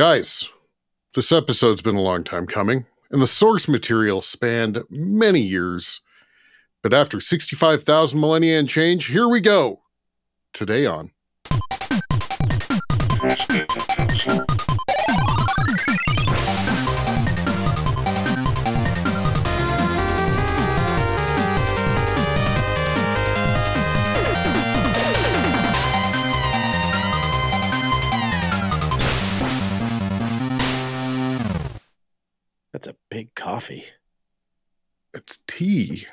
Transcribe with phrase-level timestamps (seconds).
[0.00, 0.48] Guys,
[1.14, 6.00] this episode's been a long time coming, and the source material spanned many years.
[6.82, 9.82] But after 65,000 millennia and change, here we go.
[10.54, 11.10] Today on.
[32.80, 33.84] That's a big coffee.
[35.12, 36.06] It's tea.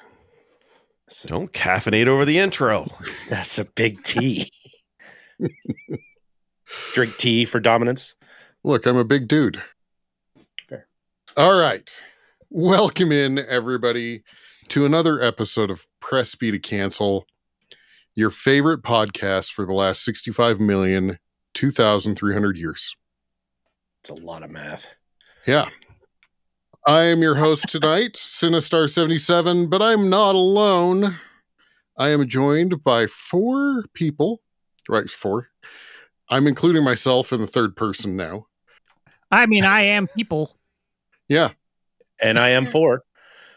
[1.05, 2.91] That's a, Don't caffeinate over the intro.
[3.29, 4.51] that's a big tea.
[6.93, 8.15] Drink tea for dominance.
[8.65, 9.63] Look, I'm a big dude.
[11.37, 11.89] All right.
[12.49, 14.23] Welcome in, everybody,
[14.67, 17.25] to another episode of Press B to Cancel,
[18.13, 21.17] your favorite podcast for the last 65 million,
[21.53, 22.93] 2,300 years.
[24.01, 24.85] It's a lot of math.
[25.45, 25.69] Yeah.
[26.87, 31.19] I am your host tonight, Sinistar77, but I'm not alone.
[31.97, 34.41] I am joined by four people.
[34.87, 35.49] Right, four.
[36.29, 38.47] I'm including myself in the third person now.
[39.29, 40.55] I mean, I am people.
[41.27, 41.49] Yeah.
[42.21, 43.03] And I am four.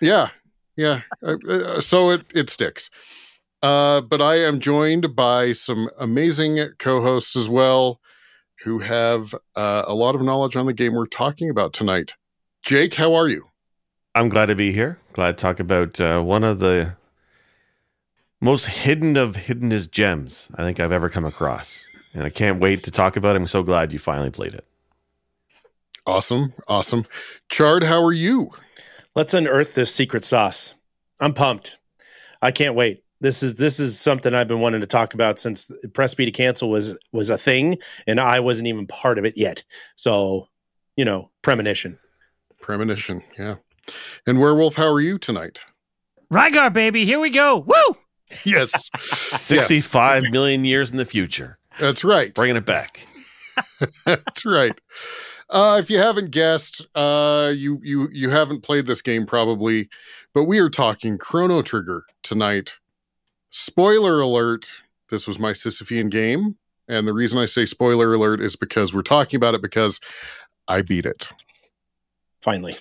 [0.01, 0.31] Yeah,
[0.77, 1.03] yeah.
[1.25, 2.91] Uh, uh, so it it sticks.
[3.63, 8.01] Uh, but I am joined by some amazing co-hosts as well,
[8.65, 12.15] who have uh, a lot of knowledge on the game we're talking about tonight.
[12.63, 13.47] Jake, how are you?
[14.15, 14.99] I'm glad to be here.
[15.13, 16.95] Glad to talk about uh, one of the
[18.41, 21.85] most hidden of hidden as gems I think I've ever come across.
[22.13, 23.41] And I can't wait to talk about it.
[23.41, 24.65] I'm so glad you finally played it.
[26.07, 27.07] Awesome, awesome.
[27.49, 28.51] Chard, how are you?
[29.15, 30.75] Let's unearth this secret sauce.
[31.21, 31.79] I'm pumped.
[32.43, 33.05] I can't wait.
[33.21, 36.31] This is this is something I've been wanting to talk about since Press B to
[36.31, 39.63] Cancel was was a thing, and I wasn't even part of it yet.
[39.95, 40.49] So,
[40.97, 41.99] you know, premonition.
[42.61, 43.57] Premonition, yeah.
[44.27, 45.61] And Werewolf, how are you tonight?
[46.33, 47.59] Rygar, baby, here we go.
[47.59, 47.97] Woo!
[48.45, 51.59] Yes, 65 million years in the future.
[51.81, 52.33] that's right.
[52.35, 53.07] Bringing it back.
[54.07, 54.79] That's right.
[55.51, 59.89] Uh, if you haven't guessed, uh, you you you haven't played this game probably,
[60.33, 62.79] but we are talking Chrono Trigger tonight.
[63.51, 64.71] Spoiler alert:
[65.11, 66.57] This was my Sisyphean game,
[66.89, 70.01] and the reason I say spoiler alert is because we're talking about it because
[70.69, 71.31] I beat it.
[72.43, 72.77] Finally.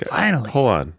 [0.00, 0.50] Okay, Finally.
[0.50, 0.94] Hold on.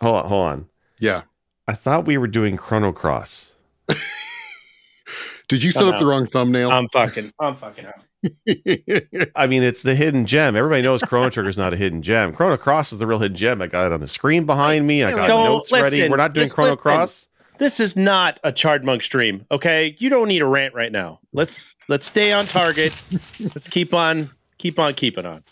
[0.00, 0.28] Hold on.
[0.28, 0.66] Hold on.
[0.98, 1.22] Yeah.
[1.68, 3.52] I thought we were doing Chrono Cross.
[5.48, 6.10] Did you set I'm up the uh-huh.
[6.10, 6.70] wrong thumbnail?
[6.70, 8.04] I'm fucking I'm fucking out.
[9.34, 10.54] I mean, it's the hidden gem.
[10.54, 12.32] Everybody knows Chrono Trigger is not a hidden gem.
[12.32, 13.62] Chrono Cross is the real hidden gem.
[13.62, 15.02] I got it on the screen behind me.
[15.02, 16.08] I got Don't notes ready.
[16.08, 16.82] We're not doing Just Chrono listen.
[16.82, 17.28] Cross.
[17.58, 19.94] This is not a chard monk stream, okay?
[19.98, 21.20] You don't need a rant right now.
[21.32, 22.94] Let's let's stay on target.
[23.40, 25.44] let's keep on keep on keeping on.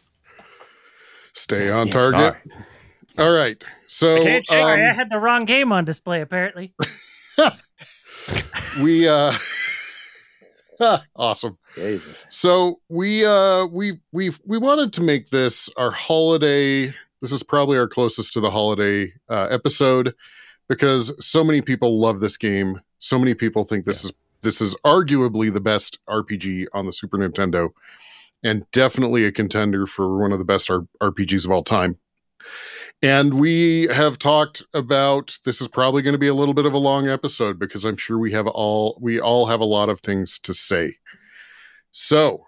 [1.39, 1.93] Stay on Yeah.
[1.93, 2.21] target.
[2.21, 3.27] All right.
[3.27, 3.65] All right.
[3.87, 6.75] So Hey, Jake, I um, had the wrong game on display, apparently.
[8.81, 9.33] we uh,
[11.17, 11.59] awesome.
[11.75, 12.25] Jesus.
[12.29, 16.93] So we uh we we we wanted to make this our holiday.
[17.21, 20.15] This is probably our closest to the holiday uh, episode
[20.69, 22.81] because so many people love this game.
[22.99, 24.13] So many people think this is
[24.43, 27.71] this is arguably the best RPG on the Super Nintendo,
[28.43, 31.99] and definitely a contender for one of the best R- RPGs of all time.
[33.01, 36.73] And we have talked about this is probably going to be a little bit of
[36.73, 40.01] a long episode because I'm sure we have all we all have a lot of
[40.01, 40.97] things to say.
[41.93, 42.47] So,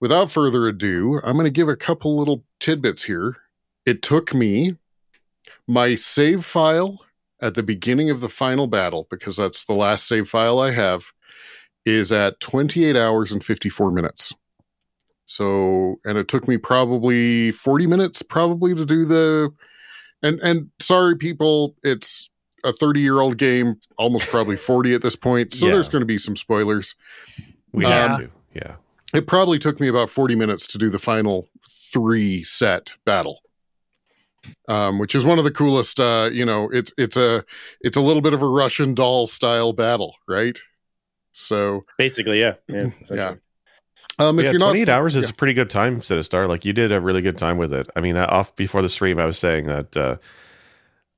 [0.00, 3.36] without further ado, I'm going to give a couple little tidbits here.
[3.84, 4.76] It took me
[5.66, 7.04] my save file
[7.40, 11.12] at the beginning of the final battle because that's the last save file I have
[11.84, 14.34] is at 28 hours and 54 minutes.
[15.30, 19.50] So, and it took me probably 40 minutes probably to do the
[20.22, 22.30] and and sorry people, it's
[22.64, 25.52] a 30-year-old game, almost probably 40 at this point.
[25.52, 25.72] So Yeah.
[25.72, 26.94] there's going to be some spoilers.
[27.72, 28.30] We Um, have to.
[28.54, 28.76] Yeah.
[29.14, 31.46] It probably took me about 40 minutes to do the final
[31.92, 33.40] 3 set battle.
[34.66, 37.44] Um, which is one of the coolest uh, you know, it's it's a
[37.82, 40.58] it's a little bit of a Russian doll style battle, right?
[41.32, 42.54] So, Basically, yeah.
[42.66, 42.90] Yeah.
[43.12, 43.34] yeah.
[44.18, 45.30] Um, if yeah, you're not 28 hours is yeah.
[45.30, 46.48] a pretty good time, Sinistar.
[46.48, 47.88] Like you did a really good time with it.
[47.94, 49.96] I mean, uh, off before the stream, I was saying that.
[49.96, 50.16] Uh,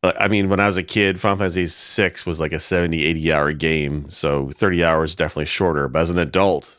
[0.03, 3.05] uh, I mean, when I was a kid, Final Fantasy VI was like a 70,
[3.05, 4.09] 80 hour game.
[4.09, 5.89] So 30 hours is definitely shorter.
[5.89, 6.77] But as an adult,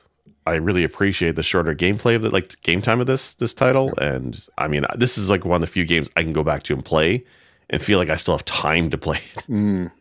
[0.48, 3.94] I really appreciate the shorter gameplay of the like game time of this this title.
[3.98, 6.64] And I mean, this is like one of the few games I can go back
[6.64, 7.24] to and play
[7.70, 9.44] and feel like I still have time to play it.
[9.48, 9.92] Mm,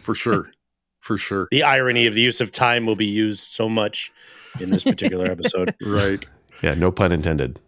[0.00, 0.50] for sure.
[0.98, 1.48] For sure.
[1.50, 4.10] The irony of the use of time will be used so much
[4.60, 5.74] in this particular episode.
[5.84, 6.24] Right.
[6.62, 7.58] Yeah, no pun intended.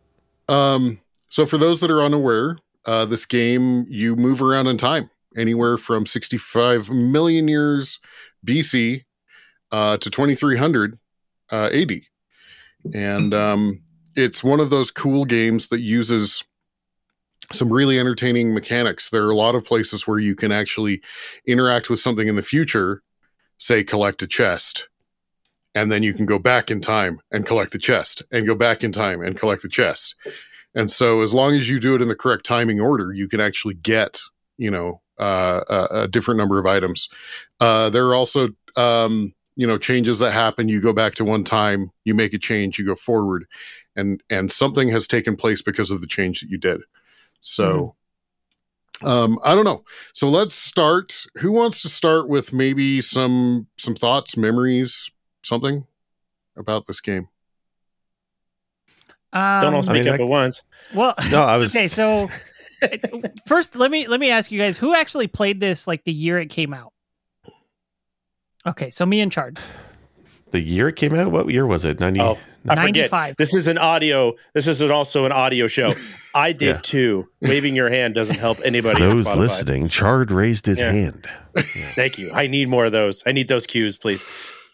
[0.49, 5.11] Um, so for those that are unaware, uh, this game you move around in time
[5.37, 7.99] anywhere from 65 million years
[8.47, 9.03] BC
[9.73, 10.99] uh, to 2300
[11.51, 12.01] uh, AD,
[12.95, 13.83] and um,
[14.15, 16.43] it's one of those cool games that uses
[17.53, 19.11] some really entertaining mechanics.
[19.11, 21.01] There are a lot of places where you can actually
[21.47, 23.03] interact with something in the future,
[23.59, 24.89] say collect a chest,
[25.77, 28.83] and then you can go back in time and collect the chest and go back
[28.83, 30.15] in time and collect the chest.
[30.75, 33.41] And so as long as you do it in the correct timing order, you can
[33.41, 34.19] actually get,
[34.57, 37.11] you know, uh, a, a different number of items.
[37.61, 40.67] Uh, there are also, um, you know, changes that happen.
[40.67, 43.45] You go back to one time, you make a change, you go forward,
[43.95, 46.81] and and something has taken place because of the change that you did.
[47.41, 47.97] So,
[49.03, 49.85] um, I don't know.
[50.15, 51.27] So let's start.
[51.39, 55.11] Who wants to start with maybe some some thoughts, memories,
[55.47, 55.87] something
[56.57, 57.29] about this game?
[59.33, 60.63] Um, Don't all speak mean, up I- at once.
[60.95, 61.89] well, No, I was okay.
[61.89, 62.29] So
[63.47, 66.39] first, let me let me ask you guys who actually played this like the year
[66.39, 66.93] it came out.
[68.67, 69.57] Okay, so me in charge.
[70.51, 71.31] the year it came out.
[71.31, 72.01] What year was it?
[72.01, 72.21] Ninety.
[72.21, 72.39] Oh,
[72.69, 73.11] I forget.
[73.13, 73.37] 95.
[73.37, 74.33] This is an audio.
[74.55, 75.95] This is an, also an audio show.
[76.35, 76.81] I did Yeah.
[76.83, 77.29] too.
[77.41, 78.99] Waving your hand doesn't help anybody.
[79.01, 80.91] Those listening, Chard raised his Yeah.
[80.91, 81.29] hand.
[81.95, 82.33] Thank you.
[82.35, 83.23] I need more of those.
[83.25, 84.25] I need those cues, please.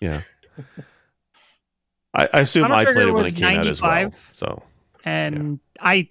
[0.01, 0.23] Yeah.
[2.15, 3.91] I, I assume Chrono I played it when was it came out as well.
[3.91, 4.31] 95.
[4.33, 4.63] So
[5.05, 6.09] and I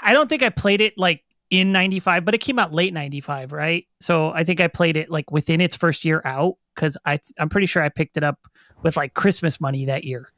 [0.00, 3.52] I don't think I played it like in 95 but it came out late 95
[3.52, 7.20] right so I think I played it like within its first year out cuz I
[7.38, 8.38] I'm pretty sure I picked it up
[8.82, 10.30] with like Christmas money that year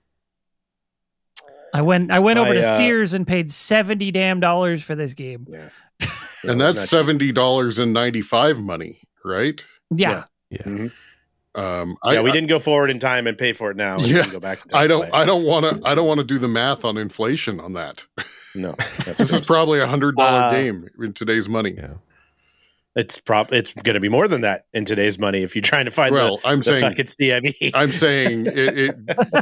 [1.73, 4.95] I went I went over I, to uh, Sears and paid 70 damn dollars for
[4.95, 5.47] this game
[6.49, 9.65] and that's seventy dollars and ninety five money, right?
[9.91, 10.63] yeah, yeah.
[10.63, 10.93] Mhm.
[11.57, 13.99] Um, Yeah, I, we didn't go forward in time and pay for it now.
[13.99, 14.61] Yeah, go back.
[14.75, 15.09] I don't.
[15.11, 15.21] play.
[15.21, 15.89] I don't want to.
[15.89, 18.05] I don't want to do the math on inflation on that.
[18.55, 18.75] No,
[19.19, 21.75] This is probably a hundred dollar Uh, game in today's money.
[21.77, 21.95] Yeah.
[22.97, 23.53] It's prob.
[23.53, 26.15] It's going to be more than that in today's money if you're trying to find
[26.15, 26.91] Well, I'm the, the saying.
[26.91, 27.71] fucking CME.
[27.75, 28.97] I'm saying it, it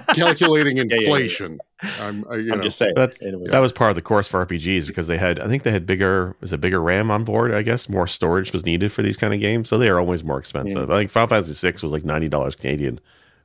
[0.08, 0.96] calculating yeah, yeah.
[0.98, 1.60] inflation.
[2.00, 2.24] I'm.
[2.30, 2.94] I, you I'm know, just saying.
[2.96, 3.48] That's Anyway.
[3.50, 5.86] that was part of the course for RPGs because they had I think they had
[5.86, 7.88] bigger was it bigger RAM on board, I guess.
[7.88, 9.68] More storage was needed for these kind of games.
[9.68, 10.90] So they are always more expensive.
[10.90, 13.00] I think Final Fantasy VI was like ninety dollars Canadian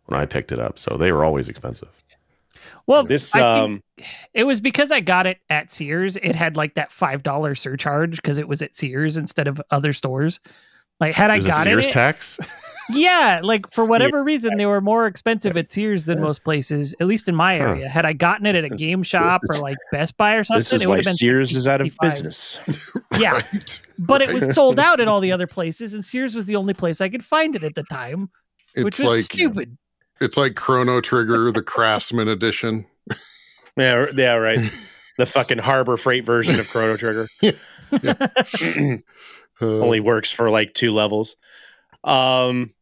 [0.06, 0.80] when I picked it up.
[0.80, 1.90] So they were always expensive.
[2.90, 3.82] Well this I um
[4.34, 8.38] it was because I got it at Sears it had like that $5 surcharge because
[8.38, 10.42] it was at Sears instead of other stores
[11.00, 12.40] like had I There's a got Sears it tax.
[12.92, 17.06] Yeah, like for whatever reason, they were more expensive at Sears than most places, at
[17.06, 17.66] least in my Huh.
[17.68, 17.88] area.
[17.88, 20.74] Had I gotten it at a game shop or like Best Buy or something, this
[20.74, 22.10] is it would why have been Sears 60, is out of 65.
[22.10, 22.60] business.
[23.20, 23.82] Yeah, right?
[24.00, 26.74] but it was sold out at all the other places, and Sears was the only
[26.74, 28.30] place I could find it at the time,
[28.76, 29.78] which was like stupid.
[30.22, 32.86] It's like Chrono Trigger, the Craftsman edition.
[33.78, 34.72] Yeah, yeah, right.
[35.18, 37.28] The fucking Harbor Freight version of Chrono Trigger
[37.92, 38.98] Uh,
[39.62, 41.36] only works for like two levels.
[42.04, 42.74] Um,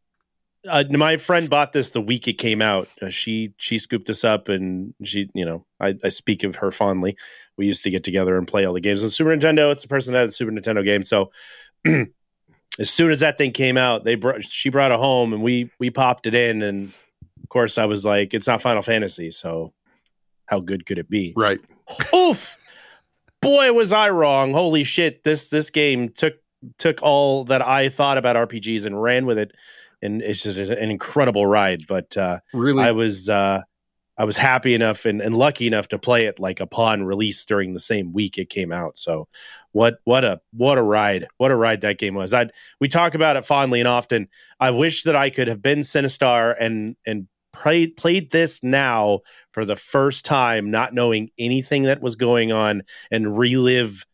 [0.67, 2.87] uh, my friend bought this the week it came out.
[3.01, 6.71] Uh, she she scooped this up, and she, you know, I, I speak of her
[6.71, 7.15] fondly.
[7.57, 9.71] We used to get together and play all the games on Super Nintendo.
[9.71, 11.05] It's the person that had the Super Nintendo game.
[11.05, 11.31] So
[11.85, 15.71] as soon as that thing came out, they brought she brought it home, and we
[15.79, 16.91] we popped it in, and
[17.47, 19.71] of course I was like, it's not Final Fantasy, so
[20.47, 21.33] how good could it be?
[21.37, 21.61] right.
[22.13, 22.57] Oof.
[23.41, 24.51] Boy, was I wrong.
[24.51, 25.23] Holy shit.
[25.23, 26.33] This this game took
[26.77, 29.53] took all that I thought about RPGs and ran with it.
[30.01, 31.87] And it's just an incredible ride.
[31.87, 32.83] But uh, Really.
[32.83, 33.61] I was uh,
[34.17, 37.73] I was happy enough and, and lucky enough to play it like upon release during
[37.73, 38.99] the same week it came out.
[38.99, 39.29] So
[39.71, 41.27] what what a what a ride.
[41.37, 42.33] What a ride that game was.
[42.33, 42.49] I
[42.81, 44.27] we talk about it fondly and often.
[44.59, 47.27] I wish that I could have been Sinistar and and
[47.57, 49.19] played played this now
[49.51, 54.05] for the first time, not knowing anything that was going on, and relive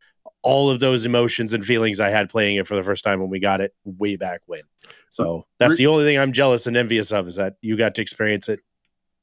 [0.42, 3.30] all of those emotions and feelings I had playing it for the first time when
[3.30, 4.62] we got it way back when.
[5.10, 8.02] So that's the only thing I'm jealous and envious of is that you got to
[8.02, 8.60] experience it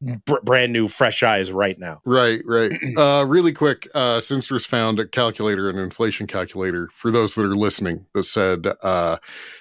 [0.00, 2.00] br- brand new, fresh eyes right now.
[2.04, 2.72] Right, right.
[2.96, 7.54] Uh, really quick, uh, Sinistar's found a calculator, an inflation calculator for those that are
[7.54, 9.16] listening that said uh,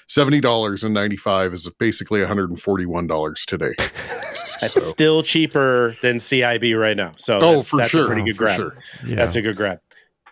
[0.07, 3.73] seventy dollars and ninety five is basically $141 today.
[3.77, 7.11] That's So- still cheaper than CIB right now.
[7.17, 8.03] So oh, that's, for that's sure.
[8.03, 8.55] a pretty good for grab.
[8.57, 8.73] sure.
[9.05, 9.15] Yeah.
[9.15, 9.79] That's a good grab.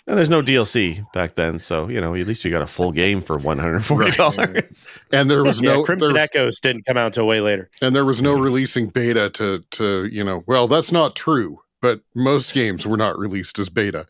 [0.07, 2.91] And there's no DLC back then, so you know at least you got a full
[2.91, 4.87] game for one hundred forty dollars.
[5.11, 7.69] And there was yeah, no Crimson was, Echoes didn't come out until way later.
[7.81, 10.43] and there was no releasing beta to to you know.
[10.47, 14.07] Well, that's not true, but most games were not released as beta.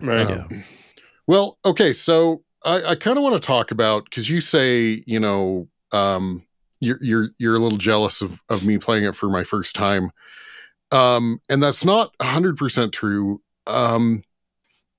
[0.00, 0.30] Right.
[0.30, 0.64] Um,
[1.26, 5.20] Well, okay, so I, I kind of want to talk about because you say you
[5.20, 6.44] know um,
[6.80, 10.10] you're you're you're a little jealous of of me playing it for my first time.
[10.90, 13.42] Um, and that's not 100% true.
[13.66, 14.22] Um,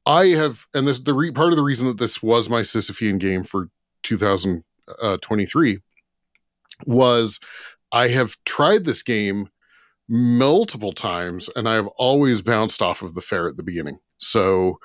[0.10, 3.20] I have, and this the re, part of the reason that this was my Sisyphean
[3.20, 3.70] game for
[4.02, 5.78] 2023
[6.88, 7.40] was
[7.92, 9.50] I have tried this game
[10.08, 14.00] multiple times and I have always bounced off of the fair at the beginning.
[14.18, 14.80] So,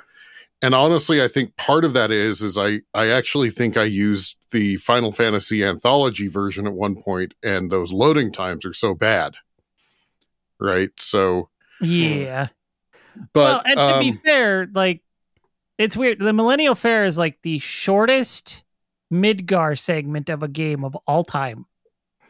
[0.61, 4.37] and honestly, I think part of that is is I I actually think I used
[4.51, 9.37] the Final Fantasy anthology version at one point, and those loading times are so bad,
[10.61, 10.91] right?
[10.99, 11.49] So,
[11.81, 12.49] Yeah.
[13.33, 15.01] but well, and to um, be fair, like
[15.79, 16.19] it's weird.
[16.19, 18.63] The Millennial Fair is like the shortest
[19.13, 21.67] Midgar segment of a game of all time.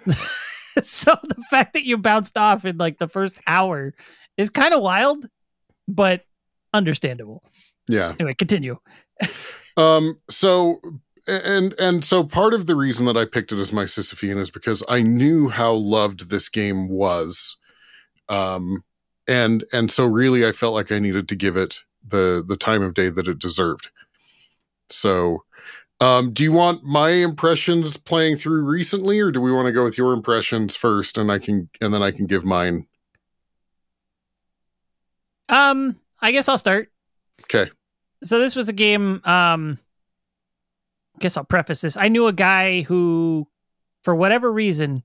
[0.82, 3.94] so the fact that you bounced off in like the first hour
[4.36, 5.26] is kind of wild,
[5.88, 6.24] but
[6.72, 7.42] understandable.
[7.88, 8.78] yeah, Anyway, continue.
[9.76, 10.80] Um, so
[11.26, 14.48] and and so part of the reason that I picked it as my Sisyphean is
[14.48, 17.56] because I knew how loved this game was.
[18.28, 18.84] Um
[19.26, 22.82] and and so really I felt like I needed to give it the the time
[22.82, 23.88] of day that it deserved.
[24.90, 25.44] So
[26.00, 29.84] um do you want my impressions playing through recently or do we want to go
[29.84, 32.86] with your impressions first and I can and then I can give mine?
[35.48, 36.90] Um, I guess I'll start.
[37.42, 37.70] Okay.
[38.22, 39.20] So this was a game.
[39.24, 39.78] Um,
[41.16, 41.96] I guess I'll preface this.
[41.96, 43.46] I knew a guy who,
[44.02, 45.02] for whatever reason,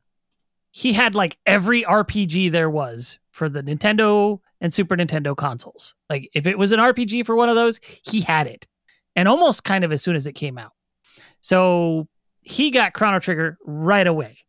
[0.72, 5.96] he had like every RPG there was for the Nintendo and Super Nintendo consoles.
[6.10, 8.68] Like if it was an RPG for one of those, he had it,
[9.16, 10.72] and almost kind of as soon as it came out.
[11.42, 12.08] So
[12.42, 14.40] he got Chrono Trigger right away,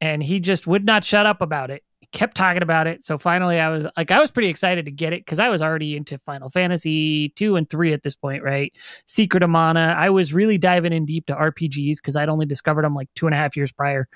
[0.00, 3.04] and he just would not shut up about it He kept talking about it.
[3.04, 5.62] So finally, I was like, I was pretty excited to get it because I was
[5.62, 8.72] already into Final Fantasy two and three at this point, right?
[9.06, 9.94] Secret of Mana.
[9.96, 13.26] I was really diving in deep to RPGs because I'd only discovered them like two
[13.26, 14.08] and a half years prior.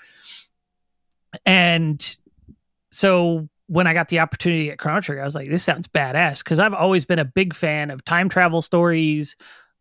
[1.47, 2.17] And
[2.91, 6.43] so when I got the opportunity at Chrono Trigger, I was like, this sounds badass
[6.43, 9.37] because I've always been a big fan of time travel stories,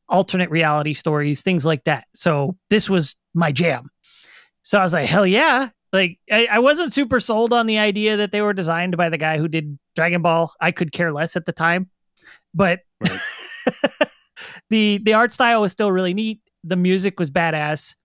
[0.07, 2.05] alternate reality stories, things like that.
[2.13, 3.89] So this was my jam.
[4.61, 5.69] So I was like, hell yeah.
[5.91, 9.17] Like I, I wasn't super sold on the idea that they were designed by the
[9.17, 10.53] guy who did Dragon Ball.
[10.61, 11.89] I could care less at the time,
[12.53, 13.19] but Right.
[14.69, 16.41] the the art style was still really neat.
[16.63, 17.95] The music was badass.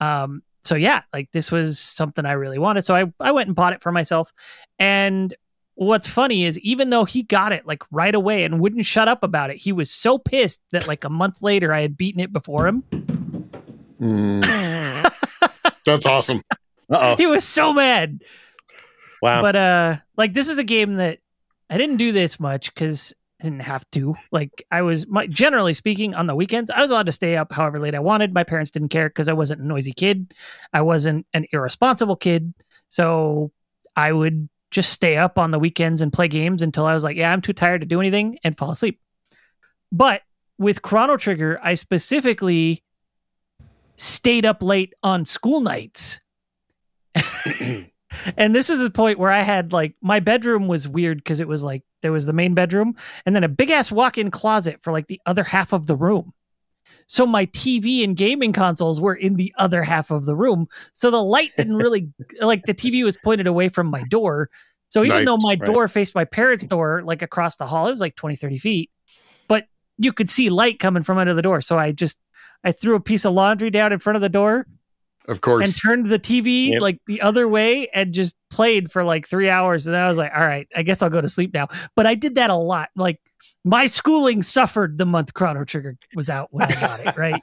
[0.00, 2.84] Um, so yeah, like this was something I really wanted.
[2.84, 4.32] So I I went and bought it for myself.
[4.78, 5.34] And
[5.74, 9.22] what's funny is even though he got it like right away and wouldn't shut up
[9.22, 12.32] about it, he was so pissed that like a month later I had beaten it
[12.32, 12.82] before him.
[14.00, 15.12] Mm,
[15.84, 16.42] that's awesome.
[16.90, 18.22] Uh he was so mad.
[19.22, 19.42] Wow.
[19.42, 21.18] But uh like this is a game that
[21.68, 24.14] I didn't do this much because I didn't have to.
[24.32, 27.52] Like I was my generally speaking on the weekends, I was allowed to stay up
[27.52, 28.34] however late I wanted.
[28.34, 30.34] My parents didn't care because I wasn't a noisy kid.
[30.72, 32.52] I wasn't an irresponsible kid.
[32.88, 33.52] So
[33.94, 37.16] I would just stay up on the weekends and play games until I was like,
[37.16, 39.00] yeah, I'm too tired to do anything and fall asleep.
[39.92, 40.22] But
[40.58, 42.82] with Chrono Trigger, I specifically
[43.96, 46.20] stayed up late on school nights.
[48.36, 51.48] and this is a point where I had like my bedroom was weird because it
[51.48, 52.94] was like there was the main bedroom
[53.26, 55.96] and then a big ass walk in closet for like the other half of the
[55.96, 56.32] room.
[57.06, 60.68] So my TV and gaming consoles were in the other half of the room.
[60.92, 62.08] So the light didn't really
[62.40, 64.50] like the TV was pointed away from my door.
[64.88, 65.72] So even Nice, though my right.
[65.72, 68.90] door faced my parents' door, like across the hall, it was like 20, 30 feet,
[69.48, 69.66] but
[69.98, 71.60] you could see light coming from under the door.
[71.60, 72.20] So I just,
[72.62, 74.66] I threw a piece of laundry down in front of the door
[75.26, 75.64] Of course.
[75.66, 76.80] and turned the TV Yep.
[76.82, 79.86] like the other way and just played for like three hours.
[79.86, 81.68] And I was like, all right, I guess I'll go to sleep now.
[81.96, 82.90] But I did that a lot.
[82.94, 83.20] Like
[83.64, 87.42] my schooling suffered the month Chrono Trigger was out when I got it, right?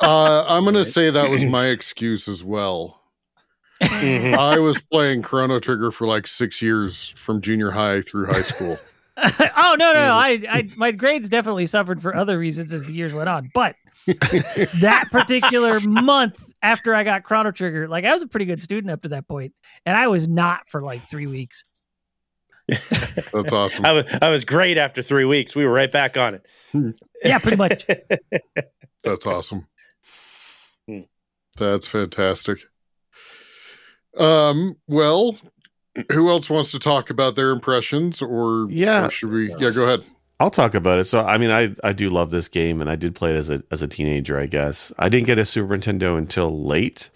[0.00, 3.00] Uh, I'm going to say that was my excuse as well.
[3.82, 4.34] Mhm.
[4.38, 8.78] I was playing Chrono Trigger for like six years from junior high through high school.
[9.16, 10.12] oh no, no, no.
[10.14, 13.50] I, I my grades definitely suffered for other reasons as the years went on.
[13.52, 13.74] But
[14.06, 18.90] that particular month after I got Chrono Trigger, like I was a pretty good student
[18.90, 19.52] up to that point,
[19.86, 21.64] and I was not for like three weeks.
[22.68, 23.84] That's awesome.
[23.84, 25.54] I was I was great after three weeks.
[25.54, 26.46] We were right back on it.
[27.24, 27.86] Yeah, pretty much.
[29.02, 29.66] That's awesome.
[30.88, 31.00] Hmm.
[31.58, 32.60] That's fantastic.
[34.18, 35.36] Um, well,
[36.12, 39.06] who else wants to talk about their impressions or, Yeah.
[39.06, 39.50] or should we?
[39.58, 40.00] Yeah, go ahead.
[40.44, 41.04] I'll talk about it.
[41.04, 43.48] So, I mean, I, I do love this game, and I did play it as
[43.48, 44.38] a as a teenager.
[44.38, 47.08] I guess I didn't get a Super Nintendo until late,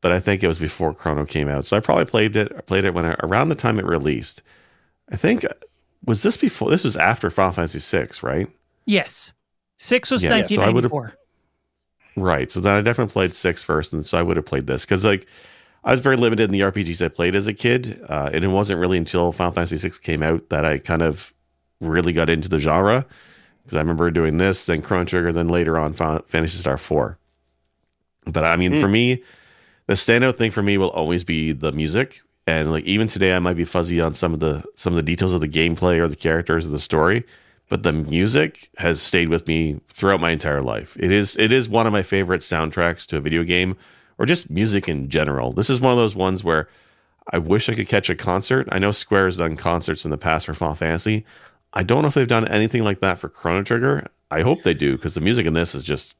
[0.00, 1.66] but I think it was before Chrono came out.
[1.66, 4.40] So I probably played it I played it when I, around the time it released.
[5.12, 5.44] I think
[6.06, 6.70] was this before?
[6.70, 8.48] This was after Final Fantasy VI, right?
[8.86, 9.32] Yes.
[9.76, 11.12] Six was Yeah, yeah, so 1994.
[12.16, 12.50] Right.
[12.50, 15.04] So then I definitely played six first, and so I would have played this because
[15.04, 15.26] like
[15.84, 18.48] I was very limited in the RPGs I played as a kid, uh, and it
[18.48, 21.34] wasn't really until Final Fantasy VI came out that I kind of
[21.80, 23.06] really got into the genre.
[23.62, 27.18] Because I remember doing this, then Chrono Trigger, then later on Phantasy Star Four.
[28.24, 28.80] But I mean, mm.
[28.80, 29.22] for me,
[29.86, 32.20] the standout thing for me will always be the music.
[32.46, 35.02] And like even today, I might be fuzzy on some of the some of the
[35.02, 37.24] details of the gameplay or the characters of the story,
[37.68, 40.96] but the music has stayed with me throughout my entire life.
[41.00, 43.76] It is it is one of my favorite soundtracks to a video game
[44.18, 45.52] or just music in general.
[45.52, 46.68] This is one of those ones where
[47.32, 48.68] I wish I could catch a concert.
[48.70, 51.24] I know Square has done concerts in the past for Final Fantasy.
[51.76, 54.06] I don't know if they've done anything like that for Chrono Trigger.
[54.30, 56.16] I hope they do because the music in this is just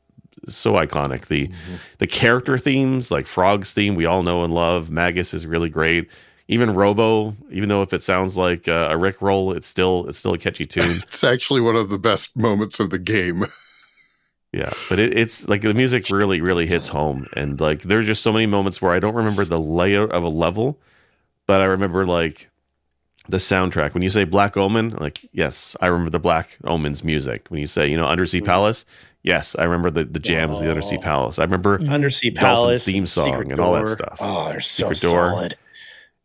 [0.47, 1.29] so iconic.
[1.29, 1.75] The mm-hmm.
[1.97, 4.91] the character themes, like Frog's theme, we all know and love.
[4.91, 6.11] Magus is really great.
[6.49, 10.19] Even Robo, even though if it sounds like uh, a Rick roll, it's still it's
[10.19, 10.91] still a catchy tune.
[10.91, 13.47] it's actually one of the best moments of the game.
[14.53, 18.23] Yeah, but it, it's like the music really, really hits home, and like there's just
[18.23, 20.79] so many moments where I don't remember the layout of a level,
[21.47, 22.49] but I remember like
[23.29, 23.95] the soundtrack.
[23.95, 27.47] When you say Black Omen, like yes, I remember the Black Omen's music.
[27.49, 28.47] When you say you know Undersea mm-hmm.
[28.47, 28.85] Palace,
[29.23, 30.63] yes, I remember the the jams, oh.
[30.63, 31.39] the Undersea Palace.
[31.39, 34.19] I remember Undersea Palace theme song Secret and all that stuff.
[34.21, 35.49] Oh, they're so Secret solid.
[35.51, 35.59] Door.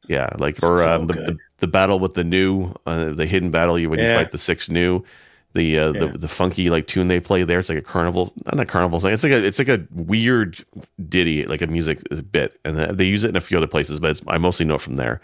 [0.08, 3.52] Yeah, like or so um, the, the, the battle with the new, uh, the hidden
[3.52, 4.14] battle you when yeah.
[4.14, 5.06] you fight the six new
[5.54, 6.00] the uh, yeah.
[6.00, 7.60] the the funky like tune they play there.
[7.60, 9.14] It's like a carnival, not a carnival thing.
[9.14, 10.64] It's like a it's like a weird
[11.10, 12.00] ditty, like a music
[12.32, 14.82] bit, and they use it in a few other places, but I mostly know it
[14.82, 15.22] from there.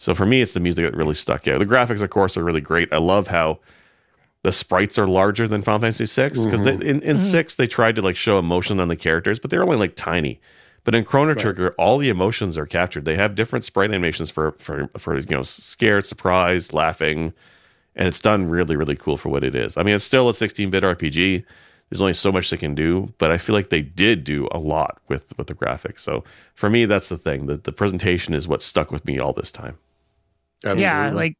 [0.00, 1.58] So for me, it's the music that really stuck out.
[1.58, 2.90] The graphics, of course, are really great.
[2.90, 3.58] I love how
[4.42, 6.80] the sprites are larger than Final Fantasy Six because mm-hmm.
[6.80, 7.18] in, in mm-hmm.
[7.18, 10.40] six they tried to like show emotion on the characters, but they're only like tiny.
[10.84, 11.74] But in Chrono Trigger, right.
[11.76, 13.04] all the emotions are captured.
[13.04, 17.34] They have different sprite animations for for for you know scared, surprised, laughing
[17.96, 19.76] and it's done really really cool for what it is.
[19.76, 21.44] I mean, it's still a 16-bit RPG.
[21.90, 24.58] There's only so much they can do, but I feel like they did do a
[24.58, 26.00] lot with with the graphics.
[26.00, 27.46] So for me, that's the thing.
[27.46, 29.76] The the presentation is what stuck with me all this time.
[30.64, 30.82] Absolutely.
[30.82, 31.36] Yeah, like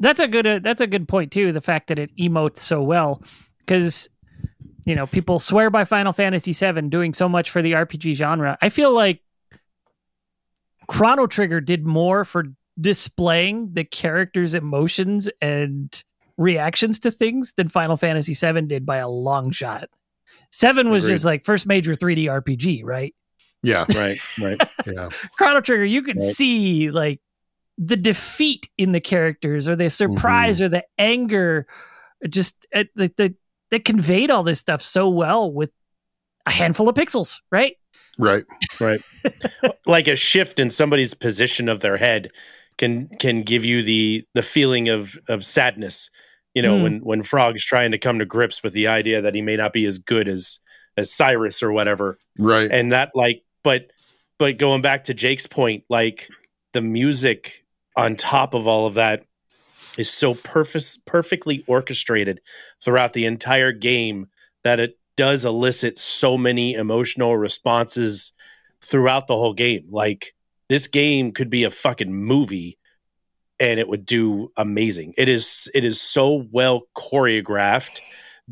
[0.00, 1.52] that's a good uh, that's a good point too.
[1.52, 3.22] The fact that it emotes so well,
[3.58, 4.08] because
[4.84, 8.58] you know people swear by Final Fantasy VII doing so much for the RPG genre.
[8.60, 9.20] I feel like
[10.88, 12.44] Chrono Trigger did more for
[12.80, 16.02] displaying the characters' emotions and
[16.36, 19.88] reactions to things than Final Fantasy VII did by a long shot.
[20.50, 21.14] Seven was Agreed.
[21.14, 23.14] just like first major 3D RPG, right?
[23.62, 24.60] Yeah, right, right.
[24.86, 25.08] Yeah.
[25.36, 26.24] Chrono Trigger, you could right.
[26.24, 27.20] see like
[27.76, 30.66] the defeat in the characters or the surprise mm-hmm.
[30.66, 31.66] or the anger
[32.28, 33.34] just uh, the, the
[33.70, 35.70] they conveyed all this stuff so well with
[36.46, 37.76] a handful of pixels, right?
[38.18, 38.44] Right.
[38.80, 39.00] Right.
[39.86, 42.30] like a shift in somebody's position of their head
[42.78, 46.10] can can give you the the feeling of of sadness
[46.54, 46.82] you know mm.
[46.82, 49.72] when when frog's trying to come to grips with the idea that he may not
[49.72, 50.58] be as good as
[50.96, 53.90] as cyrus or whatever right and that like but
[54.38, 56.28] but going back to jake's point like
[56.72, 57.63] the music
[57.96, 59.24] on top of all of that
[59.96, 62.40] is so perfect perfectly orchestrated
[62.82, 64.26] throughout the entire game
[64.64, 68.32] that it does elicit so many emotional responses
[68.80, 70.34] throughout the whole game like
[70.68, 72.78] this game could be a fucking movie
[73.60, 75.14] and it would do amazing.
[75.16, 78.00] It is it is so well choreographed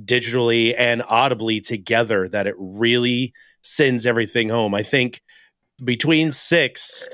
[0.05, 4.75] digitally and audibly together that it really sends everything home.
[4.75, 5.23] I think
[5.85, 7.09] between 6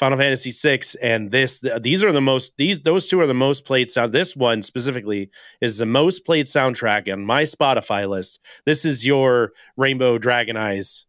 [0.00, 3.66] Final Fantasy VI and this these are the most these those two are the most
[3.66, 5.28] played sound this one specifically
[5.60, 8.40] is the most played soundtrack on my Spotify list.
[8.64, 11.04] This is your Rainbow Dragon Eyes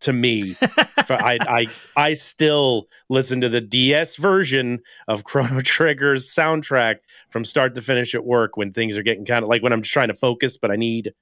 [0.00, 0.56] to me.
[0.98, 1.66] I, I
[1.96, 6.96] I still listen to the DS version of Chrono Trigger's soundtrack
[7.30, 9.82] from start to finish at work when things are getting kind of like when I'm
[9.82, 11.14] just trying to focus, but I need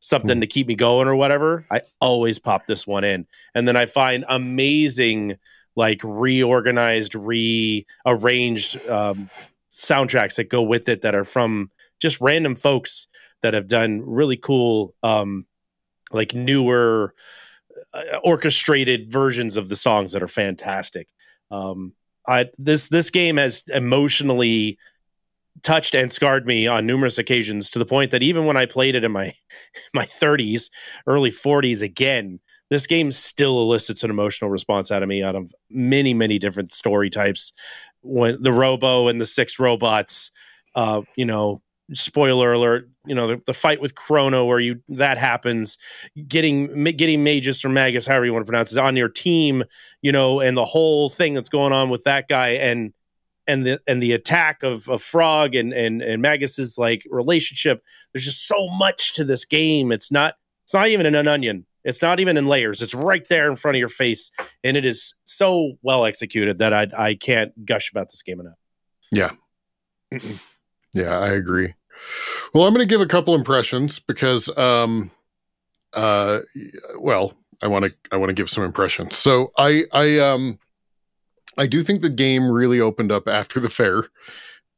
[0.00, 0.42] something mm.
[0.42, 1.64] to keep me going or whatever.
[1.70, 5.38] I always pop this one in, and then I find amazing
[5.78, 9.30] like reorganized, rearranged um,
[9.72, 13.06] soundtracks that go with it that are from just random folks
[13.42, 15.46] that have done really cool, um,
[16.10, 17.14] like newer
[17.94, 21.06] uh, orchestrated versions of the songs that are fantastic.
[21.52, 21.92] Um,
[22.26, 24.78] I, this this game has emotionally
[25.62, 28.96] touched and scarred me on numerous occasions to the point that even when I played
[28.96, 29.32] it in my
[29.94, 30.70] my 30s,
[31.06, 35.50] early 40s again, this game still elicits an emotional response out of me out of
[35.70, 37.52] many many different story types.
[38.02, 40.30] When the Robo and the six robots,
[40.74, 41.62] uh, you know,
[41.94, 45.78] spoiler alert you know the, the, fight with chrono where you that happens
[46.26, 49.64] getting getting magus or magus however you want to pronounce it on your team
[50.02, 52.92] you know and the whole thing that's going on with that guy and
[53.48, 57.82] and the and the attack of, of frog and and and magus's like relationship.
[58.12, 59.90] There's just so much to this game.
[59.90, 62.82] It's not it's not even an onion It's not even in layers.
[62.82, 64.30] It's right there in front of your face,
[64.62, 68.58] and it is so well executed that I I can't gush about this game enough.
[69.10, 69.30] Yeah.
[70.94, 71.74] yeah, I agree.
[72.52, 75.10] Well, I'm going to give a couple impressions because, um,
[75.94, 76.40] uh,
[76.98, 79.16] well, I want to I want to give some impressions.
[79.16, 80.58] So I I um
[81.56, 84.04] I do think the game really opened up after the fair.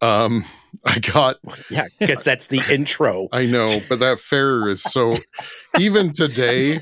[0.01, 0.45] Um,
[0.85, 1.37] I got
[1.71, 3.29] Yeah, because that's the intro.
[3.33, 5.19] I know, but that fair is so.
[5.79, 6.81] even today,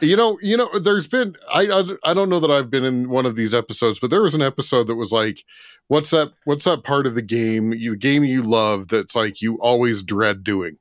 [0.00, 3.08] you know, you know, there's been I, I I don't know that I've been in
[3.08, 5.44] one of these episodes, but there was an episode that was like,
[5.88, 6.32] what's that?
[6.44, 7.72] What's that part of the game?
[7.72, 10.78] You the game you love that's like you always dread doing,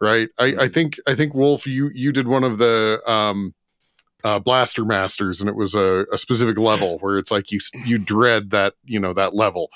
[0.00, 0.28] right?
[0.38, 3.54] I I think I think Wolf, you you did one of the um.
[4.24, 7.98] Uh, blaster masters and it was a, a specific level where it's like you you
[7.98, 9.68] dread that you know that level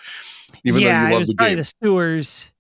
[0.63, 2.53] even yeah, though you love the game the sewers.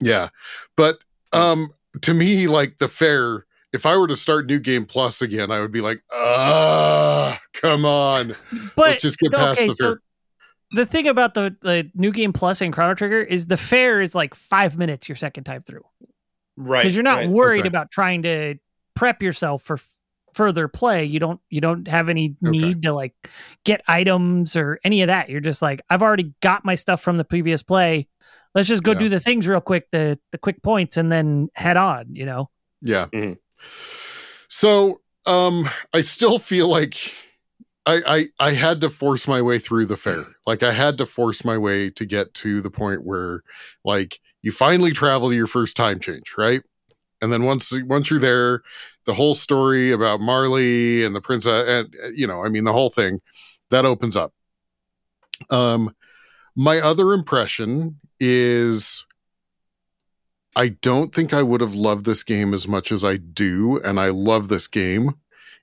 [0.00, 0.28] yeah.
[0.76, 0.98] But
[1.32, 5.50] um to me, like the fair, if I were to start New Game Plus again,
[5.50, 8.28] I would be like, ah, come on.
[8.76, 10.00] But Let's just get past the fair.
[10.72, 14.14] the thing about the the new game plus and Chrono Trigger is the fair is
[14.14, 15.84] like five minutes your second time through
[16.56, 16.82] Right.
[16.82, 17.28] because you're not right.
[17.30, 17.68] worried Okay.
[17.68, 18.56] about trying to
[18.94, 19.94] prep yourself for f-
[20.34, 21.04] further play.
[21.04, 22.50] You don't you don't have any Okay.
[22.50, 23.14] need to like
[23.64, 25.28] get items or any of that.
[25.30, 28.08] You're just like I've already got my stuff from the previous play.
[28.54, 28.98] Let's just go Yeah.
[28.98, 32.14] do the things real quick, the the quick points, and then head on.
[32.14, 32.50] You know.
[32.82, 33.06] Yeah.
[33.06, 33.38] Mhm.
[34.48, 36.96] So um I still feel like
[37.86, 40.26] I, I I had to force my way through the fair.
[40.46, 43.42] Like I had to force my way to get to the point where
[43.84, 46.62] like you finally travel to your first time change, right?
[47.22, 48.62] And then once once you're there,
[49.06, 52.72] the whole story about Marley and the princess and uh, you know, I mean the
[52.72, 53.20] whole thing
[53.70, 54.32] that opens up.
[55.50, 55.94] Um
[56.56, 59.06] my other impression is
[60.58, 64.00] I don't think I would have loved this game as much as I do, and
[64.00, 65.14] I love this game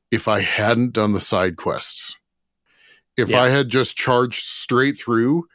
[0.10, 2.16] if I hadn't done the side quests.
[3.18, 3.42] If Yeah.
[3.42, 5.50] I had just charged straight through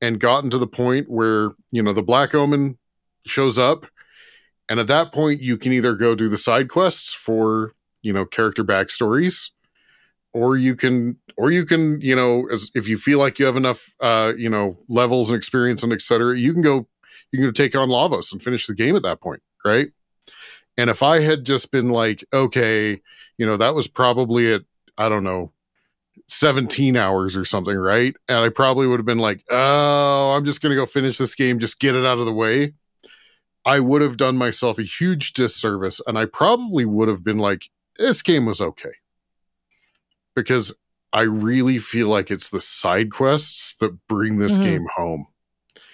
[0.00, 2.78] and gotten to the point where, you know, the Black Omen
[3.26, 3.86] shows up,
[4.68, 8.24] and at that point, you can either go do the side quests for, you know,
[8.24, 9.50] character backstories,
[10.32, 13.56] or you can, or you can, you know, as if you feel like you have
[13.56, 16.86] enough, uh, you know, levels and experience and et cetera, you can go
[17.34, 19.88] you can take on Lavos and finish the game at that point, right?
[20.76, 23.00] And if I had just been like, okay,
[23.38, 24.62] you know, that was probably at,
[24.96, 25.50] I don't know,
[26.28, 28.14] 17 hours or something, right?
[28.28, 31.34] And I probably would have been like, oh, I'm just going to go finish this
[31.34, 32.74] game, just get it out of the way.
[33.64, 36.00] I would have done myself a huge disservice.
[36.06, 37.68] And I probably would have been like,
[37.98, 38.92] this game was okay.
[40.36, 40.72] Because
[41.12, 44.62] I really feel like it's the side quests that bring this Mhm.
[44.62, 45.26] game home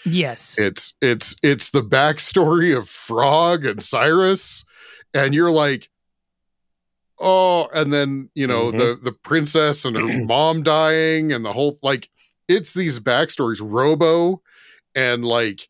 [0.05, 0.59] Yes.
[0.59, 4.65] it's it's it's the backstory of frog and cyrus
[5.15, 5.89] and you're like
[7.19, 8.79] oh and then you know Mhm.
[8.79, 12.09] the the princess and her mom dying and the whole like
[12.49, 14.41] it's these backstories robo
[14.95, 15.69] and like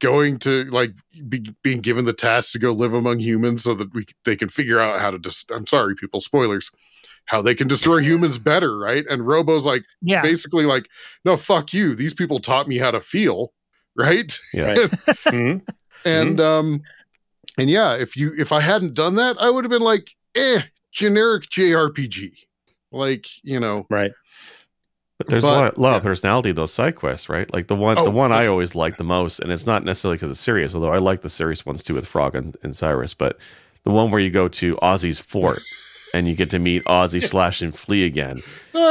[0.00, 0.92] going to like
[1.28, 4.48] be, being given the task to go live among humans so that we they can
[4.48, 6.70] figure out how to just i'm sorry people spoilers
[7.26, 10.22] how they can destroy humans better right and robo's like yeah.
[10.22, 10.88] basically like
[11.24, 13.52] no fuck you these people taught me how to feel
[13.98, 14.64] right Yeah.
[14.74, 14.90] Right.
[15.26, 15.62] Mhm.
[16.04, 16.82] and um
[17.58, 20.62] and yeah if you if i hadn't done that i would have been like eh
[20.92, 22.32] generic jrpg
[22.92, 24.12] like you know Right.
[25.18, 27.52] But there's But- a lot, lot of personality in those side quests, right?
[27.52, 30.14] Like the one, Oh, the one I always like the most, and it's not necessarily
[30.16, 33.14] because it's serious, although I like the serious ones too with Frog and, and Cyrus.
[33.14, 33.36] But
[33.82, 35.58] the one where you go to Ozzy's fort
[36.14, 38.42] and you get to meet Ozzie slash and Flea again.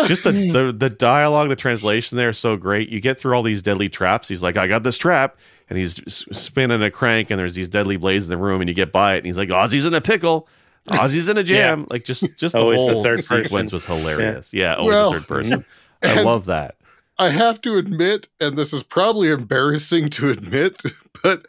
[0.05, 2.89] Just the, the the dialogue, the translation there is so great.
[2.89, 4.27] You get through all these deadly traps.
[4.27, 5.37] He's like, I got this trap,
[5.69, 8.75] and he's spinning a crank, and there's these deadly blades in the room, and you
[8.75, 10.47] get by it, and he's like, Ozzie's in a pickle.
[10.93, 11.87] Ozzie's in a jam.
[11.89, 13.75] Like just just the Always the third sequence person.
[13.75, 14.53] was hilarious.
[14.53, 15.65] Yeah, always Well, the third person.
[16.03, 16.75] I love that.
[17.19, 20.81] I have to admit, and this is probably embarrassing to admit,
[21.23, 21.47] but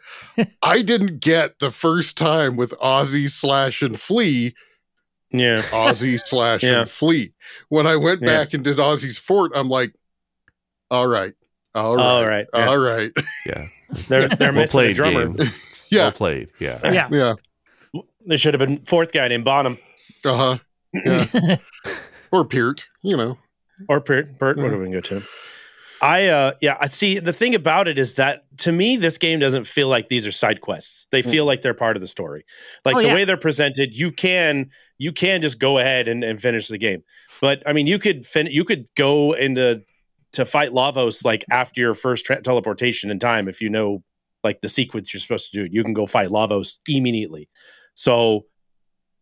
[0.63, 4.55] I didn't get the first time with Ozzie slash and Flea,
[5.31, 5.63] Yeah.
[5.71, 6.79] Ozzie slash Yeah.
[6.81, 7.33] and Flea.
[7.69, 8.27] When I went Yeah.
[8.27, 9.93] back and did Ozzie's fort, I'm like,
[10.91, 11.33] all right,
[11.75, 12.47] all right, All right.
[12.53, 12.65] Yeah.
[12.67, 13.11] all right.
[13.45, 13.67] Yeah.
[14.07, 15.25] They're they're Well missing a played, drummer.
[15.27, 15.35] game.
[15.37, 15.47] Well
[15.91, 16.49] yeah, played.
[16.59, 16.79] Yeah.
[16.91, 17.07] yeah.
[17.11, 17.33] yeah,
[18.25, 19.77] There should have been fourth guy named Bonham
[20.25, 20.57] uh huh.
[20.93, 21.57] Yeah.
[22.31, 23.37] or Peart, you know.
[23.87, 24.37] or Bert.
[24.39, 24.63] Bert Yeah.
[24.63, 25.21] would have been good too.
[26.01, 29.39] I uh yeah, I see the thing about it is that to me this game
[29.39, 31.07] doesn't feel like these are side quests.
[31.11, 32.45] They feel like they're part of the story.
[32.85, 33.13] Like Oh, the yeah.
[33.15, 37.03] way they're presented, you can you can just go ahead and, and finish the game.
[37.41, 39.81] But I mean, you could fin- you could go into
[40.33, 44.03] to fight Lavos like after your first tra- teleportation in time if you know
[44.43, 45.69] like the sequence you're supposed to do.
[45.71, 47.49] You can go fight Lavos immediately.
[47.95, 48.45] So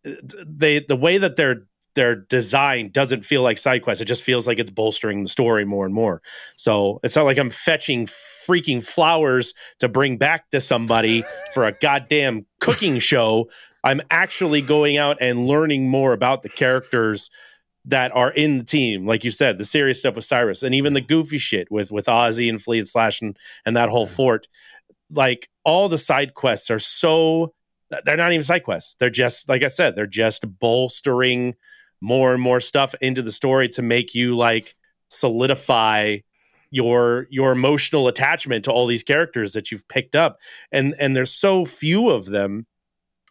[0.03, 1.63] they the way that they're
[1.97, 4.01] their design doesn't feel like side quests.
[4.01, 6.21] It just feels like it's bolstering the story more and more.
[6.55, 11.23] So it's not like I'm fetching freaking flowers to bring back to somebody
[11.55, 13.49] for a goddamn cooking show.
[13.87, 17.29] I'm actually going out and learning more about the characters
[17.85, 19.07] that are in the team.
[19.07, 22.09] Like you said, the serious stuff with Cyrus and even the goofy shit with with
[22.09, 24.09] Ozzie and Fleet Slash and, and that whole mm.
[24.09, 24.49] fort.
[25.09, 27.53] Like all the side quests are so
[28.03, 28.97] they're not even side quests.
[28.99, 31.55] They're just like I said, they're just bolstering
[32.01, 34.75] more and more stuff into the story to make you like
[35.07, 36.17] solidify
[36.71, 40.37] your your emotional attachment to all these characters that you've picked up
[40.73, 42.65] and and there's so few of them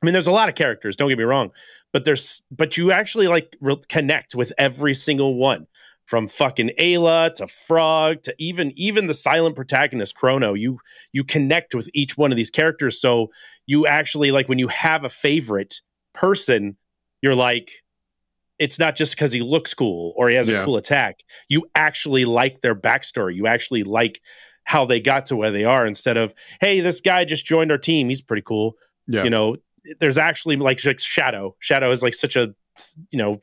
[0.02, 1.50] i mean there's a lot of characters don't get me wrong
[1.92, 5.66] but there's but you actually like re- connect with every single one
[6.04, 10.78] from fucking Ayla to Frog to even even the silent protagonist Chrono you
[11.12, 13.28] you connect with each one of these characters so
[13.66, 15.80] you actually like when you have a favorite
[16.14, 16.76] person
[17.22, 17.70] you're like
[18.58, 20.62] it's not just because he looks cool or he has Yeah.
[20.62, 21.20] a cool attack.
[21.50, 23.34] You actually like their backstory.
[23.34, 24.22] You actually like
[24.64, 27.76] how they got to where they are instead of, hey, this guy just joined our
[27.76, 28.08] team.
[28.08, 28.76] He's pretty cool.
[29.06, 29.24] Yeah.
[29.24, 29.56] You know,
[30.00, 31.56] there's actually like, like Shadow.
[31.60, 32.54] Shadow is like such a,
[33.10, 33.42] you know,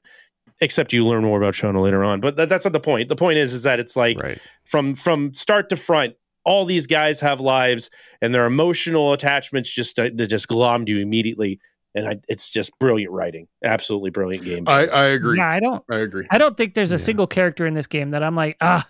[0.62, 2.20] except you learn more about Shadow later on.
[2.22, 3.10] But that, that's not the point.
[3.10, 4.40] The point is, is that it's like right.
[4.64, 7.90] from from start to front, all these guys have lives
[8.22, 11.60] and their emotional attachments just uh, they just glommed you immediately.
[11.96, 14.64] And I, it's just brilliant writing, absolutely brilliant game.
[14.68, 15.38] I, I agree.
[15.38, 15.84] Yeah, I don't.
[15.92, 16.26] I agree.
[16.32, 16.98] I don't think there's a Yeah.
[16.98, 18.90] single character in this game that I'm like, ah,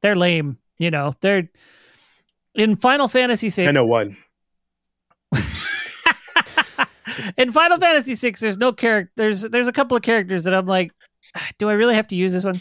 [0.00, 0.56] they're lame.
[0.78, 1.50] You know, they're
[2.54, 3.68] in Final Fantasy VI.
[3.68, 4.16] I know one.
[7.36, 9.12] in Final Fantasy VI, there's no character.
[9.16, 10.92] There's there's a couple of characters that I'm like,
[11.36, 12.60] "Ah, do I really have to use this one?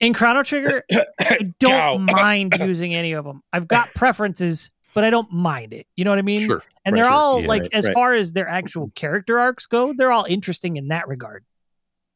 [0.00, 0.82] In Chrono Trigger,
[1.20, 3.42] I don't mind using any of them.
[3.52, 5.86] I've got preferences, but I don't mind it.
[5.96, 6.46] You know what I mean?
[6.46, 6.62] Sure.
[6.84, 7.12] And Right, they're sure.
[7.12, 7.94] all Yeah, like, right, as right.
[7.94, 11.44] far as their actual character arcs go, they're all interesting in that regard.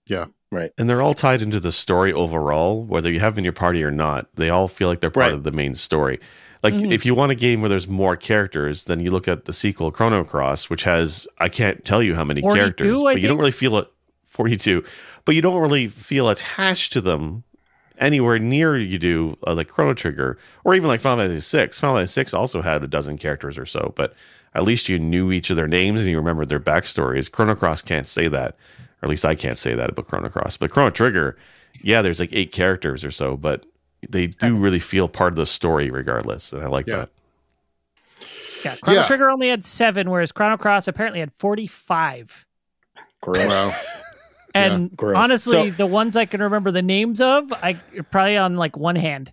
[0.09, 0.27] Yeah.
[0.53, 0.73] Right.
[0.79, 3.83] And they're all tied into the story overall, whether you have them in your party
[3.85, 4.33] or not.
[4.35, 5.35] They all feel like they're part Right.
[5.35, 6.19] of the main story.
[6.63, 6.91] Like Mhm.
[6.93, 9.91] if you want a game where there's more characters, then you look at the sequel
[9.91, 13.29] Chrono Cross, which has I can't tell you how many 42, characters, I but you
[13.29, 13.89] don't really feel it
[14.27, 14.83] 42,
[15.25, 17.45] but you don't really feel attached to them
[17.99, 21.81] anywhere near you do uh, like Chrono Trigger or even like Final Fantasy 6.
[21.81, 24.15] Final Fantasy 6 also had a dozen characters or so, but
[24.55, 27.31] at least you knew each of their names and you remembered their backstories.
[27.31, 28.57] Chrono Cross can't say that,
[29.03, 30.57] or at least I can't say that about Chrono Cross.
[30.59, 31.37] But Chrono Trigger,
[31.83, 33.65] yeah, there's like eight characters or so, but
[34.09, 36.97] they do really feel part of the story regardless, and I like Yeah.
[36.97, 37.11] that.
[38.65, 38.77] Yeah.
[38.83, 39.07] Chrono Yeah.
[39.07, 42.47] Trigger only had seven, whereas Chrono Cross apparently had 45.
[43.21, 43.47] Gross.
[43.49, 43.75] Wow.
[44.55, 45.19] And Gross.
[45.19, 47.75] honestly, So- the ones I can remember the names of, I
[48.11, 49.33] probably on like one hand.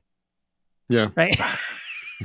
[0.89, 1.09] Yeah.
[1.15, 1.39] Right.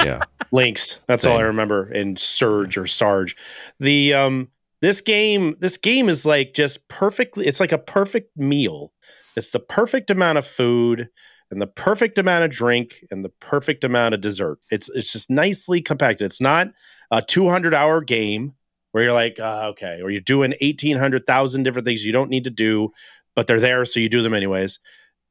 [0.04, 0.20] Yeah,
[0.52, 0.98] Lynx.
[1.08, 1.88] That's all I remember.
[1.88, 3.34] And Serge or Sarge.
[3.80, 4.48] The um
[4.80, 8.92] this game this game is like just perfectly it's like a perfect meal.
[9.34, 11.08] It's the perfect amount of food
[11.50, 14.58] and the perfect amount of drink and the perfect amount of dessert.
[14.70, 16.26] It's it's just nicely compacted.
[16.26, 16.68] It's not
[17.10, 18.54] a 200 hour game
[18.92, 22.50] where you're like, uh, okay, or you're doing 1800,000 different things you don't need to
[22.50, 22.90] do,
[23.36, 24.78] but they're there so you do them anyways.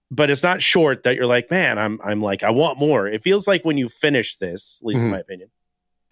[0.09, 3.07] But it's not short that you're like, man, I'm I'm like I want more.
[3.07, 5.11] It feels like when you finish this, at least in Mhm.
[5.11, 5.49] my opinion,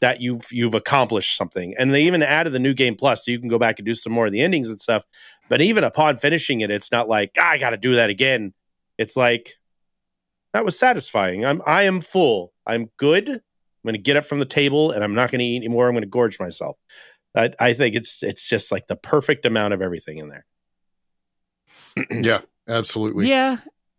[0.02, 1.74] that you've you've accomplished something.
[1.80, 3.96] And they even added the new game plus, so you can go back and do
[3.96, 5.04] some more of the endings and stuff.
[5.48, 8.54] But even upon finishing it, it's not like "Ah, I got to do that again.
[8.98, 9.54] It's like
[10.56, 11.44] that was satisfying.
[11.46, 12.54] I'm I am full.
[12.66, 13.28] I'm good.
[13.30, 13.42] I'm
[13.84, 15.88] going to get up from the table, and I'm not going to eat anymore.
[15.90, 16.78] I'm going to gorge myself.
[17.36, 20.46] I, I think it's it's just like the perfect amount of everything in there.
[22.10, 22.42] Yeah.
[22.70, 23.28] Absolutely.
[23.30, 23.58] yeah.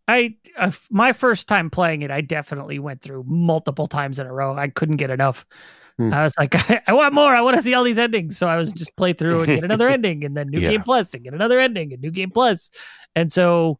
[0.08, 4.32] I uh, my first time playing it, I definitely went through multiple times in a
[4.32, 4.56] row.
[4.56, 5.44] I couldn't get enough.
[5.98, 6.14] Hmm.
[6.14, 6.54] I was like,
[6.88, 7.34] I, want more.
[7.34, 8.38] I want to see all these endings.
[8.38, 10.70] So I was just play through and get another ending, and then new Yeah.
[10.70, 12.70] game plus, and get another ending, and new game plus.
[13.14, 13.78] And so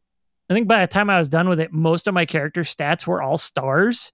[0.48, 3.06] I think by the time I was done with it, most of my character stats
[3.06, 4.12] were all stars.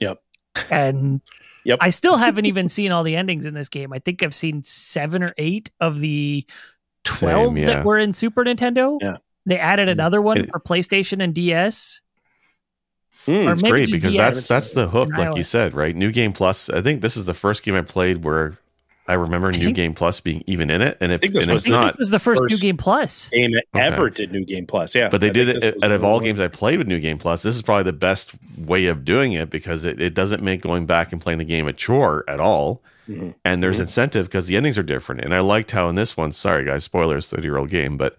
[0.00, 0.22] Yep.
[0.70, 1.20] And
[1.64, 1.78] Yep.
[1.82, 3.92] I still haven't even seen all the endings in this game.
[3.92, 6.46] I think I've seen seven or eight of the
[7.04, 7.66] 12 Same, yeah.
[7.66, 8.96] that were in Super Nintendo.
[9.00, 9.18] Yeah.
[9.44, 12.00] They added another one It- for PlayStation and DS.
[13.26, 13.52] Mm.
[13.52, 15.94] It's great because the that's that's the hook, like you said, right?
[15.94, 16.70] New Game Plus.
[16.70, 18.56] I think this is the first game I played where
[19.10, 21.66] I remember New think- Game Plus being even in it, and if this and was
[21.66, 23.28] it's I think not, this was the first, first- New Game Plus.
[23.30, 23.84] Game that Okay.
[23.86, 24.94] ever did new game plus.
[24.94, 26.24] Yeah, but they I did think it out of all one.
[26.24, 27.42] games I played with New Game Plus.
[27.42, 30.86] This is probably the best way of doing it because it, it doesn't make going
[30.86, 32.82] back and playing the game a chore at all.
[33.08, 33.34] Mhm.
[33.44, 33.82] And there's Mhm.
[33.82, 35.22] incentive because the endings are different.
[35.24, 38.16] And I liked how in this one, sorry guys, spoilers, 30 year old game, but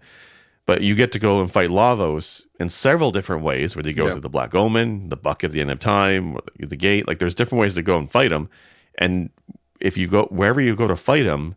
[0.64, 4.06] but you get to go and fight Lavos in several different ways, where you go
[4.06, 4.14] Yeah.
[4.14, 7.08] to the Black Omen, the Bucket at the end of time, or the, the gate.
[7.08, 8.48] Like there's different ways to go and fight them.
[8.98, 9.30] And
[9.82, 11.54] if you go wherever you go to fight him,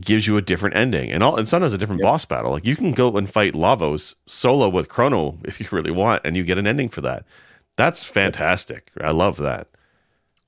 [0.00, 2.06] gives you a different ending and all and sometimes a different Yep.
[2.06, 2.52] boss battle.
[2.52, 6.36] Like you can go and fight Lavos solo with Chrono if you really want, and
[6.36, 7.24] you get an ending for that.
[7.76, 8.90] That's fantastic.
[9.02, 9.68] I love that.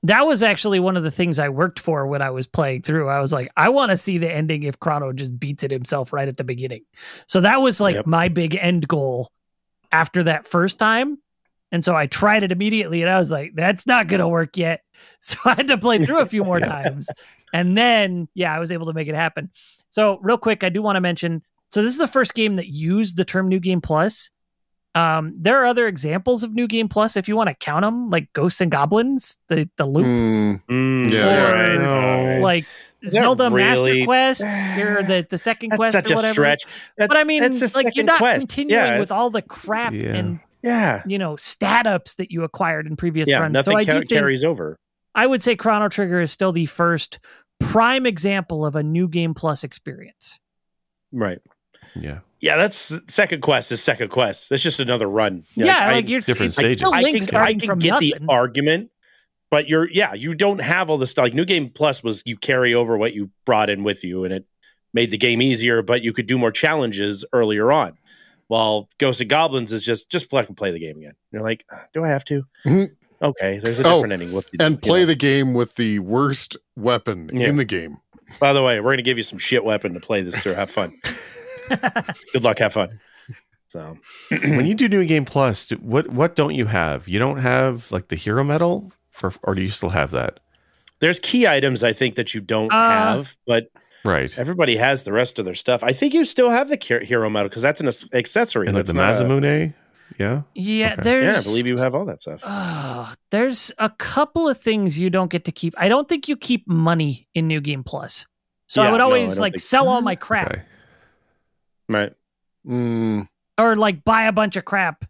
[0.03, 3.09] that was actually one of the things I worked for when I was playing through.
[3.09, 6.13] I was like, I want to see the ending if Chrono just beats it himself
[6.13, 6.83] right at the beginning.
[7.27, 8.07] So that was like Yep.
[8.07, 9.29] my big end goal
[9.91, 11.17] after that first time.
[11.71, 14.57] And so I tried it immediately and I was like, that's not going to work
[14.57, 14.81] yet.
[15.21, 17.07] So I had to play through a few more times.
[17.53, 19.49] And then, yeah, I was able to make it happen.
[19.89, 22.67] So, real quick, I do want to mention so this is the first game that
[22.67, 24.29] used the term New Game Plus.
[24.95, 28.09] Um, there are other examples of New Game Plus if you want to count them,
[28.09, 31.23] like Ghosts and Goblins, the the loop Mm, Mm, Yeah.
[31.45, 31.93] all right, No.
[32.01, 32.41] all right.
[32.41, 32.65] like
[33.01, 36.63] Is that Zelda Master Quest or the, the second That's quest such or a stretch.
[36.97, 38.47] That's, but I mean, that's like you're not quest.
[38.47, 40.15] continuing Yeah, with all the crap Yeah.
[40.15, 43.39] and Yeah, you know stat ups that you acquired in previous yeah.
[43.39, 43.53] runs.
[43.53, 44.77] Nothing so I ca- do think carries over.
[45.15, 47.19] I would say Chrono Trigger is still the first
[47.59, 50.39] prime example of a new game plus experience.
[51.11, 51.39] Right.
[51.95, 52.19] Yeah.
[52.41, 54.51] Yeah, that's second quest is second quest.
[54.51, 55.43] It's just another run.
[55.55, 56.79] Yeah, I- like you're different it's stages.
[56.79, 58.11] Still I Link can, I can from get nothing.
[58.19, 58.91] the argument,
[59.51, 61.23] but you're yeah, you don't have all this stuff.
[61.23, 64.33] Like New Game Plus was you carry over what you brought in with you, and
[64.33, 64.45] it
[64.93, 67.97] made the game easier, but you could do more challenges earlier on.
[68.49, 71.13] While Ghosts and Goblins is just just play, play the game again.
[71.31, 72.43] You're like, "Uh, do I have to?
[72.65, 72.89] Mhm.
[73.21, 74.31] Okay, there's a Oh, different ending.
[74.31, 77.47] Whoop, and play the game with the worst weapon Yeah.
[77.47, 77.97] in the game.
[78.39, 80.53] By the way, we're gonna give you some shit weapon to play this through.
[80.53, 80.93] Have fun.
[82.33, 82.59] Good luck.
[82.59, 82.99] Have fun.
[83.67, 83.97] So
[84.29, 87.07] when you do New Game Plus, do, what what don't you have?
[87.07, 90.39] You don't have like the hero medal for, or do you still have that?
[91.01, 93.67] there's key items I think that you don't Uh, have, but
[94.05, 94.37] Right.
[94.39, 95.83] Everybody has the rest of their stuff.
[95.83, 98.67] I think you still have the hero medal because that's an accessory.
[98.67, 99.73] And like That's the not Masamune.
[100.17, 100.41] Yeah.
[100.55, 101.01] yeah, Okay.
[101.03, 102.39] there's yeah, I believe you have all that stuff.
[102.43, 105.73] Uh, there's a couple of things you don't get to keep.
[105.77, 108.25] I don't think you keep money in New Game Plus.
[108.67, 110.61] So I Yeah, would no, I always like think- sell all my crap Okay.
[111.89, 112.13] Right.
[112.67, 115.05] Mm, or like buy a bunch of crap,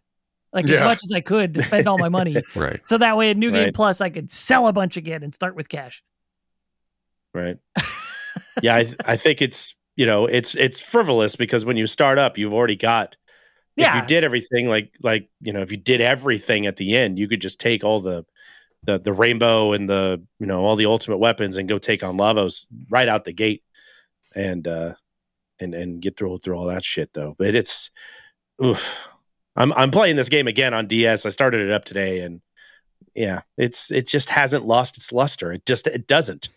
[0.52, 2.36] like as much as I could to spend all my money.
[2.54, 2.80] Right.
[2.86, 3.74] So that way in New Game Right.
[3.74, 6.02] Plus, I could sell a bunch again and start with cash.
[7.34, 7.56] Right.
[8.62, 12.38] yeah, I, I think it's you know it's it's frivolous because when you start up,
[12.38, 13.16] you've already got.
[13.76, 14.00] If Yeah.
[14.02, 17.28] you did everything like like you know if you did everything at the end, you
[17.28, 18.24] could just take all the
[18.84, 22.16] the the rainbow and the you know all the ultimate weapons and go take on
[22.18, 23.62] Lavos right out the gate,
[24.34, 24.94] and uh
[25.60, 27.34] and and get through through all that shit though.
[27.38, 27.90] But it's,
[28.64, 28.98] oof.
[29.56, 31.26] I'm I'm playing this game again on DS.
[31.26, 32.40] I started it up today, and
[33.14, 35.52] yeah, it's it just hasn't lost its luster.
[35.52, 36.48] It just it doesn't.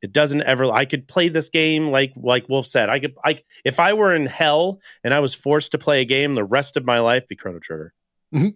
[0.00, 0.64] It doesn't ever.
[0.66, 2.88] I could play this game like like Wolf said.
[2.88, 3.14] I could.
[3.24, 6.44] I if I were in hell and I was forced to play a game the
[6.44, 7.92] rest of my life, be Chrono Trigger,
[8.34, 8.54] Mhm.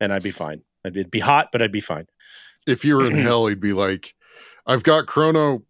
[0.00, 0.62] and I'd be fine.
[0.84, 2.06] I'd be, it'd be hot, but I'd be fine.
[2.66, 4.14] if you were in hell, he'd be like,
[4.66, 5.64] "I've got Chrono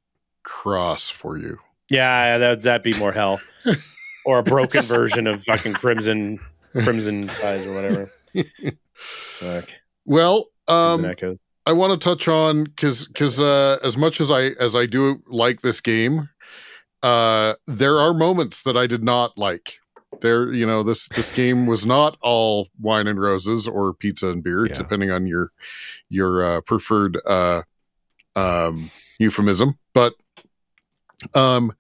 [0.45, 1.59] Cross for you."
[1.91, 3.41] Yeah, that that'd be more hell,
[4.25, 6.39] or a broken version of fucking Crimson
[6.71, 8.11] Crimson Eyes or whatever.
[8.95, 9.69] Fuck.
[10.05, 11.03] Well, um.
[11.67, 15.23] I want to touch on because because uh, as much as I as I do
[15.29, 16.29] like this game,
[17.03, 19.79] uh, there are moments that I did not like.
[20.21, 24.43] There, you know, this this game was not all wine and roses or pizza and
[24.43, 24.75] beer, Yeah.
[24.75, 25.53] depending on your
[26.09, 27.63] your uh, preferred uh,
[28.37, 29.79] um, euphemism.
[29.95, 30.15] But
[31.35, 31.73] um,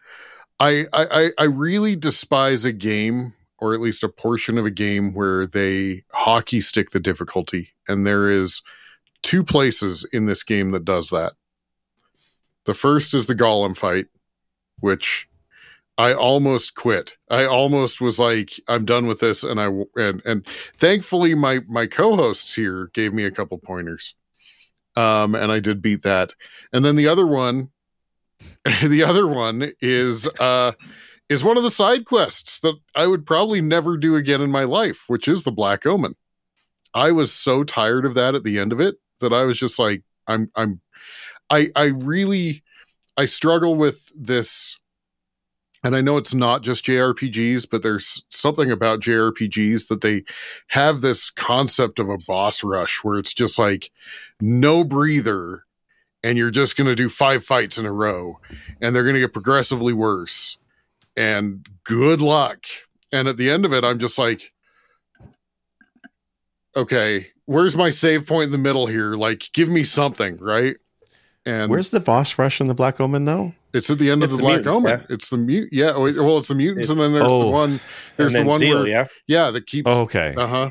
[0.61, 4.71] I, I I I really despise a game or at least a portion of a
[4.71, 8.62] game where they hockey stick the difficulty, and there is
[9.22, 11.32] two places in this game that does that.
[12.64, 14.06] The first is the golem fight,
[14.80, 15.28] which
[15.98, 17.16] I almost quit.
[17.30, 21.87] I almost was like, I'm done with this, and I and and thankfully my my
[21.87, 24.14] co-hosts here gave me a couple pointers,
[24.96, 26.35] um, and I did beat that.
[26.72, 27.70] And then the other one,
[28.82, 30.72] the other one is uh
[31.28, 34.64] is one of the side quests that I would probably never do again in my
[34.64, 36.14] life, which is the Black Omen.
[36.94, 39.78] I was so tired of that at the end of it that I was just
[39.78, 40.80] like, I'm, I'm,
[41.50, 42.62] I, I really,
[43.16, 44.78] I struggle with this.
[45.85, 50.22] And I know it's not just JRPGs, but there's something about JRPGs that they
[50.68, 53.90] have this concept of a boss rush where it's just like
[54.40, 55.64] no breather
[56.23, 58.38] and you're just going to do five fights in a row
[58.81, 60.56] and they're going to get progressively worse.
[61.16, 62.64] And good luck.
[63.10, 64.52] And at the end of it, I'm just like,
[66.77, 69.15] okay, where's my save point in the middle here?
[69.15, 70.77] Like, give me something, right?
[71.44, 73.53] And Where's the boss rush in the Black Omen though?
[73.75, 75.00] it's at the end It's of the, the Black mutants, Omen.
[75.00, 75.07] yeah.
[75.15, 75.69] It's the mute.
[75.73, 77.40] Yeah, wait, well, it's the mutants, It's- and then there's Oh.
[77.44, 77.81] the one.
[78.17, 79.07] There's the one Zeal, where, yeah.
[79.27, 79.88] yeah, that keeps.
[79.90, 80.35] Oh, okay.
[80.37, 80.71] Uh huh.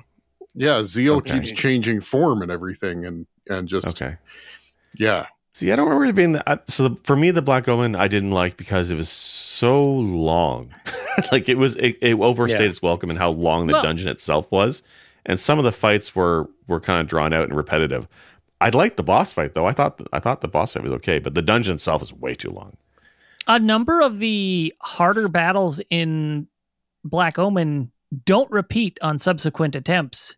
[0.54, 1.32] Yeah, Zeal Okay.
[1.40, 4.18] keeps changing form and everything, and and just okay.
[4.98, 5.26] yeah.
[5.54, 6.44] See, I don't remember it being that.
[6.48, 9.84] I- So the, for me, the Black Omen I didn't like because it was so
[9.92, 10.74] long.
[11.34, 12.68] like it was, it, it overstayed Yeah.
[12.70, 14.84] its welcome and how long the Well- dungeon itself was,
[15.26, 18.08] and some of the fights were were kind of drawn out and repetitive.
[18.60, 19.66] I liked the boss fight though.
[19.66, 22.36] I thought I thought the boss fight was okay, but the dungeon itself was way
[22.36, 22.78] too long.
[23.48, 26.48] a number of the harder battles in
[27.04, 27.92] Black Omen
[28.26, 30.36] don't repeat on subsequent attempts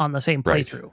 [0.00, 0.66] on the same Right.
[0.66, 0.90] playthrough.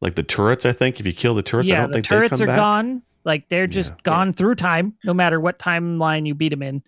[0.00, 2.06] Like the turrets, I think if you kill the turrets, I yeah, don't the think
[2.06, 2.56] turrets they are back.
[2.58, 3.02] gone.
[3.24, 3.96] Like they're just Yeah.
[4.02, 6.82] gone through time, no matter what timeline you beat them in.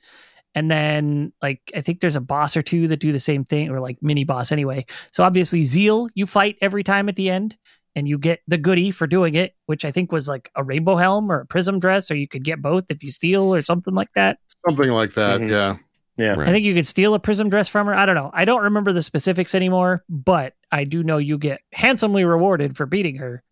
[0.55, 3.71] And then, like, I think there's a boss or two that do the same thing,
[3.71, 4.87] or like mini boss anyway.
[5.13, 7.57] So obviously, Zeal, you fight every time at the end,
[7.95, 10.97] and you get the goodie for doing it, which I think was like a rainbow
[10.97, 13.95] helm or a prism dress, or you could get both if you steal or something
[13.95, 14.39] like that.
[14.67, 15.41] Something like that.
[15.41, 15.51] Mhm.
[15.51, 15.77] Yeah.
[16.17, 16.35] Yeah.
[16.35, 16.49] Right.
[16.49, 17.95] I think you could steal a prism dress from her.
[17.95, 18.31] I don't know.
[18.33, 22.87] I don't remember the specifics anymore, but I do know you get handsomely rewarded for
[22.87, 23.43] beating her,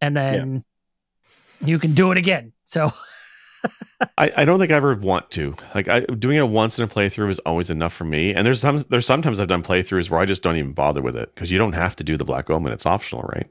[0.00, 0.64] and then
[1.64, 2.52] you can do it again.
[2.64, 2.92] So
[4.18, 5.54] I, I don't think I ever want to.
[5.74, 8.34] Like I, doing it once in a playthrough is always enough for me.
[8.34, 11.16] And there's some there's sometimes I've done playthroughs where I just don't even bother with
[11.16, 12.72] it because you don't have to do the Black Omen.
[12.72, 13.48] It's optional, right?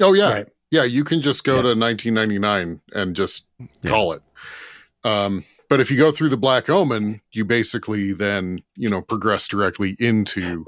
[0.00, 0.32] Oh yeah.
[0.32, 0.48] Right.
[0.70, 0.84] Yeah.
[0.84, 1.62] You can just go Yeah.
[1.62, 3.90] to 1999 and just Yeah.
[3.90, 4.22] call it.
[5.04, 9.48] Um, but if you go through the Black Omen, you basically then you know progress
[9.48, 10.64] directly into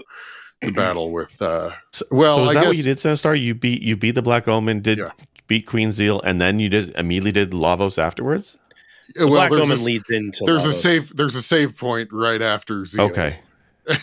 [0.63, 1.41] the battle with.
[1.41, 1.71] uh
[2.11, 3.41] Well, so is I that what you did, Sinistar?
[3.41, 5.11] You beat you beat the Black Omen, did Yeah.
[5.47, 8.59] beat Queen Zeal, and then you did immediately did Lavos afterwards.
[9.17, 12.43] Well, Black there's Omen a, leads into there's a save there's a save point right
[12.43, 13.05] after Zeal.
[13.07, 13.39] Okay,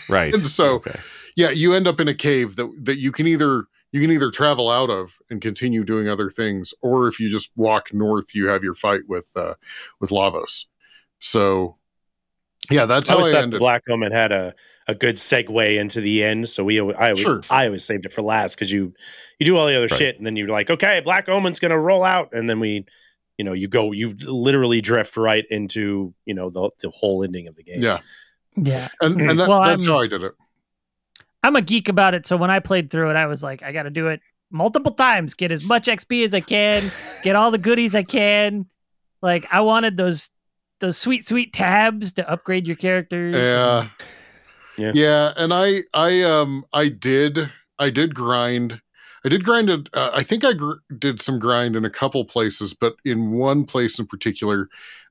[0.08, 0.32] right.
[0.34, 0.98] And so- okay.
[1.36, 4.30] yeah you end up in a cave that that you can either you can either
[4.30, 8.48] travel out of and continue doing other things or if you just walk north you
[8.48, 9.54] have your fight with uh
[10.00, 10.66] with lavos
[11.20, 11.76] so
[12.70, 14.54] yeah that's I how i thought the ended Black Omen had a,
[14.88, 16.48] a good segue into the end.
[16.48, 17.40] So we I always, Sure.
[17.50, 18.92] I always saved it for last because you
[19.38, 19.98] you do all the other Right.
[19.98, 22.84] shit and then you're like, okay, Black Omen's gonna roll out, and then we,
[23.38, 27.48] you know, you go you literally drift right into you know the the whole ending
[27.48, 27.82] of the game.
[27.82, 28.00] yeah
[28.56, 30.32] yeah, and and that, Well, that's I'm- how i did it
[31.42, 32.24] I'm a geek about it.
[32.26, 34.20] So when I played through it, I was like, I got to do it
[34.50, 36.90] multiple times, get as much XP as I can,
[37.22, 38.64] get all the goodies I can.
[39.20, 40.30] Like I wanted those
[40.80, 43.36] those sweet sweet tabs to upgrade your characters.
[43.36, 43.88] yeah
[44.78, 44.92] Yeah.
[44.94, 48.80] yeah and i i um i did i did grind
[49.24, 52.24] i did grind it uh, i think i gr- did some grind in a couple
[52.24, 54.68] places but in one place in particular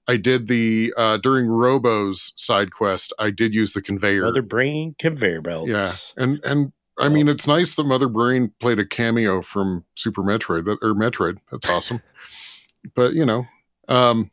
[0.07, 4.95] i did the uh during robo's side quest i did use the conveyor Mother Brain
[4.99, 5.70] conveyor belts.
[5.70, 10.22] Yeah, and and I mean it's nice that Mother Brain played a cameo from Super
[10.22, 11.39] Metroid that, or Metroid.
[11.51, 12.01] That's awesome.
[12.95, 13.45] but you know,
[13.88, 14.30] um,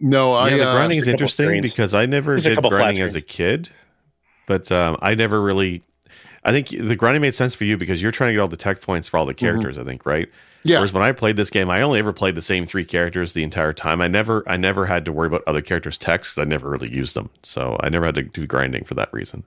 [0.00, 2.44] no, I yeah, the uh, grinding is There's a couple interesting because I never There's
[2.44, 3.70] did couple grinding as a kid,
[4.46, 5.82] but um, I never really.
[6.46, 8.56] I think the grinding made sense for you because you're trying to get all the
[8.56, 9.76] tech points for all the characters.
[9.78, 10.28] I think, right?
[10.28, 10.68] Mm-hmm.
[10.68, 13.32] yeah, Whereas when I played this game, I only ever played the same three characters
[13.32, 14.00] the entire time.
[14.00, 16.38] I never, I never had to worry about other characters' texts.
[16.38, 19.42] I never really used them, so I never had to do grinding for that reason.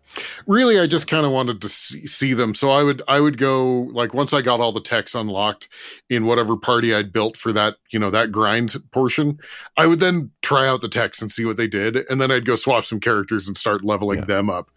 [0.45, 2.53] really, I just kind of wanted to see, see them.
[2.53, 5.69] So I would I would go like once I got all the techs unlocked
[6.09, 9.39] in whatever party I'd built for that you know that grind portion,
[9.77, 12.45] I would then try out the techs and see what they did, and then I'd
[12.45, 14.25] go swap some characters and start leveling Yeah.
[14.25, 14.69] them up.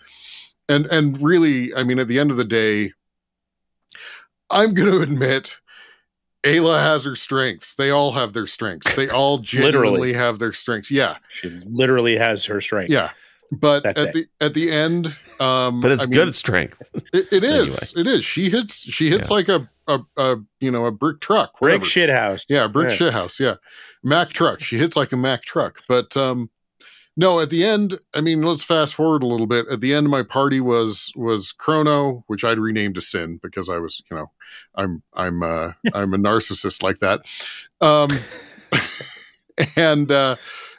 [0.69, 2.93] And and really, I mean, at the end of the day,
[4.51, 5.59] I'm going to admit.
[6.45, 7.77] Ayla has her strengths.
[7.77, 8.93] They all have their strengths.
[8.97, 10.13] They all genuinely Literally.
[10.15, 10.91] have their strengths.
[10.91, 12.91] Yeah, She literally has her strength.
[12.91, 13.11] yeah.
[13.53, 14.13] But That's at it.
[14.41, 16.83] the at the end, um, But it's I mean, good strength.
[17.13, 17.95] it, it is.
[17.97, 18.25] It is.
[18.25, 18.79] She hits.
[18.81, 21.53] She hits like a, a a you know a brick truck.
[21.61, 21.85] Brick whatever.
[21.85, 22.47] shit house.
[22.49, 22.95] Yeah, brick Yeah.
[22.97, 23.39] shit house.
[23.39, 23.57] Yeah,
[24.03, 24.61] Mac truck.
[24.61, 25.83] She hits like a Mac truck.
[25.87, 26.49] But um,
[27.17, 29.67] no, at the end, I mean, let's fast forward a little bit.
[29.71, 33.79] At the end, my party was was Chrono, which I'd renamed to Sin because I
[33.79, 34.31] was, you know,
[34.75, 37.27] I'm I'm uh, I'm a narcissist like that.
[37.81, 38.11] Um,
[39.77, 40.37] and uh,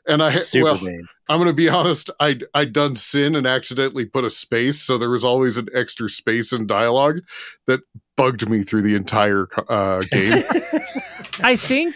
[0.08, 1.08] and I Super well, name.
[1.30, 2.10] I'm going to be honest.
[2.20, 6.10] I I'd done sin and accidentally put a space, so there was always an extra
[6.10, 7.22] space in dialogue
[7.66, 7.82] that
[8.18, 10.44] bugged me through the entire uh, game.
[11.42, 11.96] I think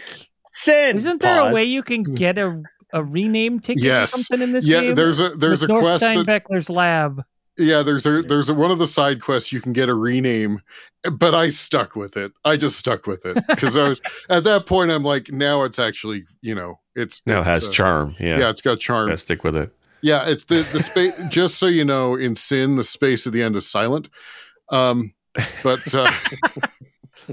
[0.52, 0.96] Sin.
[0.96, 2.62] isn't there a way you can get a
[2.92, 4.14] a rename ticket Yes.
[4.14, 4.88] or something in this yeah, game?
[4.90, 6.04] Yeah, there's a there's With a quest.
[6.04, 7.24] Norstein That, lab.
[7.58, 10.60] yeah, there's a there's a, one of the side quests you can get a rename,
[11.12, 12.32] but I stuck with it.
[12.44, 14.90] I just stuck with it because I was at that point.
[14.90, 18.16] I'm like, now it's actually you know it's Now it it's, has uh, charm.
[18.18, 19.06] Yeah, Yeah, it's got charm.
[19.08, 19.72] Gotta stick with it.
[20.00, 21.12] Yeah, it's the the space.
[21.28, 24.08] just so you know, in Sin, the space at the end is silent.
[24.70, 25.12] Um,
[25.62, 26.10] but uh,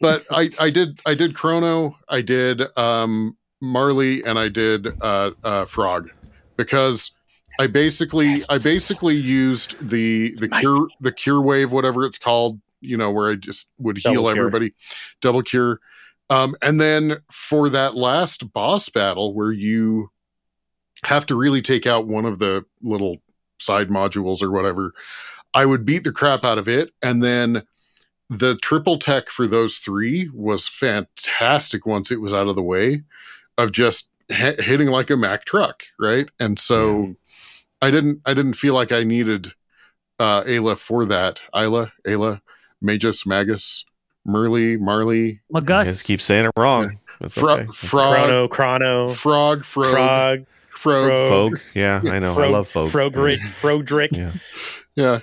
[0.00, 5.32] but I I did I did Chrono, I did um Marley, and I did uh,
[5.42, 6.10] uh Frog
[6.56, 7.12] because
[7.58, 12.96] I basically I basically used the the cure the cure wave whatever it's called you
[12.96, 14.46] know, where I just would Double heal cure.
[14.46, 14.74] everybody,
[15.20, 15.80] double cure.
[16.30, 20.10] Um, and then for that last boss battle where you
[21.04, 23.18] have to really take out one of the little
[23.58, 24.92] side modules or whatever,
[25.54, 26.92] I would beat the crap out of it.
[27.02, 27.62] And then
[28.30, 33.02] the triple tech for those three was fantastic once it was out of the way
[33.58, 36.28] of just hi- hitting like a Mack truck, right?
[36.40, 37.14] And so
[37.82, 39.52] I didn't I didn't feel like I needed
[40.18, 41.42] uh Ayla for that.
[41.54, 42.40] Ayla, Ayla,
[42.80, 43.84] Magus, Magus,
[44.26, 46.02] Merly, Marley, I just Magus.
[46.04, 46.98] keep saying it wrong.
[47.20, 47.66] That's Fro- okay.
[47.72, 51.28] Frog, Chrono, Chrono, Frog, Frog, Frog, Frog.
[51.28, 51.60] Frog.
[51.74, 52.38] Yeah, I know.
[52.38, 52.90] I love folk.
[52.90, 54.12] Frogrid, Frodrick.
[54.12, 54.32] Yeah.
[54.96, 55.20] Yeah.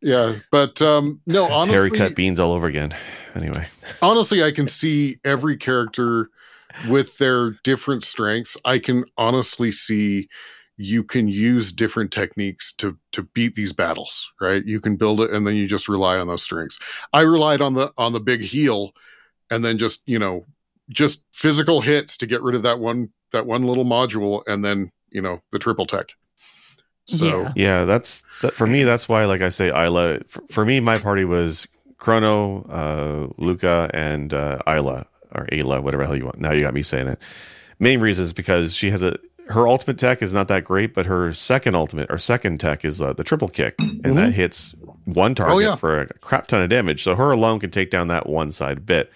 [0.00, 0.36] Yeah.
[0.50, 2.94] But um no, It's Harry cut beans all over again.
[3.34, 3.66] Anyway,
[4.02, 6.28] honestly, I can see every character
[6.84, 8.56] with their different strengths.
[8.64, 10.28] I can honestly see
[10.76, 14.64] you can use different techniques to to beat these battles, right?
[14.64, 16.78] You can build it and then you just rely on those strengths.
[17.12, 18.92] I relied on the on the big heal
[19.50, 20.46] and then just, you know,
[20.88, 24.90] just physical hits to get rid of that one that one little module and then,
[25.10, 26.12] you know, the triple tech.
[27.04, 27.52] So Yeah.
[27.54, 28.82] yeah, that's that, for me.
[28.82, 30.20] That's why, like I say, Isla.
[30.28, 31.68] For, for me, my party was
[31.98, 36.40] Chrono, uh, Lucca, and uh, Isla or Ayla, whatever the hell you want.
[36.40, 37.18] Now you got me saying it.
[37.78, 39.16] Main reason is because she has a
[39.48, 43.00] her ultimate tech is not that great, but her second ultimate or second tech is
[43.02, 44.72] uh, the triple kick, and that hits
[45.04, 45.74] one target Oh, yeah.
[45.74, 47.02] for a crap ton of damage.
[47.02, 49.10] So her alone can take down that one side bit.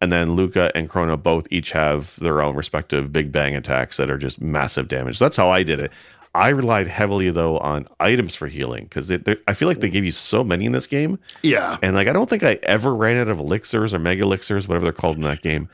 [0.00, 4.10] And then Lucca and Chrono both each have their own respective big bang attacks that
[4.10, 5.18] are just massive damage.
[5.18, 5.90] That's how I did it.
[6.36, 9.10] I relied heavily though on items for healing because
[9.46, 11.78] I feel like they gave you so many in this game, yeah.
[11.82, 14.84] and like I don't think I ever ran out of elixirs or mega elixirs, whatever
[14.84, 15.68] they're called in that game.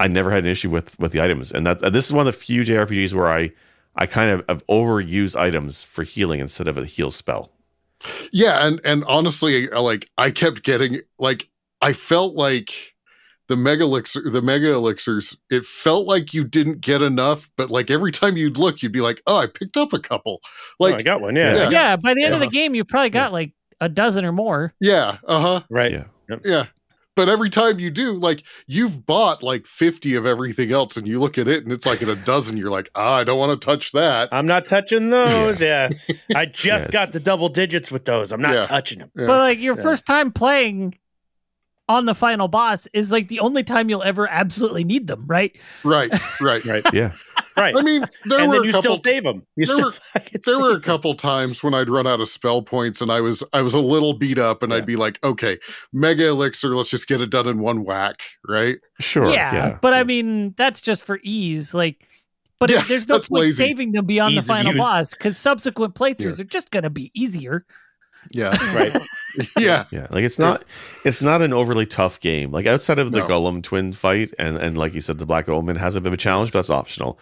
[0.00, 2.32] I never had an issue with with the items, and that this is one of
[2.32, 3.52] the few JRPGs where I
[3.94, 7.50] I kind of have overused items for healing instead of a heal spell.
[8.32, 11.48] Yeah, and and honestly, like I kept getting like
[11.80, 12.94] I felt like
[13.48, 15.36] the mega elixir, the mega elixirs.
[15.50, 19.00] It felt like you didn't get enough, but like every time you'd look, you'd be
[19.00, 20.40] like, "Oh, I picked up a couple."
[20.80, 21.36] Oh, I got one.
[21.36, 21.54] Yeah.
[21.54, 21.70] Yeah.
[21.70, 24.72] Yeah, by the end of the game, you probably got like a dozen or more.
[24.80, 25.92] yeah, uh huh, Right.
[25.92, 26.36] Yeah.
[26.44, 26.66] yeah.
[27.14, 31.18] But every time you do, like you've bought like fifty of everything else, and you
[31.18, 32.58] look at it, and it's like in a dozen.
[32.58, 35.62] You're like, "Ah, I don't want to touch that." I'm not touching those.
[35.62, 35.88] Yeah.
[36.34, 36.90] I just Yes.
[36.90, 38.32] got the double digits with those.
[38.32, 38.62] I'm not Yeah.
[38.64, 39.10] touching them.
[39.16, 39.26] Yeah.
[39.28, 39.82] But like your Yeah.
[39.82, 40.98] first time playing
[41.88, 45.56] on the final boss is like the only time you'll ever absolutely need them, right?
[45.84, 46.10] right,
[46.40, 46.64] right.
[46.66, 46.84] Right.
[46.92, 47.12] Yeah,
[47.56, 47.74] Right.
[47.76, 48.82] I mean, there and were then a couple.
[48.82, 49.46] still save them.
[49.56, 49.94] You there were-
[50.44, 50.80] there were a save 'em.
[50.82, 53.78] couple times when I'd run out of spell points and I was I was a
[53.78, 54.78] little beat up and Yeah.
[54.78, 55.58] I'd be like, okay,
[55.92, 58.76] mega elixir, let's just get it done in one whack, right?
[59.00, 59.30] sure.
[59.32, 61.72] yeah, Yeah, but I mean that's just for ease.
[61.72, 62.06] Like,
[62.58, 63.64] but Yeah, there's no point lazy.
[63.64, 67.64] saving them beyond Ease the final boss because subsequent playthroughs are just gonna be easier.
[68.32, 68.96] Yeah, Right.
[69.58, 70.64] yeah, Yeah, like it's not
[71.04, 72.50] it's not an overly tough game.
[72.52, 73.26] Like outside of the No.
[73.28, 76.12] Golem twin fight, and and like you said, the Black Omen has a bit of
[76.14, 77.18] a challenge, but that's optional.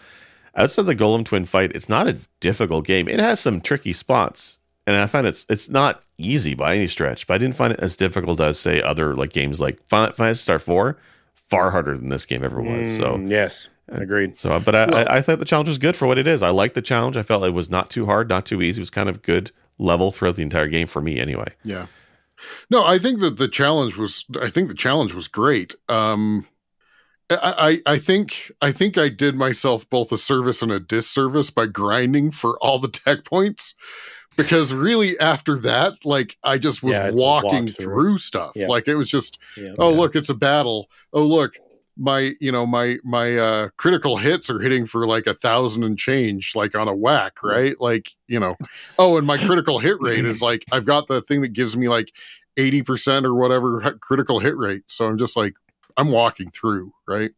[0.55, 3.09] Outside of the Golem twin fight, it's not a difficult game.
[3.09, 7.27] It has some tricky spots, and I find it's it's not easy by any stretch.
[7.27, 10.39] But I didn't find it as difficult as say other like games like Final Fantasy
[10.43, 10.97] Star Four,
[11.33, 12.95] far harder than this game ever was.
[12.95, 14.39] So Mm, yes, agreed.
[14.39, 16.41] so, but I, Well- I, I thought the challenge was good for what it is.
[16.41, 17.17] I liked the challenge.
[17.17, 18.79] I felt it was not too hard, not too easy.
[18.79, 21.53] It was kind of good level throughout the entire game for me, anyway.
[21.63, 21.87] yeah.
[22.69, 25.73] No, I think that the challenge was I think the challenge was great.
[25.89, 26.45] Um
[27.29, 31.49] I, I I think I think I did myself both a service and a disservice
[31.49, 33.73] by grinding for all the tech points
[34.37, 37.77] because really after that like I just was Yeah, it's a walking walkthrough.
[37.77, 38.67] through stuff Yeah.
[38.67, 39.73] like it was just Yeah.
[39.79, 39.97] oh Yeah.
[39.97, 41.55] look it's a battle oh look
[41.97, 45.97] my you know my my uh critical hits are hitting for like a thousand and
[45.97, 48.55] change like on a whack right like you know
[48.99, 51.87] oh and my critical hit rate is like i've got the thing that gives me
[51.87, 52.11] like
[52.57, 55.55] 80% or whatever critical hit rate so i'm just like
[55.97, 57.31] i'm walking through right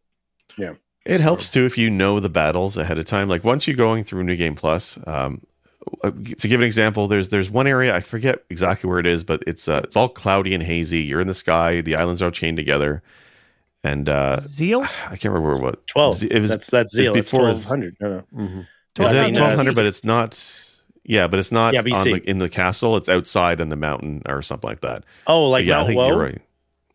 [0.57, 0.73] yeah
[1.05, 3.29] It helps too if you know the battles ahead of time.
[3.29, 5.41] Like once you're going through New Game Plus, um,
[6.03, 9.23] uh, to give an example, there's there's one area I forget exactly where it is,
[9.23, 10.99] but it's uh, it's all cloudy and hazy.
[10.99, 11.79] You're in the sky.
[11.79, 13.01] The islands are all chained together,
[13.91, 14.83] and uh, Zeal.
[14.83, 15.85] I can't remember what.
[15.87, 16.23] Twelve.
[16.23, 17.15] It was that's that's zeal.
[17.15, 17.97] It's before twelve his- hundred.
[17.99, 18.23] No, no.
[18.43, 18.59] mm-hmm.
[18.59, 19.75] Is I it uh, twelve hundred?
[19.75, 20.63] But it's not.
[21.03, 22.03] Yeah, but it's not Yeah, on BC.
[22.03, 22.97] the, in the castle.
[22.97, 25.05] It's outside on the mountain or something like that.
[25.25, 26.07] Oh, like But yeah, I think Woe.
[26.07, 26.41] you're right.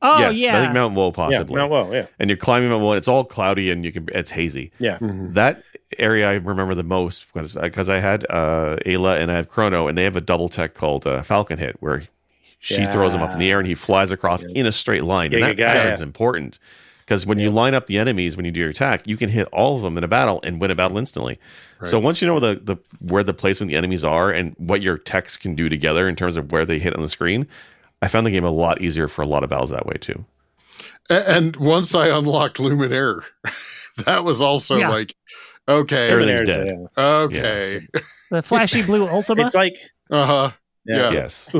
[0.05, 1.55] Oh yes, yeah, I think Mount Woe possibly.
[1.55, 1.93] Yeah, Mount Woe.
[1.93, 2.07] Yeah.
[2.19, 2.93] and you're climbing Mount Woe.
[2.93, 4.09] It's all cloudy and you can.
[4.13, 4.73] It's hazy.
[4.81, 4.99] Yeah.
[4.99, 5.33] Mm-hmm.
[5.35, 5.63] That
[5.99, 9.87] area I remember the most because because I had uh, Ayla and I have Chrono,
[9.89, 12.09] and they have a double tech called uh, Falcon Hit, where
[12.59, 14.51] she throws him up in the air and he flies across Yeah.
[14.61, 15.31] in a straight line.
[15.33, 16.05] Yeah, and that yeah, pattern's yeah.
[16.07, 16.59] important
[17.05, 19.47] because when you line up the enemies when you do your attack, you can hit
[19.53, 21.39] all of them in a battle and win a battle instantly.
[21.85, 24.99] So once you know the the where the placement the enemies are and what your
[24.99, 27.47] techs can do together in terms of where they hit on the screen,
[28.03, 30.25] I found the game a lot easier for a lot of battles that way too.
[31.11, 33.25] And once I unlocked Luminaire,
[34.07, 34.91] that was also Yeah.
[34.91, 35.15] like,
[35.69, 36.87] okay, Everything's Luminaire's, dead.
[36.97, 37.89] okay,
[38.31, 39.43] The flashy blue Ultima.
[39.47, 39.75] It's like
[40.11, 40.51] uh huh,
[40.87, 40.97] Yeah.
[40.97, 41.51] yeah, Yes.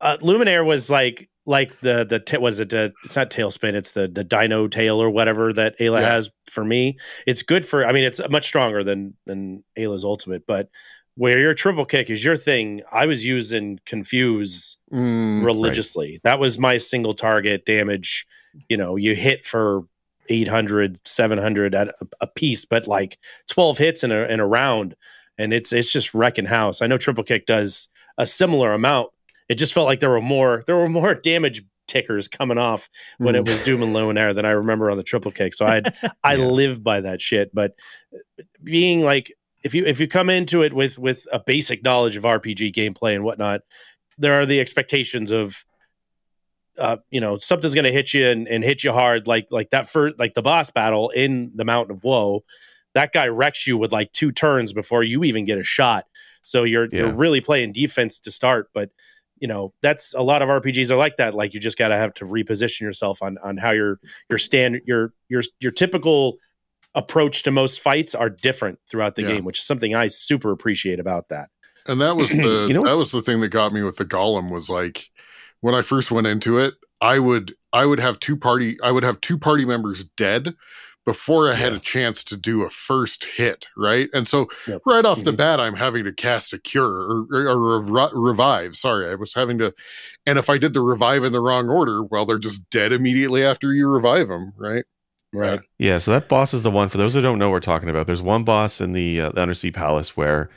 [0.00, 2.72] uh, Luminaire was like like the the what is it?
[2.72, 3.74] Uh, it's not tailspin.
[3.74, 6.12] It's the the Dino tail or whatever that Ayla Yeah.
[6.14, 6.30] has.
[6.46, 7.86] For me, it's good for.
[7.86, 10.68] I mean, it's much stronger than than Ayla's ultimate, but
[11.16, 12.82] where your triple kick is your thing.
[12.90, 16.20] I was using confuse Mm, religiously.
[16.24, 18.26] That was my single target damage.
[18.68, 19.82] You know, you hit for
[20.28, 23.18] 800, 700 at a, a piece, but like
[23.48, 24.94] 12 hits in a, in a round.
[25.38, 26.80] And it's, it's just wrecking house.
[26.82, 27.88] I know triple kick does
[28.18, 29.10] a similar amount.
[29.48, 32.88] It just felt like there were more, there were more damage tickers coming off
[33.18, 33.46] when it Mm.
[33.46, 35.52] was Doom and Luminaire than I remember on the triple kick.
[35.54, 35.82] So I,
[36.22, 37.54] I live by that shit.
[37.54, 37.74] But
[38.62, 39.32] being like,
[39.62, 43.14] if you if you come into it with with a basic knowledge of RPG gameplay
[43.14, 43.60] and whatnot,
[44.18, 45.64] there are the expectations of,
[46.78, 49.70] uh, you know, something's going to hit you and, and hit you hard, like like
[49.70, 52.44] that for like the boss battle in the Mountain of Woe.
[52.94, 56.06] That guy wrecks you with like two turns before you even get a shot.
[56.42, 57.00] So you're Yeah.
[57.00, 58.90] you're really playing defense to start, but
[59.44, 61.34] you know that's a lot of RPGs are like that.
[61.34, 64.80] Like you just got to have to reposition yourself on on how your your stand
[64.86, 66.38] your your your typical
[66.94, 69.28] approach to most fights are different throughout the Yeah.
[69.28, 71.50] game, which is something I super appreciate about that.
[71.86, 74.06] And that was the You know that was the thing that got me with the
[74.06, 75.10] golem was like
[75.60, 76.72] when I first went into it,
[77.02, 80.54] I would I would have two party I would have two party members dead
[81.04, 81.78] before I had Yeah.
[81.78, 84.08] a chance to do a first hit, right?
[84.14, 84.82] And so Yep.
[84.86, 85.36] right off the Mhm.
[85.36, 88.74] bat, I'm having to cast a cure or, or, or rev- revive.
[88.76, 89.74] Sorry, I was having to,
[90.26, 93.44] and if I did the revive in the wrong order, well, they're just dead immediately
[93.44, 94.84] after you revive them, right?
[95.32, 95.60] Right.
[95.78, 96.88] Yeah, so that boss is the one.
[96.88, 99.28] For those who don't know what we're talking about, there's one boss in the, uh,
[99.30, 100.48] the Undersea Palace where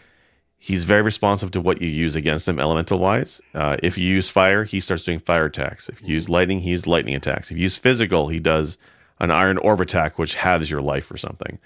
[0.59, 3.41] he's very responsive to what you use against him, elemental wise.
[3.53, 5.89] Uh, if you use fire, he starts doing fire attacks.
[5.89, 7.51] If you use lightning, he uses lightning attacks.
[7.51, 8.77] If you use physical, he does
[9.19, 11.59] an iron orb attack, which halves your life or something.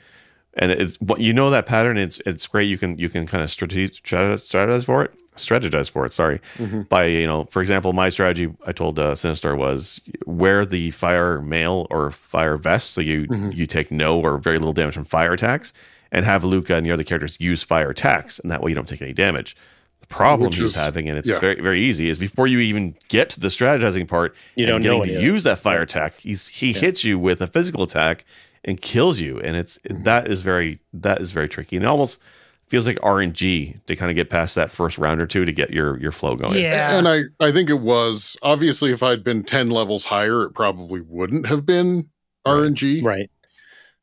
[0.55, 1.97] And it's what you know that pattern.
[1.97, 2.65] It's it's great.
[2.65, 6.11] You can you can kind of strategize, strategize for it, strategize for it.
[6.11, 6.89] Sorry, Mhm.
[6.89, 11.41] by you know, for example, my strategy I told uh, Sinistar was wear the fire
[11.41, 13.55] mail or fire vest, so you Mhm.
[13.55, 15.71] you take no or very little damage from fire attacks,
[16.11, 18.89] and have Lucca and the other characters use fire attacks, and that way you don't
[18.89, 19.55] take any damage.
[20.01, 21.39] The problem Which he's is- having, and it's yeah.
[21.39, 24.81] very very easy, is before you even get to the strategizing part, You and don't
[24.81, 25.25] getting know to any of it.
[25.25, 26.19] use that fire attack.
[26.19, 26.79] He's he Yeah.
[26.79, 28.25] hits you with a physical attack
[28.65, 30.03] and kills you, and it's Mhm.
[30.03, 32.19] that is very that is very tricky, and it almost
[32.67, 35.71] feels like RNG to kind of get past that first round or two to get
[35.71, 36.57] your your flow going.
[36.59, 36.97] yeah.
[36.97, 41.01] And I, I think it was obviously if I'd been 10 levels higher, it probably
[41.01, 42.05] wouldn't have been
[42.45, 42.53] Right.
[42.71, 43.03] RNG.
[43.03, 43.29] Right.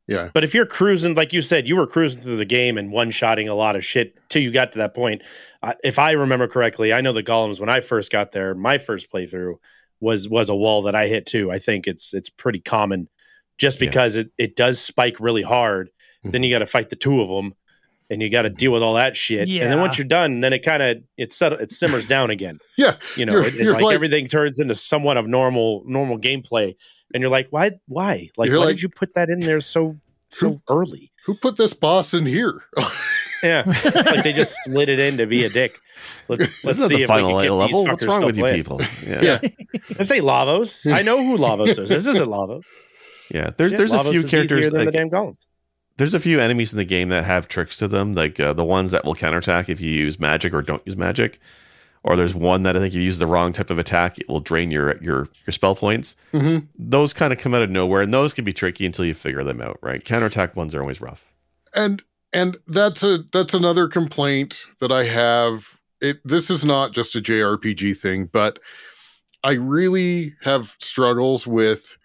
[0.09, 0.31] Yeah.
[0.35, 3.11] But if you're cruising, like you said, you were cruising through the game and one
[3.11, 5.23] shotting a lot of shit till you got to that point.
[5.63, 8.79] Uh, if I remember correctly, I know the golems when I first got there, my
[8.79, 9.57] first playthrough
[10.01, 11.51] was was a wall that I hit too.
[11.51, 13.09] I think it's it's pretty common,
[13.59, 13.89] just Yeah.
[13.91, 15.91] because it it does spike really hard.
[16.25, 17.55] Then you got to fight the two of them,
[18.11, 19.49] and you got to deal with all that shit.
[19.49, 22.59] And then once you're done, then it kind of it settle it simmers down again.
[22.77, 22.97] Yeah.
[23.17, 26.19] You know, You're- it, it- you're like, like- everything turns into somewhat of normal normal
[26.19, 26.75] gameplay,
[27.15, 29.61] and you're like, why why like You're why like- did you put that in there
[29.61, 29.97] so
[30.31, 31.11] so early?
[31.27, 32.63] Who put this boss in here?
[33.41, 33.63] Yeah,
[33.95, 35.79] like they just slid it in to be a dick.
[36.27, 37.83] Let, let's see the if final we can get level?
[37.85, 38.57] These What's wrong with you playing.
[38.57, 38.81] people?
[39.07, 39.49] Yeah, Yeah.
[39.91, 40.93] This ain't Lavos.
[40.93, 41.89] I know who Lavos is.
[41.89, 42.63] This isn't Lavos.
[43.31, 43.51] yeah.
[43.57, 45.37] There's Shit, there's a Lavos few characters than like, the damn golems.
[45.99, 48.65] there's a few enemies in the game that have tricks to them, like uh, the
[48.65, 51.39] ones that will counterattack if you use magic or don't use magic.
[52.09, 54.41] Or there's one that I think you use the wrong type of attack, it will
[54.41, 56.17] drain your your your spell points.
[56.33, 56.67] Mhm.
[56.79, 59.45] Those kind of come out of nowhere, and those can be tricky until you figure
[59.45, 59.79] them out.
[59.83, 60.03] Right?
[60.05, 61.33] Counterattack ones are always rough.
[61.75, 62.03] and
[62.33, 65.79] and that's a that's another complaint that I have.
[66.01, 68.59] It this is not just a JRPG thing, but
[69.45, 71.97] I really have struggles with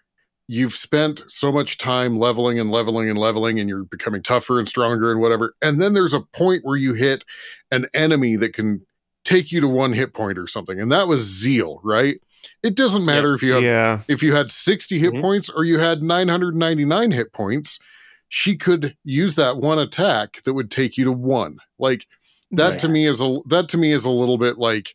[0.48, 4.68] you've spent so much time leveling and leveling and leveling and you're becoming tougher and
[4.68, 5.54] stronger and whatever.
[5.62, 7.24] And then there's a point where you hit
[7.70, 8.84] an enemy that can
[9.24, 10.78] take you to one hit point or something.
[10.80, 12.20] And that was Zeal, right?
[12.62, 15.20] It doesn't matter if you have yeah, if you had 60 hit Mhm.
[15.22, 17.78] points or you had 999 hit points,
[18.28, 21.58] she could use that one attack that would take you to one.
[21.78, 22.06] Like
[22.50, 22.78] that Right.
[22.80, 24.94] to me is a that to me is a little bit like,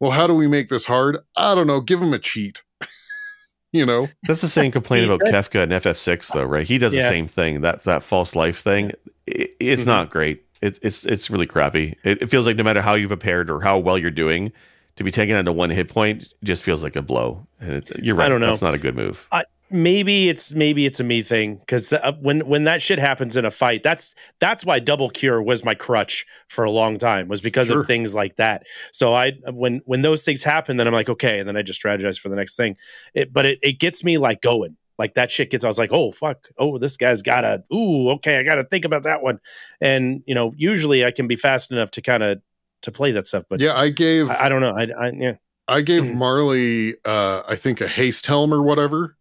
[0.00, 1.18] well, how do we make this hard?
[1.36, 1.80] I don't know.
[1.80, 2.62] Give him a cheat.
[3.72, 4.08] you know?
[4.28, 6.66] that's the same complaint about Kefka and FF6 though, right?
[6.66, 7.62] He does the same thing.
[7.62, 8.92] That that false life thing,
[9.28, 9.86] i it's Mhm.
[9.86, 10.43] not great.
[10.64, 11.96] It's it's it's really crappy.
[12.04, 14.52] It, it feels like no matter how you've prepared or how well you're doing,
[14.96, 17.46] to be taken down to one hit point just feels like a blow.
[17.60, 18.26] And it, you're right.
[18.26, 18.46] I don't know.
[18.48, 19.28] That's not a good move.
[19.70, 23.44] maybe it's maybe it's a me thing because uh, when when that shit happens in
[23.44, 27.40] a fight, that's that's why double cure was my crutch for a long time was
[27.40, 27.80] because Sure.
[27.80, 28.62] of things like that.
[28.92, 31.82] So I when when those things happen, then I'm like okay, and then I just
[31.82, 32.76] strategize for the next thing.
[33.14, 34.76] It, but it it gets me like going.
[34.98, 35.64] Like that shit gets.
[35.64, 37.64] I was like, oh fuck, oh this guy's got a.
[37.74, 39.40] Ooh, okay, I got to think about that one.
[39.80, 42.40] And you know, usually I can be fast enough to kind of
[42.82, 44.74] to play that stuff, but yeah, I gave I, I don't know.
[44.76, 45.34] I, I yeah.
[45.66, 46.14] I gave Mm.
[46.16, 49.16] Marley, uh, I think, a haste helm or whatever,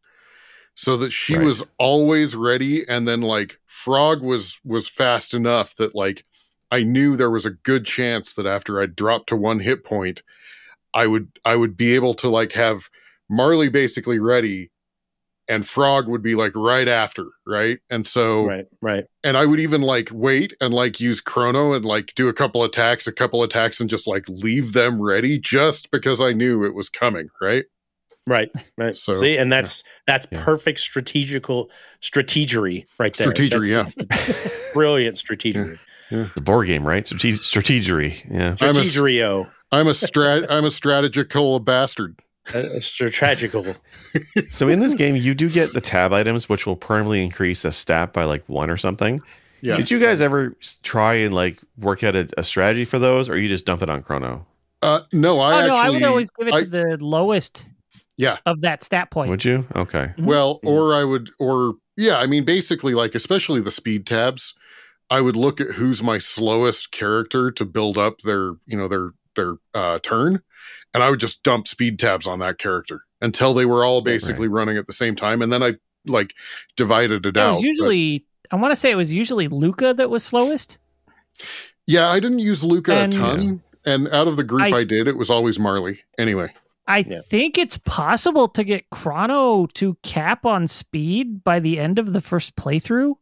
[0.75, 1.45] so that she Right.
[1.45, 2.87] was always ready.
[2.87, 6.25] And then like Frog was was fast enough that like
[6.69, 10.21] I knew there was a good chance that after I dropped to one hit point,
[10.93, 12.89] I would I would be able to like have
[13.29, 14.69] Marley basically ready,
[15.49, 17.79] and Frog would be like right after, right?
[17.89, 19.05] And so Right, right.
[19.23, 22.63] and I would even like wait and like use chrono and like do a couple
[22.63, 26.73] attacks, a couple attacks, and just like leave them ready just because I knew it
[26.73, 27.65] was coming, right?
[28.25, 28.95] Right, right.
[28.95, 30.43] So, See, and that's that's Yeah.
[30.45, 31.69] perfect strategical
[32.01, 33.27] strategery right there.
[33.27, 35.77] Strategery, That's- that's brilliant strategery.
[36.09, 37.07] The board game, right?
[37.07, 38.23] Strate- strategery.
[38.31, 38.55] Yeah.
[38.61, 42.19] I'm a- Strategerio, I'm a strat I'm a strategical bastard.
[42.53, 43.75] Uh, strategical.
[44.49, 47.71] So in this game, you do get the tab items, which will permanently increase a
[47.71, 49.21] stat by like one or something.
[49.61, 49.75] Yeah.
[49.75, 53.37] Did you guys ever try and like work out a, a strategy for those, or
[53.37, 54.45] you just dump it on Chrono?
[54.83, 57.65] Uh no, I oh actually no, I would always give it I- to the lowest.
[58.17, 58.37] Yeah.
[58.45, 59.29] Of that stat point.
[59.31, 59.65] Would you?
[59.75, 60.11] Okay.
[60.17, 60.25] Mhm.
[60.25, 64.53] well, or I would or yeah, I mean basically like especially the speed tabs,
[65.09, 69.11] I would look at who's my slowest character to build up their, you know, their
[69.35, 70.41] their uh turn,
[70.93, 74.47] and I would just dump speed tabs on that character until they were all basically
[74.47, 75.73] running at the same time and then I
[76.05, 76.33] like
[76.75, 77.51] divided it it out.
[77.51, 78.25] was but- usually.
[78.51, 80.77] I want to say it was usually Lucca that was slowest.
[81.87, 83.63] Yeah, I didn't use Lucca And- a ton.
[83.85, 86.01] And out of the group I- I, did, it was always Marley.
[86.17, 86.53] Anyway,
[86.87, 87.21] I Yeah.
[87.25, 92.21] think it's possible to get Chrono to cap on speed by the end of the
[92.21, 93.15] first playthrough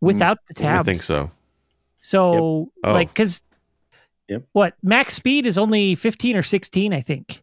[0.00, 0.80] without the tabs.
[0.88, 1.30] I think so.
[2.00, 2.92] So, Oh.
[2.92, 3.42] like, because
[4.28, 4.44] Yep.
[4.52, 7.42] what max speed is only 15 or 16, I think.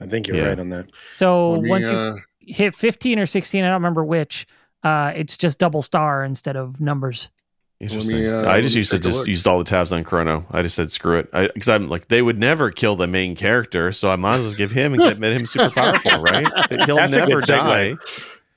[0.00, 0.48] I think you're Yeah.
[0.48, 0.86] right on that.
[1.12, 4.46] So me, once you uh, hit 15 or 16, I don't remember which,
[4.82, 7.30] uh, it's just double star instead of numbers.
[7.78, 8.26] Interesting.
[8.26, 9.28] uh, I just used to just look.
[9.28, 10.46] used all the tabs on Chrono.
[10.50, 13.92] I just said screw it because I'm like they would never kill the main character,
[13.92, 16.46] so I might as well give him and get him super powerful, right?
[16.86, 17.46] He'll That's a never segue.
[17.48, 17.88] die.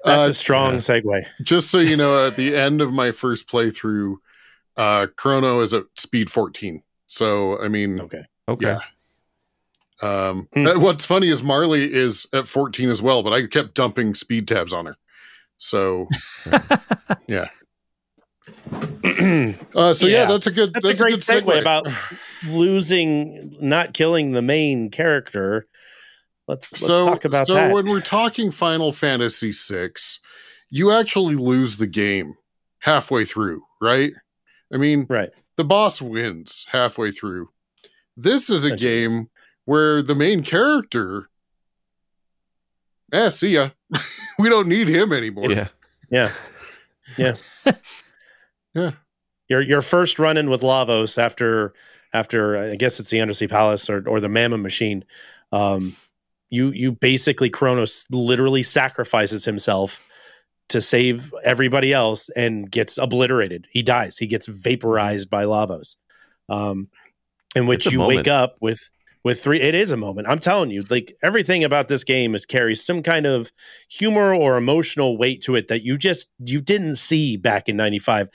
[0.06, 0.80] That's uh, a strong yeah.
[0.80, 1.26] segue.
[1.42, 4.16] just so you know, at the end of my first playthrough,
[4.78, 6.82] uh, Chrono is at speed 14.
[7.12, 8.22] So, I mean, Okay.
[8.48, 8.66] Okay.
[8.68, 8.80] Yeah.
[10.30, 10.80] um, Hmm.
[10.80, 14.74] what's funny is Marley is at 14 as well, but I kept dumping speed tabs
[14.74, 14.96] on her.
[15.58, 16.08] So,
[17.28, 17.48] yeah.
[18.74, 20.26] uh, so yeah, Yeah.
[20.26, 21.62] that's a good, That's, that's, a great good segue, segue.
[21.62, 21.88] about
[22.48, 25.68] losing, not killing the main character.
[26.48, 27.48] Let's let's so, talk about that.
[27.48, 27.74] so that.
[27.74, 29.90] when we're talking Final Fantasy VI,
[30.70, 32.36] you actually lose the game
[32.80, 34.12] halfway through, right?
[34.74, 35.30] I mean, right.
[35.60, 37.50] The boss wins halfway through.
[38.16, 38.78] This is a Essentially.
[38.78, 39.30] game
[39.66, 41.28] where the main character,
[43.12, 43.72] eh, see ya.
[44.40, 45.52] we don't need him anymore.
[45.52, 45.68] Yeah.
[46.10, 46.32] Yeah.
[47.18, 47.36] Yeah.
[48.74, 48.92] Yeah.
[49.50, 51.74] Your your first run in with Lavos after
[52.14, 55.04] after I guess it's the Undersea Palace or or the Mammon Machine.
[55.52, 55.98] Um,
[56.50, 60.00] you you basically Chrono's literally sacrifices himself
[60.70, 63.68] to save everybody else and gets obliterated.
[63.72, 64.18] He dies.
[64.18, 65.96] He gets vaporized by Lavos.
[66.48, 66.90] Um,
[67.56, 68.18] in which you moment.
[68.18, 68.90] wake up with
[69.24, 69.60] with three.
[69.60, 70.28] It is a moment.
[70.28, 73.52] I'm telling you, like everything about this game is carries some kind of
[73.90, 78.30] humor or emotional weight to it that you just you didn't see back in 95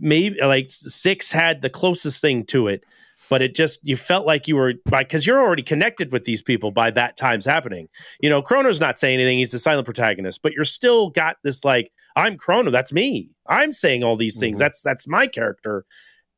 [0.00, 2.84] maybe like six had the closest thing to it
[3.30, 6.42] but it just you felt like you were like because you're already connected with these
[6.42, 7.88] people by that time's happening.
[8.20, 11.64] You know chrono's not saying anything he's the silent protagonist but you're still got this
[11.64, 13.30] like i'm chrono that's me.
[13.48, 14.60] I'm saying all these things Mhm.
[14.60, 15.86] that's that's my character.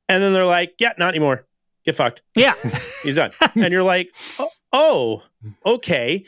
[0.08, 1.46] And then they're like yeah not anymore.
[1.84, 2.22] Get fucked.
[2.36, 2.54] Yeah.
[3.02, 3.32] he's done.
[3.56, 5.22] And you're like oh, oh
[5.66, 6.24] okay.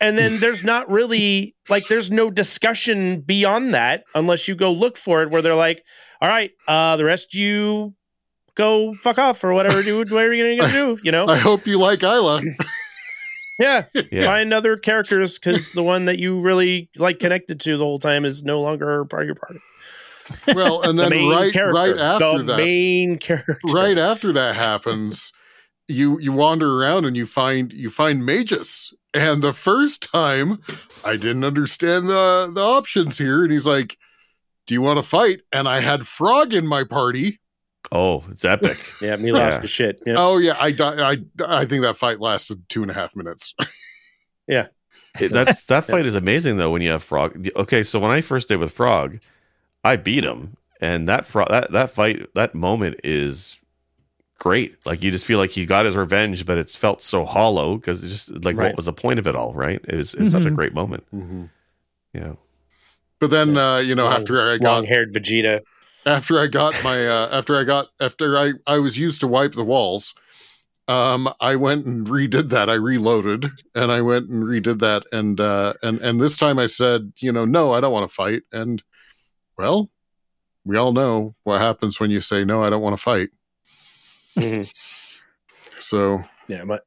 [0.00, 4.96] And then there's not really like there's no discussion beyond that unless you go look
[4.96, 5.82] for it where they're like
[6.20, 7.94] all right uh the rest you
[8.58, 11.78] go fuck off or whatever dude whatever you're gonna do you know I hope you
[11.78, 12.42] like Isla.
[13.58, 14.26] yeah Yeah.
[14.26, 18.24] find other characters because the one that you really like connected to the whole time
[18.26, 19.60] is no longer part of your party
[20.54, 24.54] Well, and then main right character right after the that, main character right after that
[24.56, 25.32] happens,
[25.88, 28.92] you you wander around and you find you find Magus.
[29.14, 30.60] And the first time,
[31.02, 33.96] I didn't understand the the options here, and he's like,
[34.66, 37.40] "Do you want to fight?" And I had Frog in my party.
[37.90, 38.78] Oh, it's epic.
[39.02, 39.60] yeah me lost Yeah.
[39.60, 40.14] the shit yeah.
[40.18, 41.16] Oh yeah, I I
[41.46, 43.54] I think that fight lasted two and a half minutes.
[45.20, 47.48] It- that's that fight is amazing though when you have Frog.
[47.56, 49.18] Okay, so when I first did with Frog,
[49.84, 53.58] I beat him, and that frog that that fight that moment is
[54.38, 54.76] great.
[54.86, 58.04] Like you just feel like he got his revenge, but it's felt so hollow because
[58.04, 58.66] it's just like Right.
[58.68, 59.52] what was the point of it all?
[59.54, 59.80] Right?
[59.88, 60.54] It was, it was such a Mhm.
[60.56, 61.04] great moment.
[61.10, 61.44] hmm
[62.14, 62.34] Yeah.
[63.20, 65.60] But then, uh, you know, Long- after I got long-haired Vegeta.
[66.06, 69.52] After I got my uh, after I got after I I was used to wipe
[69.52, 70.14] the walls.
[70.86, 72.70] Um, I went and redid that.
[72.70, 75.04] I reloaded and I went and redid that.
[75.12, 78.14] And uh, and and this time I said, you know, no, I don't want to
[78.14, 78.42] fight.
[78.52, 78.82] And
[79.58, 79.90] well,
[80.64, 83.28] we all know what happens when you say no, I don't want to fight.
[84.36, 84.70] Mhm.
[85.78, 86.84] So Yeah, but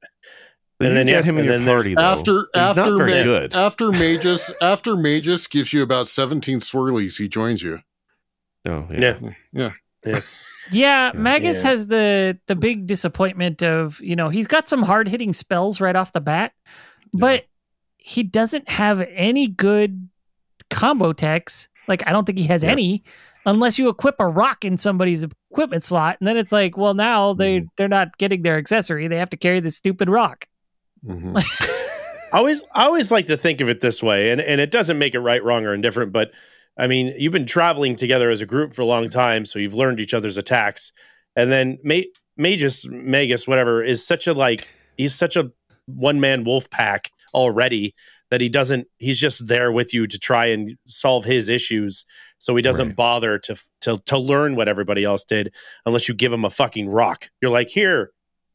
[0.79, 2.01] But And you then, get yeah, him in your party though.
[2.01, 3.53] after He's after not very Ma- good.
[3.53, 7.81] after Magus after Magus gives you about seventeen swirlies, he joins you.
[8.65, 9.17] No, yeah.
[9.51, 9.71] yeah.
[10.05, 10.19] Yeah.
[10.71, 11.69] Yeah, Magus Yeah.
[11.69, 15.95] has the the big disappointment of you know he's got some hard hitting spells right
[15.95, 16.53] off the bat,
[17.13, 17.45] but
[17.97, 20.07] he doesn't have any good
[20.69, 21.67] combo techs.
[21.87, 22.71] Like I don't think he has Yeah.
[22.71, 23.03] any,
[23.45, 27.33] unless you equip a rock in somebody's equipment slot, and then it's like, well, now
[27.33, 27.67] they Mhm.
[27.77, 30.45] they're not getting their accessory; they have to carry this stupid rock.
[31.05, 31.33] Mhm.
[32.33, 34.97] I always I always like to think of it this way, and, and it doesn't
[34.97, 36.31] make it right, wrong, or indifferent, but
[36.77, 39.73] I mean, you've been traveling together as a group for a long time, so you've
[39.73, 40.91] learned each other's attacks.
[41.35, 42.01] And then Ma-
[42.37, 44.67] Magus, Magus, whatever, is such a like
[44.97, 45.51] he's such a
[45.85, 47.93] one man wolf pack already
[48.29, 52.05] that he doesn't he's just there with you to try and solve his issues
[52.37, 52.95] so he doesn't Right.
[52.95, 55.53] bother to to to learn what everybody else did
[55.85, 58.11] unless you give him a fucking rock you're like here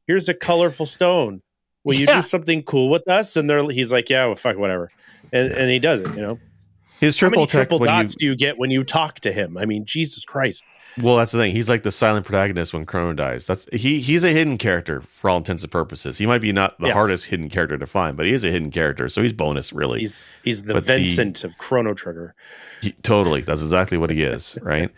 [0.06, 1.42] here's a colorful stone
[1.84, 2.16] will you Yeah.
[2.20, 4.90] do something cool with us and they're he's like yeah well fuck whatever
[5.32, 6.38] and and he does it you know
[7.00, 9.56] His how many triple triple you dots do you get when you talk to him?
[9.56, 10.64] I mean jesus christ
[11.02, 11.52] Well, that's the thing.
[11.52, 13.46] He's like the silent protagonist when Chrono dies.
[13.46, 14.00] That's he.
[14.00, 16.16] He's a hidden character for all intents and purposes.
[16.16, 16.94] He might be not the Yeah.
[16.94, 20.00] hardest hidden character to find, but he is a hidden character, so he's bonus really.
[20.00, 22.34] he's he's the But the- vincent of chrono trigger
[22.80, 24.90] He- totally, that's exactly what he is, right?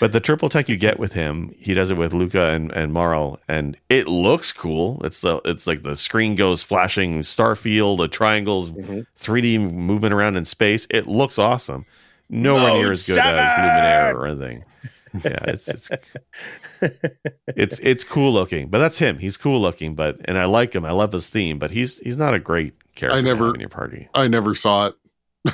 [0.00, 2.92] but the triple tech you get with him, he does it with Lucca and and
[2.92, 5.00] Marle, and it looks cool.
[5.04, 9.06] It's the it's like the screen goes flashing star field, the triangles, Mhm.
[9.16, 10.88] 3D moving around in space.
[10.90, 11.86] It looks awesome.
[12.28, 13.44] Nowhere Mode near as good as seven!
[13.44, 14.64] Luminaire or anything.
[15.24, 15.90] Yeah, it's it's
[17.56, 19.18] it's it's cool looking, but that's him.
[19.18, 20.84] He's cool looking, but and I like him.
[20.84, 23.18] I love his theme, but he's he's not a great character.
[23.18, 24.08] I never- in your party.
[24.14, 24.94] I never saw it.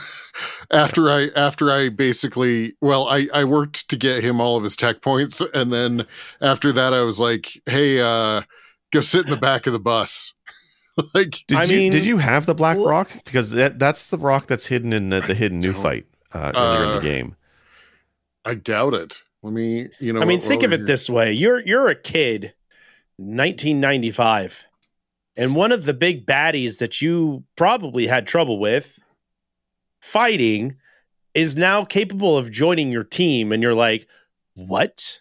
[0.70, 4.76] after I after I basically well I I worked to get him all of his
[4.76, 6.06] tech points and then
[6.40, 8.42] after that I was like hey uh
[8.92, 10.32] go sit in the back of the bus
[11.14, 13.10] like Did I you mean- did you have the black Well- rock?
[13.24, 16.84] Because that that's the rock that's hidden in the, the hidden new fight uh, earlier
[16.84, 17.36] in Uh, the game.
[18.44, 20.86] I doubt it let me you know I mean, what- think what of it your-
[20.86, 22.54] this way: you're you're a kid,
[23.18, 24.64] 1995,
[25.36, 28.98] and one of the big baddies that you probably had trouble with
[30.00, 30.76] fighting
[31.34, 34.06] is now capable of joining your team, and you're like,
[34.54, 35.20] "What?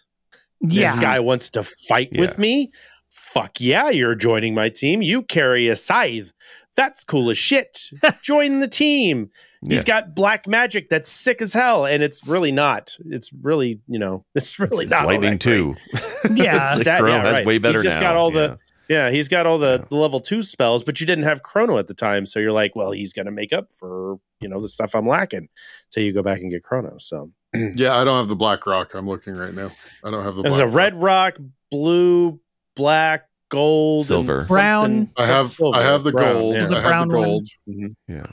[0.60, 2.70] Yeah, This guy wants to fight with me?
[3.08, 5.02] Fuck yeah, you're joining my team.
[5.02, 6.32] You carry a scythe."
[6.76, 7.90] That's cool as shit.
[8.22, 9.30] Join the team.
[9.66, 10.00] He's Yeah.
[10.02, 12.96] got black magic that's sick as hell, and it's really not.
[13.06, 15.76] It's really, you know, it's really It's not all lightning too.
[16.34, 16.74] Yeah.
[16.76, 17.46] It's That- Chrono yeah, has right.
[17.46, 18.08] way better He's just now.
[18.08, 18.56] got all the- yeah.
[18.88, 19.86] Yeah, he's got all the, Yeah.
[19.88, 22.74] the level two spells, but you didn't have Chrono at the time, so you're like,
[22.74, 25.48] well, he's gonna make up for you know the stuff I'm lacking.
[25.90, 26.96] So you go back and get Chrono.
[26.98, 29.70] So yeah I don't have the black rock I'm looking right now
[30.04, 31.36] I don't have the there's a red rock,
[31.70, 32.40] blue,
[32.74, 34.38] black, gold, Silver.
[34.40, 35.10] something- Brown.
[35.16, 36.58] I have silver, I have the brown, gold yeah.
[36.58, 37.28] There's a I have brown the one.
[37.28, 37.94] gold Mhm.
[38.08, 38.26] yeah.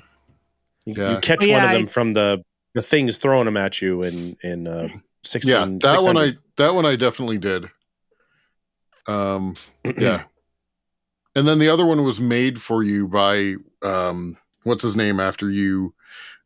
[0.87, 1.09] You, Yeah.
[1.15, 3.81] you catch Oh, yeah, one of I- them from the the things throwing them at
[3.81, 4.87] you in in uh,
[5.25, 5.79] sixteen.
[5.81, 7.69] yeah that one I that one I definitely did
[9.07, 9.55] um
[9.97, 10.23] yeah
[11.35, 15.49] and then the other one was made for you by um what's his name after
[15.49, 15.93] you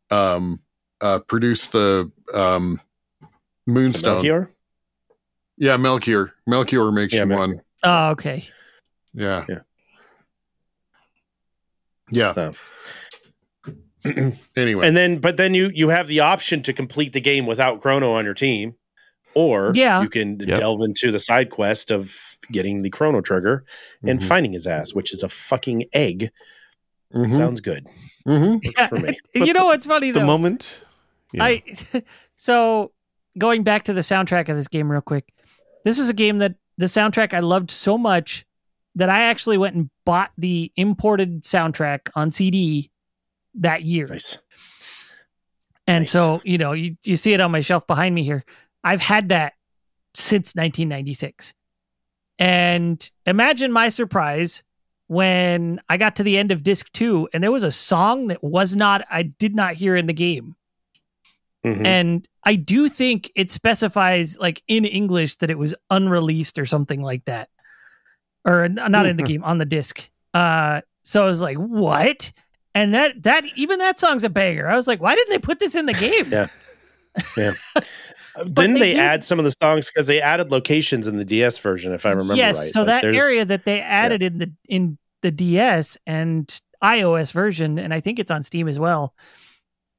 [0.09, 0.59] um
[1.01, 2.79] uh produced the um
[3.67, 4.51] moonstone Melchior?
[5.57, 7.55] yeah melchior melchior makes Yeah, you Melchior.
[7.55, 8.45] one Oh, okay.
[9.13, 9.59] yeah Yeah.
[12.09, 12.53] yeah So.
[14.55, 17.81] anyway And then, but then you you have the option to complete the game without
[17.81, 18.75] Chrono on your team,
[19.35, 20.01] or Yeah.
[20.01, 20.59] you can Yep.
[20.59, 23.63] delve into the side quest of getting the Chrono Trigger
[24.03, 24.23] and Mhm.
[24.23, 26.31] finding his ass, which is a fucking egg.
[27.13, 27.33] Mhm.
[27.33, 27.87] Sounds good
[28.27, 28.59] Mhm.
[28.77, 29.17] Yeah, for me.
[29.33, 30.25] you know what's funny The though?
[30.25, 30.83] moment.
[31.33, 31.43] Yeah.
[31.45, 31.63] I
[32.35, 32.91] so
[33.37, 35.31] going back to the soundtrack of this game real quick.
[35.85, 38.45] This was a game that the soundtrack I loved so much
[38.95, 42.90] that I actually went and bought the imported soundtrack on CD
[43.55, 44.07] that year.
[44.07, 44.37] Nice.
[45.87, 46.11] And Nice.
[46.11, 48.45] so, you know, you, you see it on my shelf behind me here.
[48.83, 49.53] I've had that
[50.13, 51.53] since 1996.
[52.39, 54.63] And imagine my surprise
[55.07, 58.43] when I got to the end of disc two, and there was a song that
[58.43, 60.55] was not I did not hear in the game.
[61.65, 61.85] Mhm.
[61.85, 67.01] And I do think it specifies like in English that it was unreleased or something
[67.01, 67.49] like that.
[68.45, 70.09] Or not in the game, on the disc.
[70.33, 72.31] Uh so I was like, what?
[72.73, 74.67] And that that even that song's a banger.
[74.67, 76.25] I was like, why didn't they put this in the game?
[76.31, 76.47] Yeah.
[77.35, 77.51] Yeah.
[78.37, 81.57] Didn't they they, add some of the songs because they added locations in the DS
[81.57, 82.71] version, if I remember yes, right?
[82.71, 87.77] so Like, that area that they added in the in the DS and iOS version,
[87.77, 89.13] and I think it's on Steam as well.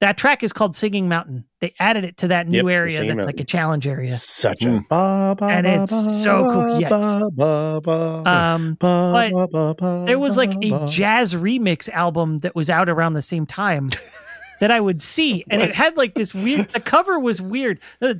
[0.02, 1.44] That track is called Singing Mountain.
[1.60, 4.10] They added it to that new Yep, area that's Singing like a challenge area.
[4.10, 4.88] such a Mm.
[4.88, 6.90] ba, ba, And it's ba, so cool, yes.
[6.90, 7.80] ba, ba,
[8.24, 10.86] ba, Um, ba, but ba, ba, ba, there was like a ba.
[10.88, 13.90] jazz remix album that was out around the same time
[14.58, 16.68] that I would see, and it had like this weird.
[16.70, 17.78] The cover was weird.
[18.02, 18.14] Uh,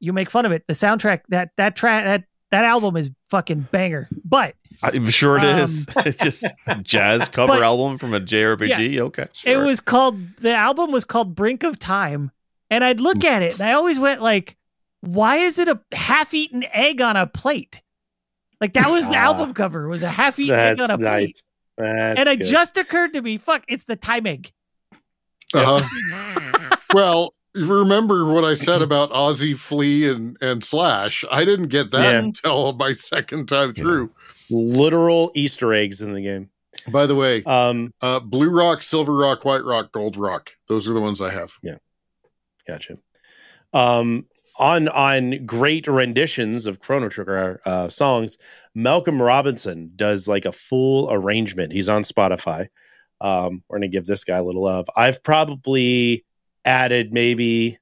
[0.00, 0.64] You make fun of it.
[0.66, 4.08] The soundtrack that that track that that album is fucking banger.
[4.24, 5.86] But I'm sure it Um, is.
[5.96, 8.98] it's just a jazz cover but- album from a JRPG.
[9.00, 12.30] Okay, it was called the album was called Brink of Time,
[12.70, 14.56] and I'd look at it and I always went like,
[15.00, 17.80] why is it a half-eaten egg on a plate?
[18.60, 19.24] Like that was the Ah.
[19.24, 21.42] album cover was a half-eaten egg on a plate, nice.
[21.78, 22.46] That's and it good.
[22.48, 24.50] just occurred to me, fuck, it's the time egg.
[25.54, 26.76] Uh-huh.
[26.94, 31.24] well, remember what I said about Ozzie, Flea, and and Slash?
[31.30, 32.18] I didn't get that Yeah.
[32.18, 33.82] until my second time Yeah.
[33.84, 34.10] through.
[34.50, 36.50] Literal Easter eggs in the game.
[36.88, 40.56] By the way, Um, uh, Blue Rock, Silver Rock, White Rock, Gold Rock.
[40.68, 41.52] Those are the ones I have.
[41.62, 41.78] Yeah,
[42.68, 42.98] gotcha.
[43.72, 44.26] Um,
[44.58, 48.38] on on great renditions of Chrono Trigger uh, songs,
[48.74, 51.72] Malcolm Robinson does like a full arrangement.
[51.72, 52.68] He's on Spotify.
[53.20, 54.86] Um, we're gonna give this guy a little love.
[54.94, 56.24] I've probably
[56.64, 57.78] added maybe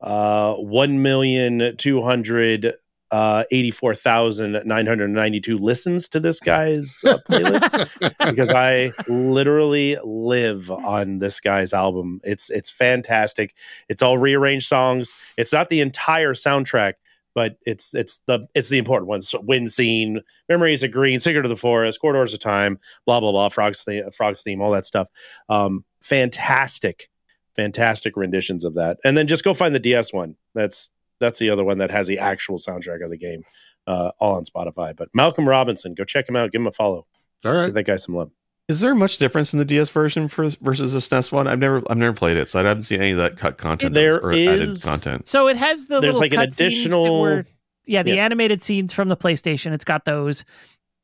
[0.00, 2.74] uh, one million two hundred
[3.10, 7.88] uh, eighty four thousand nine hundred ninety two listens to this guy's uh, playlist
[8.30, 12.20] because I literally live on this guy's album.
[12.22, 13.54] It's it's fantastic.
[13.88, 15.14] It's all rearranged songs.
[15.36, 16.94] It's not the entire soundtrack,
[17.34, 19.28] but it's it's the it's the important ones.
[19.28, 23.32] So Wind Scene, Memories of Green, Secret of the Forest, Corridors of Time, blah blah
[23.32, 25.08] blah, Frogs theme, Frogs theme, all that stuff.
[25.48, 27.08] Um, fantastic,
[27.56, 28.98] fantastic renditions of that.
[29.04, 30.36] And then just go find the DS one.
[30.54, 30.90] That's
[31.20, 33.44] that's the other one that has the actual soundtrack of the game,
[33.86, 34.96] uh, all on Spotify.
[34.96, 36.50] But Malcolm Robinson, go check him out.
[36.52, 37.06] Give him a follow.
[37.44, 38.30] All right, Give that guy some love.
[38.68, 41.46] Is there much difference in the DS version for, versus the SNES one?
[41.48, 43.94] I've never I've never played it, so I haven't seen any of that cut content
[43.94, 45.26] There or added content.
[45.26, 47.46] So it has the There's little like an additional- were-
[47.86, 48.24] yeah, the Yeah.
[48.24, 49.72] animated scenes from the PlayStation.
[49.72, 50.44] It's got those.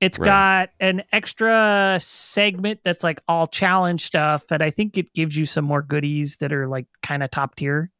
[0.00, 0.26] It's Right.
[0.26, 5.46] got an extra segment that's like all challenge stuff, and I think it gives you
[5.46, 7.90] some more goodies that are like kind of top tier.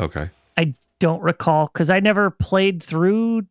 [0.00, 0.30] Okay.
[0.98, 3.42] Don't recall because I never played through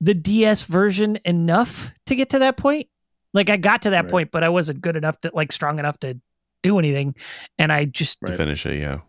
[0.00, 2.88] the DS version enough to get to that point.
[3.34, 4.10] Like I got to that Right.
[4.10, 6.18] point, but I wasn't good enough to like strong enough to
[6.62, 7.14] do anything,
[7.58, 8.36] and I just To Right.
[8.36, 9.00] finish it, yeah.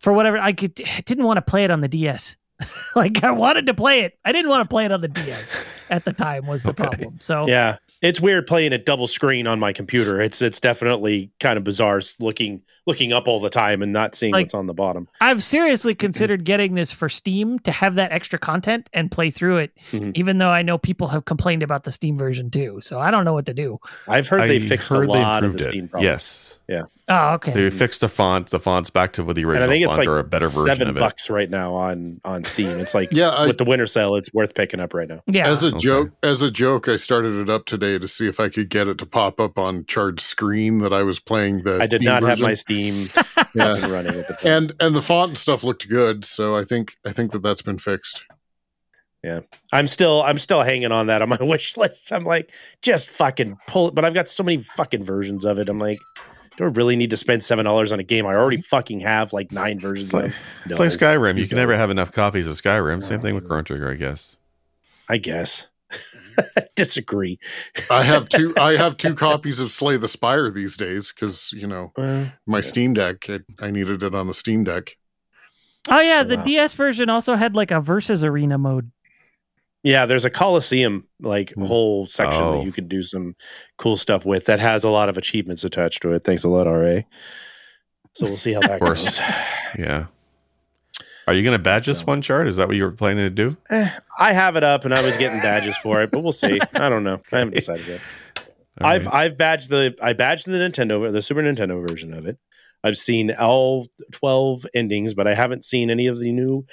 [0.00, 2.36] for whatever I could didn't want to play it on the DS.
[2.96, 4.18] like I wanted to play it.
[4.24, 6.82] I didn't want to play it on the DS at the time was the Okay.
[6.82, 7.16] problem.
[7.20, 10.20] So Yeah, it's weird playing it double screen on my computer.
[10.20, 14.32] It's it's definitely kind of bizarre looking looking up all the time and not seeing
[14.32, 15.06] Like- what's on the bottom.
[15.20, 19.58] I've seriously considered getting this for Steam to have that extra content and play through
[19.58, 20.12] it, Mhm.
[20.16, 22.78] even though I know people have complained about the Steam version too.
[22.80, 23.78] So I don't know what to do.
[24.08, 25.70] I've heard they fixed heard a they lot of the improved it.
[25.70, 26.04] Steam problems.
[26.04, 26.54] Yes.
[26.68, 26.82] Yeah.
[27.10, 27.52] Oh, okay.
[27.52, 28.48] They fixed the font.
[28.50, 30.24] The font's back to what the and original I think it's font like or a
[30.24, 31.00] better version seven of it.
[31.00, 32.78] bucks right now on on Steam.
[32.78, 35.22] It's like Yeah, I, with the winter sale, it's worth picking up right now.
[35.26, 35.48] yeah.
[35.48, 35.78] as a Okay.
[35.78, 38.86] joke, as a joke, I started it up today to see if I could get
[38.86, 41.76] it to pop up on Chard's screen that I was playing the.
[41.76, 42.77] I did Steam not have my Steam
[43.36, 43.74] up Yeah.
[43.76, 44.46] and running at the time.
[44.52, 47.62] and and the font and stuff looked good, so I think I think that that's
[47.62, 48.24] been fixed.
[49.24, 49.40] Yeah,
[49.72, 52.12] I'm still I'm still hanging on that on my wish list.
[52.12, 52.52] I'm like,
[52.82, 53.94] just fucking pull it.
[53.94, 55.68] But I've got so many fucking versions of it.
[55.68, 55.98] I'm like,
[56.56, 59.32] do I really need to spend seven dollars on a game I already fucking have
[59.32, 60.34] like nine versions It's like, of?
[60.66, 61.34] it's No, like Skyrim.
[61.36, 63.02] You you can never have enough copies of Skyrim.
[63.02, 64.36] Same thing with uh, Chrono Trigger, I guess.
[65.08, 65.66] I guess.
[66.76, 67.38] Disagree.
[67.90, 68.54] I have two.
[68.58, 72.58] I have two copies of Slay the Spire these days because you know Well, my
[72.58, 72.62] Yeah.
[72.62, 73.28] Steam Deck.
[73.28, 74.96] It, I needed it on the Steam Deck.
[75.90, 76.44] oh yeah, So, the wow.
[76.44, 78.90] DS version also had like a versus arena mode.
[79.82, 81.64] yeah, there's a Coliseum like Hmm.
[81.64, 82.58] whole section Oh.
[82.58, 83.34] that you could do some
[83.78, 86.24] cool stuff with that has a lot of achievements attached to it.
[86.24, 87.02] Thanks a lot, RA.
[88.14, 89.04] So we'll see how that course.
[89.04, 89.20] goes.
[89.78, 90.06] Yeah.
[91.28, 92.48] Are you going to badge this So- one chart?
[92.48, 93.56] Is that what you were planning to do?
[93.70, 96.58] Eh, I have it up and I was getting badges for it, but we'll see.
[96.74, 97.20] I don't know.
[97.30, 98.00] I haven't decided yet.
[98.80, 99.14] All I've right.
[99.14, 102.38] I've badged the I badged the Nintendo the Super Nintendo version of it.
[102.84, 106.64] I've seen all twelve endings, but I haven't seen any of the new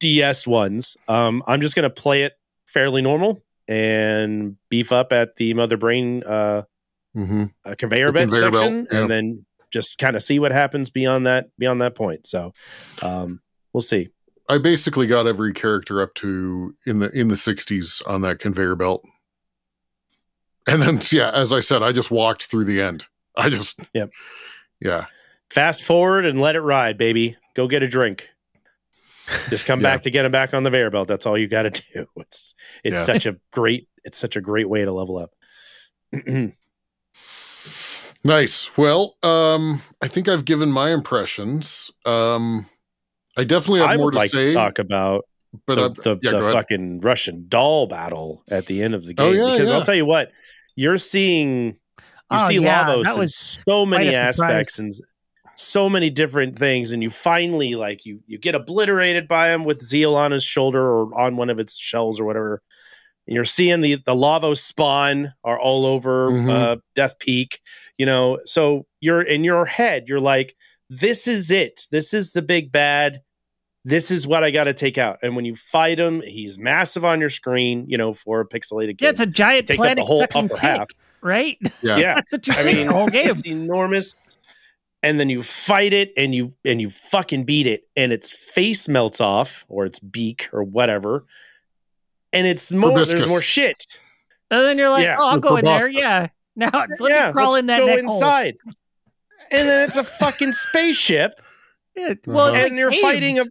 [0.00, 0.96] DS ones.
[1.08, 2.32] Um, I'm just gonna play it
[2.66, 6.62] fairly normal and beef up at the mother brain uh,
[7.14, 8.98] hmm uh, conveyor The belt conveyor belt, section, yeah.
[9.00, 12.26] and then just kind of see what happens beyond that beyond that point.
[12.26, 12.52] So
[13.00, 13.40] um,
[13.74, 14.08] we'll see.
[14.48, 18.76] I basically got every character up to in the in the 60s on that conveyor
[18.76, 19.04] belt.
[20.66, 23.06] And then yeah, as I said, I just walked through the end.
[23.36, 24.10] I just Yep.
[24.80, 25.06] Yeah.
[25.50, 27.36] Fast forward and let it ride, baby.
[27.54, 28.28] Go get a drink.
[29.50, 29.94] Just come Yeah.
[29.94, 31.08] back to get him back on the conveyor belt.
[31.08, 32.06] That's all you got to do.
[32.16, 32.54] It's
[32.84, 33.02] it's Yeah.
[33.04, 35.30] such a great it's such a great way to level up.
[38.26, 38.76] Nice.
[38.78, 41.90] Well, um I think I've given my impressions.
[42.06, 42.66] Um
[43.36, 45.24] I definitely have I more would to like say, to talk about
[45.66, 49.26] but the, the, yeah, the fucking Russian doll battle at the end of the game.
[49.26, 49.76] Oh, yeah, because yeah.
[49.76, 50.32] I'll tell you what,
[50.76, 51.74] you're seeing you
[52.30, 54.50] Oh, see yeah, Lavos in so many quite a surprise.
[54.50, 54.92] aspects and
[55.56, 59.82] so many different things, and you finally like you you get obliterated by him with
[59.82, 62.60] Zeal on his shoulder or on one of its shells or whatever.
[63.28, 66.50] And you're seeing the the Lavos spawn are all over Mhm.
[66.50, 67.60] uh, Death Peak,
[67.98, 68.40] you know.
[68.46, 70.56] So you're in your head, you're like,
[71.00, 71.86] this is it.
[71.90, 73.22] This is the big bad.
[73.84, 75.18] This is what I got to take out.
[75.22, 78.96] And when you fight him, he's massive on your screen, you know, for a pixelated
[78.96, 79.06] game.
[79.06, 80.88] Yeah, it's a giant Takes up the whole upper tick, half.
[81.20, 81.58] right?
[81.82, 81.96] Yeah.
[81.98, 82.14] yeah.
[82.30, 83.28] That's what you I mean, the whole game.
[83.28, 84.14] it's enormous.
[85.02, 88.88] And then you fight it and you and you fucking beat it and its face
[88.88, 91.26] melts off or its beak or whatever.
[92.32, 93.86] And it's more there's more shit.
[94.50, 95.16] And then you're like, Yeah.
[95.18, 95.88] oh, I'll The go in there.
[95.88, 96.28] Yeah.
[96.56, 96.70] Now
[97.00, 98.20] let yeah, me crawl let's in that go neck hole.
[99.54, 99.60] Inside.
[99.60, 101.32] And then it's a fucking spaceship
[101.96, 102.54] Yeah, well, Uh-huh.
[102.56, 103.44] and like you're fighting a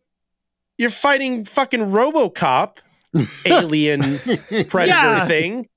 [0.78, 2.78] you're fighting fucking RoboCop
[3.46, 5.26] alien predator Yeah.
[5.28, 5.68] thing.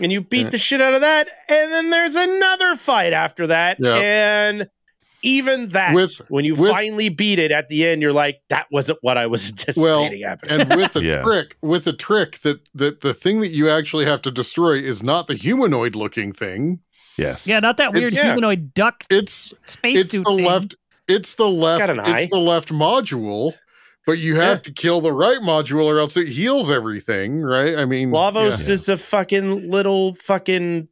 [0.00, 0.50] And you beat Yeah.
[0.50, 3.94] the shit out of that, and then there's another fight after that, Yeah.
[3.94, 4.68] and
[5.22, 8.66] even that, With- when you with- finally beat it at the end, you're like, that
[8.70, 10.60] wasn't what I was anticipating happening.
[10.62, 11.22] and with a Yeah.
[11.22, 15.02] trick, with a trick that that the thing that you actually have to destroy is
[15.02, 16.80] not the humanoid looking thing.
[17.16, 17.46] Yes.
[17.46, 18.24] Yeah, not that weird It's- yeah.
[18.32, 20.44] humanoid duck It's space it's the thing.
[20.44, 20.74] left
[21.08, 22.20] it's the left got an eye.
[22.22, 23.52] it's the left module,
[24.06, 24.62] but you have Yeah.
[24.62, 27.78] to kill the right module or else it heals everything, right?
[27.78, 28.74] I mean Lavos Yeah.
[28.74, 30.88] is a fucking little fucking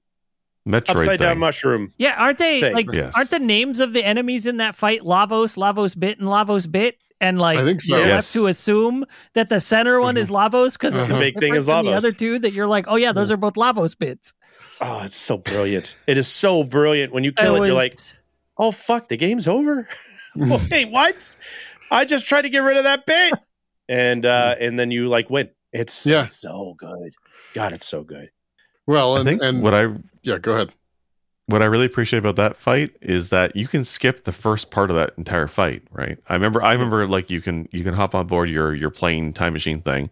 [0.66, 1.92] Metroid upside down mushroom.
[1.98, 2.74] Yeah, aren't they thing.
[2.74, 2.86] like?
[2.92, 3.12] Yes.
[3.14, 6.96] Aren't the names of the enemies in that fight Lavos, Lavos Bit, and Lavos Bit?
[7.20, 7.96] And like, I think so.
[7.96, 8.14] you're Yes.
[8.14, 9.04] left to assume
[9.34, 11.12] that the center one is Lavos because Uh-huh.
[11.12, 13.54] The big thing is The other two that you're like, oh yeah, those are both
[13.54, 14.32] Lavos bits.
[14.80, 15.96] Oh, it's so brilliant.
[16.06, 17.12] It is so brilliant.
[17.12, 17.98] When you kill it, was- you're like,
[18.58, 19.88] oh fuck, the game's over.
[20.36, 21.36] Wait, what?
[21.90, 23.34] I just tried to get rid of that bit.
[23.88, 25.50] And uh and then you like win.
[25.72, 26.24] It's, Yeah.
[26.24, 27.14] it's so good.
[27.52, 28.30] God, it's so good.
[28.86, 29.88] well I and, think and what I
[30.22, 30.72] yeah, go ahead.
[31.46, 34.90] what I really appreciate about that fight is that you can skip the first part
[34.90, 36.18] of that entire fight, right?
[36.28, 39.32] I remember I remember like you can you can hop on board your your plane
[39.32, 40.10] time machine thing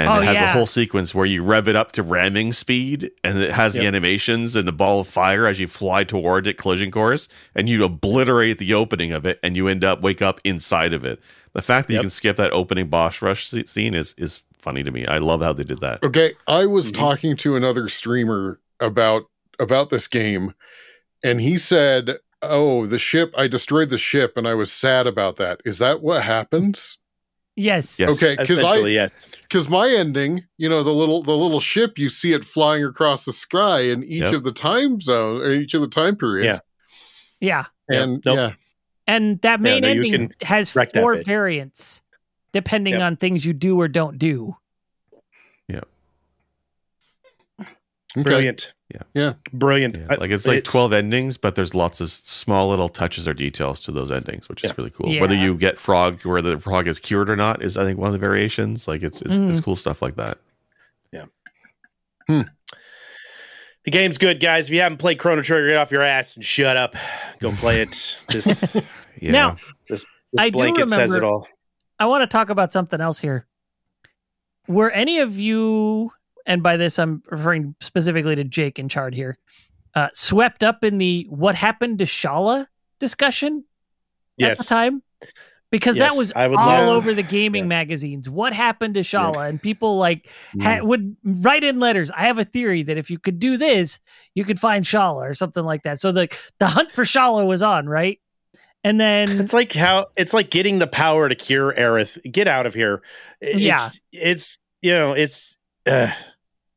[0.00, 0.50] and Oh, it has yeah.
[0.50, 3.86] a whole sequence where you rev it up to ramming speed and it has the
[3.86, 7.84] animations and the ball of fire as you fly towards it collision course and you
[7.84, 11.20] obliterate the opening of it and you end up wake up inside of it.
[11.52, 14.90] The fact that you can skip that opening boss rush scene is is funny to
[14.90, 15.06] me.
[15.06, 16.02] I love how they did that.
[16.02, 16.94] Okay, I was Mhm.
[16.96, 19.24] talking to another streamer about
[19.58, 20.54] about this game,
[21.24, 23.34] and he said, "Oh, the ship!
[23.36, 25.60] I destroyed the ship, and I was sad about that.
[25.64, 26.98] Is that what happens?
[27.60, 28.00] Yes.
[28.00, 28.08] Yes.
[28.10, 29.10] Okay, because I Essentially, yes.
[29.42, 33.24] because my ending, you know, the little the little ship, you see it flying across
[33.24, 34.32] the sky in each Yep.
[34.34, 36.60] of the time zone or each of the time periods,
[37.40, 37.64] Yeah.
[37.90, 38.02] Yep.
[38.02, 38.36] and Nope.
[38.36, 38.52] yeah,
[39.06, 42.02] And that main no, ending has four variants
[42.52, 43.02] depending Yep.
[43.02, 44.56] on things you do or don't do.
[48.16, 48.22] Okay.
[48.22, 48.72] Brilliant.
[48.92, 49.02] Yeah.
[49.14, 49.32] Yeah.
[49.52, 49.96] Brilliant.
[49.96, 53.78] Yeah, like it's like 12 endings, but there's lots of small little touches or details
[53.82, 55.08] to those endings, which is really cool.
[55.08, 55.20] Yeah.
[55.20, 58.08] Whether you get frog, whether the frog is cured or not, is I think one
[58.08, 58.88] of the variations.
[58.88, 59.50] Like it's it's, Mm.
[59.50, 60.38] it's cool stuff like that.
[61.12, 61.26] Yeah.
[63.84, 64.66] The game's good, guys.
[64.68, 66.94] If you haven't played Chrono Trigger, get off your ass and shut up.
[67.38, 68.16] Go play it.
[68.28, 68.64] This, this
[69.20, 69.32] Yeah.
[69.32, 69.56] Now,
[69.88, 70.04] this
[70.38, 71.46] I do blanket says it all.
[71.98, 73.46] I want to talk about something else here.
[74.68, 76.12] Were any of you,
[76.50, 79.38] and by this I'm referring specifically to Jake and Chard here,
[79.94, 82.68] uh, swept up in the what happened to Schala
[82.98, 83.64] discussion
[84.40, 84.58] at Yes.
[84.58, 85.02] the time?
[85.70, 87.68] Because Yes, that was all love- over the gaming Yeah.
[87.68, 88.28] magazines.
[88.28, 89.46] What happened to Schala?
[89.48, 90.62] And people like Mm.
[90.64, 92.10] ha- would write in letters.
[92.10, 94.00] I have a theory that if you could do this,
[94.34, 96.00] you could find Schala or something like that.
[96.00, 96.28] So the
[96.58, 98.18] the hunt for Schala was on, right?
[98.82, 102.18] And then It's like how it's like getting the power to cure Aerith.
[102.32, 103.02] Get out of here.
[103.40, 103.90] It's, Yeah.
[104.12, 105.56] it's you know it's.
[105.86, 106.10] Uh,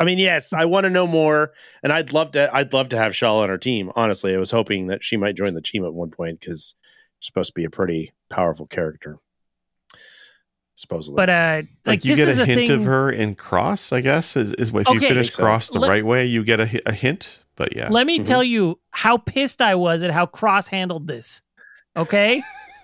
[0.04, 2.54] I mean, yes, I want to know more, and I'd love to.
[2.54, 3.90] I'd love to have Shaw on our team.
[3.96, 6.76] Honestly, I was hoping that she might join the team at one point because
[7.20, 9.18] she's supposed to be a pretty powerful character.
[10.76, 11.16] supposedly.
[11.16, 12.72] But uh, like, Like, you this get is a a hint thing.
[12.72, 14.36] of her in cross, I guess.
[14.36, 14.94] Is, is if Okay.
[14.94, 15.42] you finish so.
[15.44, 17.40] cross the Let- right way, you get a, a hint.
[17.56, 18.26] But yeah, Let me Mhm.
[18.26, 21.42] tell you how pissed I was at how Cross handled this.
[21.96, 22.42] Okay,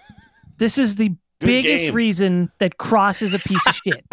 [0.59, 1.17] this is the Good
[1.47, 1.95] biggest game.
[1.95, 4.05] reason that Cross is a piece of shit.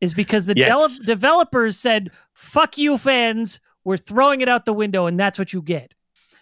[0.00, 0.98] Is because the Yes.
[0.98, 3.60] dele- developers said, "Fuck you, fans.
[3.84, 5.94] We're throwing it out the window, and that's what you get."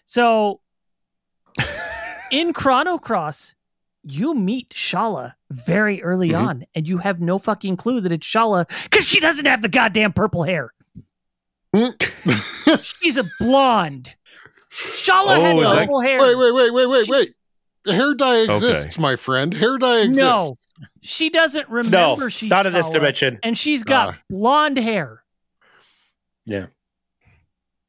[0.04, 0.60] So,
[2.30, 3.54] in Chrono Cross,
[4.02, 6.38] you meet Schala very early Mhm.
[6.46, 9.68] on, and you have no fucking clue that it's Schala because she doesn't have the
[9.68, 10.72] goddamn purple hair.
[12.82, 14.14] She's a blonde.
[14.70, 16.20] Schala Oh, had purple hair.
[16.20, 17.34] Wait, wait, wait, wait, wait, She- wait.
[17.86, 19.54] Hair dye exists, my friend.
[19.54, 20.20] Hair dye exists.
[20.20, 20.54] No,
[21.00, 23.38] she doesn't remember no, she's not in this dimension.
[23.42, 24.18] and she's got Ah.
[24.28, 25.22] blonde hair.
[26.44, 26.66] Yeah.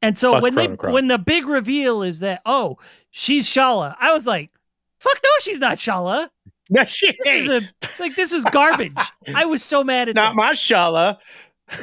[0.00, 0.92] And so Fuck when they Cross.
[0.92, 2.78] when the big reveal is that oh
[3.10, 4.50] she's Schala, I was like,
[4.98, 6.30] fuck no, she's not Schala.
[6.70, 7.60] No, she This is a
[8.00, 8.96] like this is garbage.
[9.34, 10.20] I was so mad at that.
[10.22, 10.36] Not that.
[10.36, 11.18] my Schala.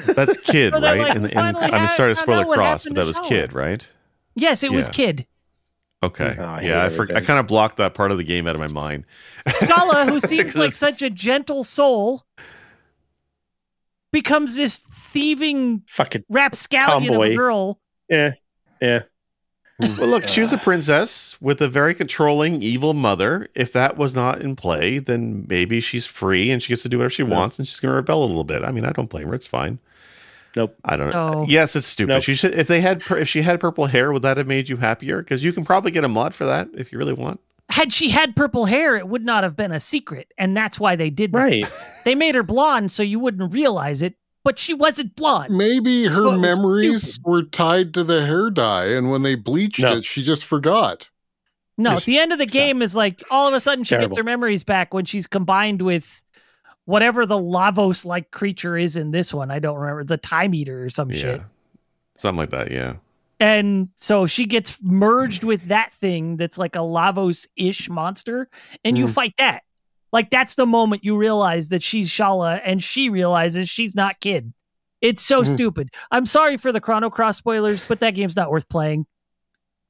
[0.08, 1.00] that's kid, So right?
[1.00, 2.94] like, and, we and I'm had- sorry to found spoil out it what cross, but
[2.96, 3.30] that was Schala.
[3.30, 3.88] kid, right?
[4.36, 5.28] yes, it was kid.
[6.02, 8.48] Okay, Oh, I yeah, I, for, I kind of blocked that part of the game
[8.48, 9.06] out of my mind.
[9.62, 12.24] Schala, who seems like such a gentle soul,
[14.12, 17.80] becomes this thieving Fucking rapscallion of a girl.
[18.10, 18.34] yeah,
[18.82, 19.02] yeah.
[19.82, 19.98] Hmm.
[19.98, 23.48] Well, look, she was a princess with a very controlling, evil mother.
[23.56, 26.98] If that was not in play, then maybe she's free and she gets to do
[26.98, 27.30] whatever she Yeah.
[27.30, 28.64] wants, and she's going to rebel a little bit.
[28.64, 29.80] I mean, I don't blame her; it's fine.
[30.56, 30.76] Nope.
[30.84, 31.30] I don't know.
[31.42, 31.46] No.
[31.48, 32.14] Yes, it's stupid.
[32.14, 32.24] Nope.
[32.24, 32.54] She should.
[32.56, 35.20] If they had, pur- if she had purple hair, would that have made you happier?
[35.22, 37.40] Because you can probably get a mod for that if you really want.
[37.70, 40.96] Had she had purple hair, it would not have been a secret, and that's why
[40.96, 41.38] they did that.
[41.38, 41.66] Right.
[42.04, 45.56] They made her blonde so you wouldn't realize it, but she wasn't blonde.
[45.56, 47.30] Maybe her So memories stupid.
[47.30, 49.98] were tied to the hair dye, and when they bleached No.
[49.98, 51.12] it, she just forgot.
[51.78, 52.02] No, Yes.
[52.02, 54.08] at the end of the game is like all of a sudden she Terrible.
[54.10, 56.24] gets her memories back when she's combined with
[56.90, 59.52] whatever the Lavos like creature is in this one.
[59.52, 61.42] I don't remember the time eater or some yeah, shit.
[62.18, 62.72] something like that.
[62.72, 62.96] Yeah.
[63.40, 68.50] And so she gets merged with that thing that's like a Lavos ish monster,
[68.84, 69.12] and you Mhm.
[69.14, 69.62] fight that.
[70.12, 74.52] Like that's the moment you realize that she's Schala and she realizes she's not Kid.
[75.00, 75.54] It's so Mhm.
[75.54, 75.90] stupid.
[76.12, 79.06] I'm sorry for the Chrono Cross spoilers, but that game's not worth playing.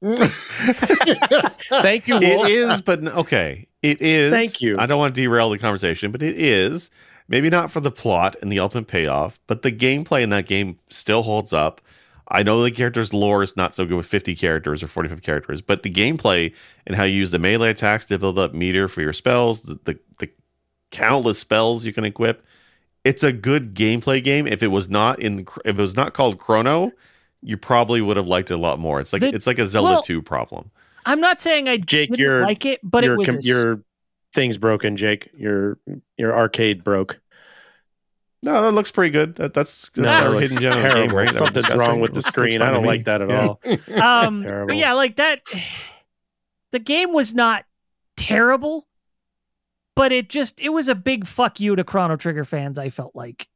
[1.70, 2.48] Thank you, It Wolf.
[2.48, 3.66] is, but okay.
[3.82, 4.30] It is.
[4.30, 4.78] Thank you.
[4.78, 6.90] I don't want to derail the conversation, but it is.
[7.28, 10.78] Maybe not for the plot and the ultimate payoff, but the gameplay in that game
[10.88, 11.80] still holds up.
[12.28, 15.60] I know the character's lore is not so good with 50 characters or 45 characters,
[15.60, 16.54] but the gameplay
[16.86, 19.78] and how you use the melee attacks to build up meter for your spells, the,
[19.84, 20.30] the, the
[20.90, 22.44] countless spells you can equip,
[23.04, 24.46] it's a good gameplay game.
[24.46, 26.92] If it was not in, if it was not called Chrono,
[27.42, 29.00] you probably would have liked it a lot more.
[29.00, 30.70] It's like The- it's like a Zelda well, 2 problem.
[31.06, 33.40] I'm not saying I Jake, didn't your- like it, but your, it was com- a
[33.42, 33.82] your
[34.34, 35.30] thing's broken, Jake.
[35.36, 35.78] Your
[36.18, 37.20] your arcade broke.
[38.42, 39.34] No, that looks pretty good.
[39.34, 41.06] That, that's, that's No, our hidden gem terrible.
[41.08, 41.28] game, right?
[41.28, 41.78] Something's disgusting.
[41.78, 42.62] wrong with the Looks- looks screen.
[42.62, 43.46] I don't like that at Yeah.
[43.48, 43.60] all.
[44.02, 45.40] um but yeah like that
[46.72, 47.64] the game was not
[48.16, 48.86] terrible
[49.96, 53.14] but it just it was a big fuck you to chrono trigger fans i felt
[53.14, 53.48] like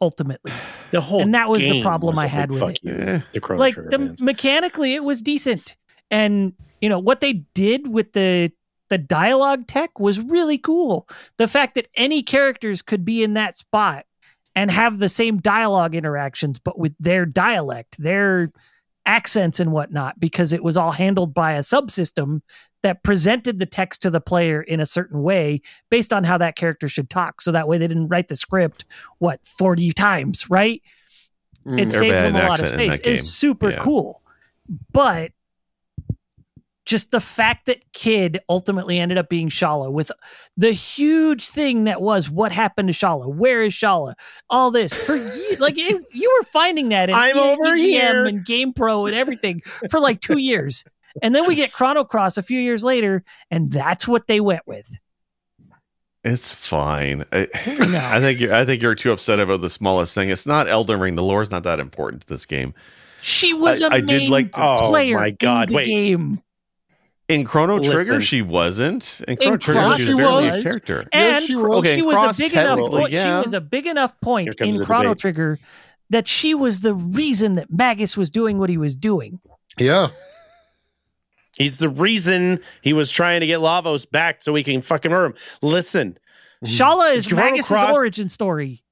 [0.00, 0.52] ultimately
[0.92, 2.80] The whole And that was the problem was I a had with it.
[2.82, 3.20] You, Eh.
[3.32, 4.22] the Chrono like the fans.
[4.22, 5.76] mechanically it was decent
[6.10, 8.50] and you know what they did with the
[8.88, 11.06] the dialogue tech was really cool
[11.36, 14.04] the fact that any characters could be in that spot
[14.56, 18.50] and have the same dialogue interactions but with their dialect their
[19.06, 22.40] accents and whatnot because it was all handled by a subsystem
[22.82, 26.56] that presented the text to the player in a certain way based on how that
[26.56, 28.84] character should talk so that way they didn't write the script
[29.18, 30.82] what 40 times right
[31.66, 31.92] it Mm.
[31.92, 32.98] saved them a lot of space.
[33.04, 33.82] It's super Yeah.
[33.82, 34.22] cool.
[34.92, 35.32] But
[36.86, 40.10] just the fact that Kid ultimately ended up being Schala with
[40.56, 43.28] the huge thing that was what happened to Schala?
[43.28, 44.14] Where is Schala?
[44.48, 47.78] All this for ye- like it, you were finding that in I'm E- over EGM
[47.78, 48.24] here.
[48.24, 50.84] and Game Pro and everything for like two years.
[51.22, 54.66] And then we get Chrono Cross a few years later, and that's what they went
[54.66, 54.90] with.
[56.22, 57.24] It's fine.
[57.32, 58.00] I, No.
[58.12, 58.52] I think you're.
[58.54, 60.28] I think you're too upset about the smallest thing.
[60.28, 61.14] It's not Elden Ring.
[61.14, 62.74] The lore's not that important to this game.
[63.22, 65.76] She was a I- I main did like to- Oh player my God, in the
[65.76, 65.86] wait.
[65.86, 66.42] game.
[67.28, 67.92] In Chrono Listen.
[67.92, 69.20] Trigger, she wasn't.
[69.28, 70.60] In Chrono In Trigger, Cross she she was barely was.
[70.60, 71.08] a character.
[71.12, 71.72] Yes, And she was.
[71.78, 73.40] Okay, she was Cross, a big enough technically, point, yeah.
[73.40, 75.18] she was a big enough point in Chrono debate.
[75.18, 75.58] Trigger
[76.10, 79.38] that she was the reason that Magus was doing what he was doing.
[79.78, 80.08] Yeah.
[81.56, 85.26] He's the reason he was trying to get Lavos back so we can fucking murder
[85.26, 85.34] him.
[85.62, 86.12] Listen,
[86.64, 86.66] mm-hmm.
[86.66, 88.82] Schala is Chrono Magus's Cross- origin story.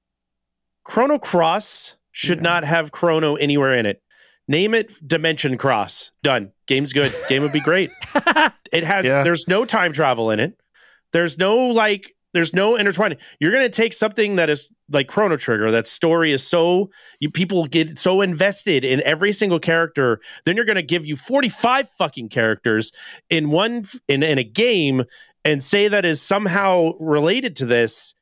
[0.85, 2.43] Chrono Cross should Yeah.
[2.43, 4.03] not have Chrono anywhere in it.
[4.49, 6.11] Name it Dimension Cross.
[6.23, 6.53] Done.
[6.67, 7.15] Game's good.
[7.29, 7.91] Game would be great.
[8.71, 9.23] It has Yeah.
[9.23, 10.61] there's no time travel in it.
[11.13, 13.19] There's no like there's no intertwining.
[13.41, 16.91] You're going to take something that is like Chrono Trigger, that story is so
[17.21, 21.17] you people get so invested in every single character, then you're going to give you
[21.17, 22.93] 45 fucking characters
[23.31, 25.05] in one in in a game
[25.45, 28.15] and say that is somehow related to this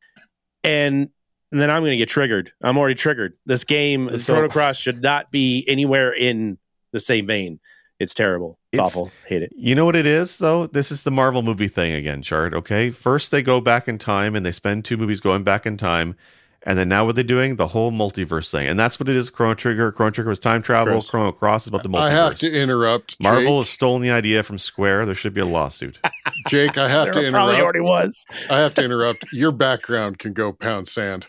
[0.63, 1.09] and
[1.53, 2.53] and then I'm going to get triggered.
[2.63, 3.35] I'm already triggered.
[3.47, 6.59] This game, So- Chrono Cross, should not be anywhere in
[6.93, 7.61] the same vein.
[7.99, 8.59] It's terrible.
[8.73, 9.11] It's, It's- awful.
[9.27, 9.53] Hate it.
[9.57, 10.67] You know what it is, though?
[10.67, 12.55] This is the Marvel movie thing again, Chard.
[12.55, 12.91] Okay.
[12.91, 16.15] First, they go back in time and they spend two movies going back in time.
[16.63, 17.57] And then now what they're doing?
[17.57, 18.67] The whole multiverse thing.
[18.67, 19.93] And that's what it is Chrono Trigger.
[19.93, 20.95] Chrono Trigger was time travel.
[20.95, 21.09] Gross.
[21.09, 22.01] Chrono Cross is about the multiverse.
[22.01, 23.21] I have to interrupt.
[23.23, 25.07] Marvel has stolen the idea from Square.
[25.07, 26.01] There should be a lawsuit.
[26.49, 28.27] Jake, I have to There probably already was.
[28.51, 29.25] I have to interrupt.
[29.33, 31.29] Your background can go pound sand.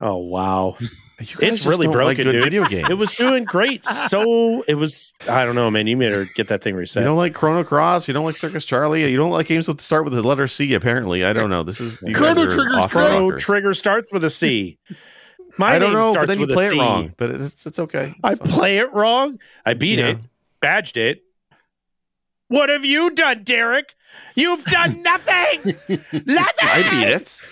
[0.00, 0.76] Oh wow.
[1.18, 2.44] You It's just really don't like broken, good dude.
[2.44, 2.90] video games.
[2.90, 3.86] It was doing great.
[3.86, 5.86] So it was I don't know, man.
[5.86, 7.00] You better get that thing reset.
[7.00, 8.06] You don't like Chrono Cross.
[8.06, 9.10] You don't like Circus Charlie.
[9.10, 10.74] You don't like games that start with the letter C.
[10.74, 11.62] Apparently, I don't know.
[11.62, 13.08] This is you Chrono guys are Trigger's off the great.
[13.08, 13.36] Chrono.
[13.38, 14.78] Trigger starts with a C.
[15.58, 17.14] My I don't name know, starts but then you with a play it wrong.
[17.16, 18.08] But it's it's okay.
[18.08, 18.48] It's I fine.
[18.48, 19.38] play it wrong.
[19.64, 20.08] I beat Yeah.
[20.08, 20.18] it,
[20.60, 21.22] badged it.
[22.48, 23.94] What have you done, Derek?
[24.34, 25.76] You've done nothing.
[26.12, 26.68] nothing.
[26.68, 27.42] I beat it.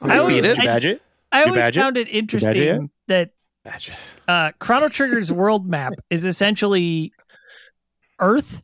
[0.00, 0.56] I I beat it.
[0.56, 1.02] you badge it?
[1.32, 3.30] I always badge found it interesting that
[4.26, 7.12] uh, Chrono Trigger's world map is essentially
[8.18, 8.62] Earth.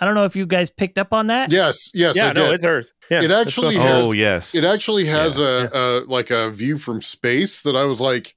[0.00, 1.50] I don't know if you guys picked up on that.
[1.50, 2.54] Yes, yes, yeah, I no, did.
[2.54, 2.94] it's Earth.
[3.10, 4.54] Yeah, It actually has- Oh yes.
[4.54, 5.68] It actually has Yeah.
[5.72, 8.36] a, a like a view from space that I was like,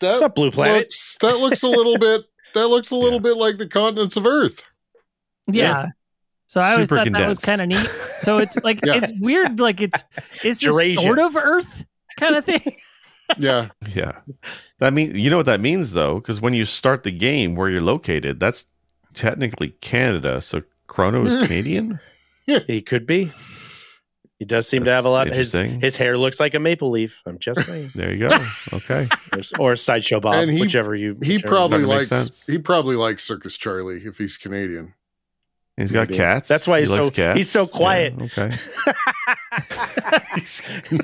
[0.00, 0.80] that What's up, Blue Planet?
[0.82, 2.24] looks that looks a little bit
[2.54, 3.18] that looks a little Yeah.
[3.20, 4.62] bit like the continents of Earth.
[5.46, 5.86] Yeah.
[6.48, 7.88] So I always Super thought that was kind of neat.
[8.18, 8.94] So it's like Yeah.
[8.96, 9.60] it's weird.
[9.60, 10.04] Like it's
[10.42, 11.84] it's this sort of Earth
[12.18, 12.76] kind of thing.
[13.38, 14.20] Yeah, Yeah.
[14.78, 17.68] That mean you know what that means though, because when you start the game where
[17.68, 18.64] you're located, that's
[19.12, 20.40] technically Canada.
[20.40, 22.00] So Chrono is Canadian.
[22.46, 23.30] yeah, He could be.
[24.38, 25.26] He does seem to have a lot.
[25.26, 27.20] His his hair looks like a maple leaf.
[27.26, 28.38] I'm just saying, There you go.
[28.72, 29.06] Okay.
[29.58, 31.18] or, or sideshow Bob, And he- whichever you.
[31.22, 34.94] he whichever probably starting to make likes he probably likes Circus Charlie if he's Canadian.
[35.78, 36.18] He's got Maybe.
[36.18, 36.48] cats.
[36.48, 37.36] That's why he's likes so- cats.
[37.36, 38.14] he's so quiet.
[38.18, 38.56] Yeah, okay.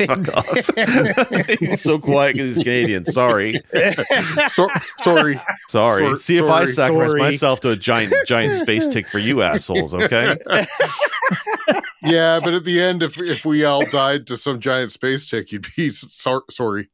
[0.07, 1.59] Fuck off.
[1.61, 3.05] he's so quiet because he's Canadian.
[3.05, 3.61] Sorry.
[4.49, 4.69] So,
[5.01, 6.05] sorry, Sorry.
[6.05, 7.21] Sor- See if I sacrifice Sorry.
[7.21, 10.37] myself to a giant giant space tick for you assholes, okay?
[12.03, 15.53] yeah, but at the end, if if we all died to some giant space tick,
[15.53, 16.91] you'd be sor- sorry,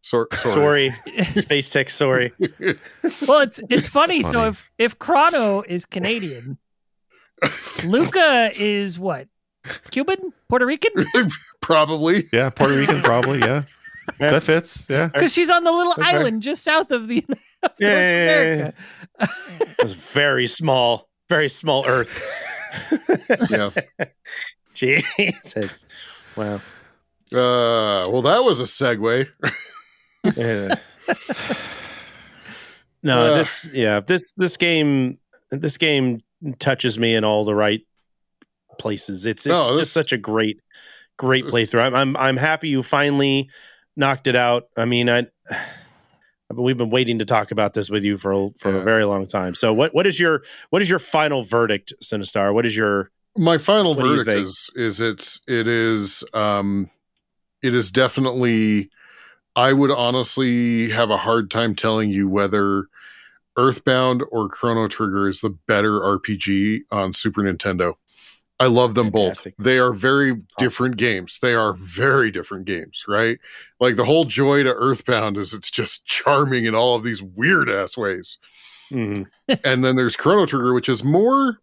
[0.00, 0.94] Sor- sorry.
[1.14, 1.90] sorry, space tick.
[1.90, 2.32] Sorry.
[3.26, 4.20] Well, it's it's funny.
[4.20, 6.58] It's So if if Chrono is Canadian,
[7.84, 9.28] Lucca is what?
[9.90, 10.92] Cuban, Puerto Rican?
[11.60, 12.28] Probably.
[12.32, 13.62] Yeah, Puerto Rican probably, yeah.
[14.18, 14.86] That fits.
[14.88, 15.06] Yeah.
[15.08, 16.20] Because she's on the little That's right.
[16.20, 18.72] island just south of the of North Yeah, yeah, yeah, yeah.
[19.20, 19.74] America.
[19.78, 22.10] It was very small, very small Earth.
[23.50, 23.70] Yeah.
[24.74, 25.84] Jesus.
[26.36, 26.54] Wow.
[27.32, 29.28] Uh, well, that was a segue.
[30.36, 30.74] Yeah.
[33.02, 33.38] no, Ugh.
[33.38, 35.18] this yeah, this this game
[35.50, 36.22] this game
[36.58, 37.82] touches me in all the right
[38.78, 39.26] places.
[39.26, 40.60] It's it's No, this- just such a great
[41.18, 41.82] great this- playthrough.
[41.82, 43.48] I'm, I'm I'm happy you finally
[43.96, 44.64] knocked it out.
[44.76, 45.26] I mean, I
[46.54, 49.26] we've been waiting to talk about this with you for a, for a very long
[49.26, 49.54] time.
[49.54, 52.52] So what what is your what is your final verdict, Sinistar?
[52.52, 56.90] What is your My final you verdict is is it's it is um
[57.62, 58.90] it is definitely
[59.54, 62.86] I would honestly have a hard time telling you whether
[63.56, 67.94] Earthbound or Chrono Trigger is the better RPG on Super Nintendo.
[68.60, 69.56] I love them Fantastic.
[69.56, 69.64] both.
[69.64, 71.38] They are very different games.
[71.42, 73.38] They are very different games, right?
[73.80, 77.68] Like the whole joy to Earthbound is it's just charming in all of these weird
[77.68, 78.38] ass ways
[78.90, 79.26] Mhm.
[79.64, 81.58] and then there's Chrono Trigger, which is more,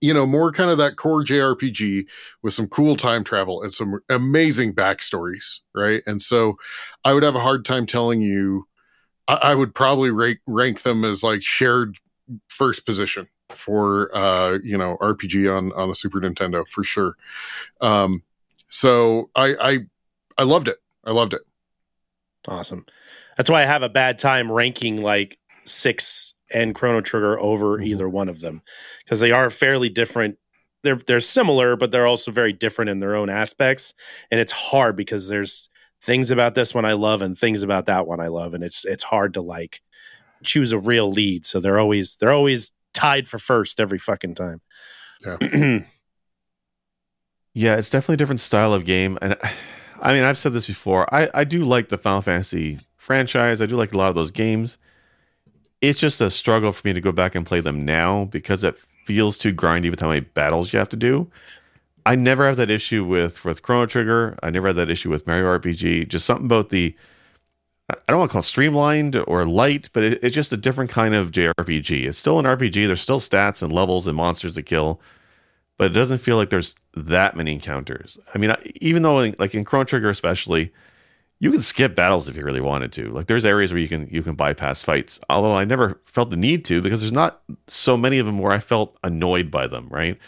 [0.00, 2.06] you know, more kind of that core JRPG
[2.42, 6.02] with some cool time travel and some amazing backstories, right?
[6.06, 6.56] And so
[7.04, 8.66] I would have a hard time telling you.
[9.28, 11.96] I, I would probably rank rank them as like shared
[12.48, 17.16] first position for uh you know RPG on on the Super Nintendo for sure.
[17.80, 18.22] Um,
[18.70, 19.78] so I I
[20.38, 20.78] I loved it.
[21.04, 21.42] I loved it.
[22.46, 22.84] Awesome.
[23.36, 27.86] That's why I have a bad time ranking like six and Chrono Trigger over Mhm.
[27.86, 28.62] either one of them
[29.04, 30.38] because they are fairly different.
[30.82, 33.94] They're they're similar, but they're also very different in their own aspects,
[34.30, 35.70] and it's hard because there's
[36.04, 38.84] things about this one I love and things about that one I love, and it's
[38.84, 39.80] it's hard to like
[40.44, 41.46] choose a real lead.
[41.46, 44.60] So they're always they're always tied for first every fucking time.
[45.24, 45.80] Yeah.
[47.56, 49.16] Yeah, it's definitely a different style of game.
[49.22, 49.36] And
[50.00, 51.12] I mean, I've said this before.
[51.14, 53.60] I, I do like the Final Fantasy franchise.
[53.60, 54.76] I do like a lot of those games.
[55.80, 58.76] It's just a struggle for me to go back and play them now because it
[59.06, 61.30] feels too grindy with how many battles you have to do.
[62.06, 64.38] I never have that issue with with Chrono Trigger.
[64.42, 66.08] I never had that issue with Mario RPG.
[66.08, 66.94] Just something about the
[67.90, 70.90] I don't want to call it streamlined or light, but it, it's just a different
[70.90, 72.06] kind of JRPG.
[72.06, 72.86] It's still an RPG.
[72.86, 75.00] There's still stats and levels and monsters to kill,
[75.76, 78.18] but it doesn't feel like there's that many encounters.
[78.34, 80.72] I mean, even though like in Chrono Trigger especially,
[81.40, 83.10] you can skip battles if you really wanted to.
[83.10, 85.20] Like there's areas where you can you can bypass fights.
[85.28, 88.52] Although I never felt the need to because there's not so many of them where
[88.52, 89.88] I felt annoyed by them.
[89.90, 90.18] Right?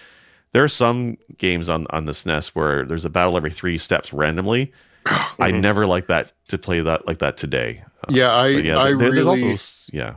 [0.56, 4.14] There are some games on on the SNES where there's a battle every three steps
[4.14, 4.72] randomly.
[5.06, 5.42] Mm-hmm.
[5.42, 7.84] I never like that to play that like that today.
[8.08, 10.14] Yeah, I yeah, I there, really also, yeah.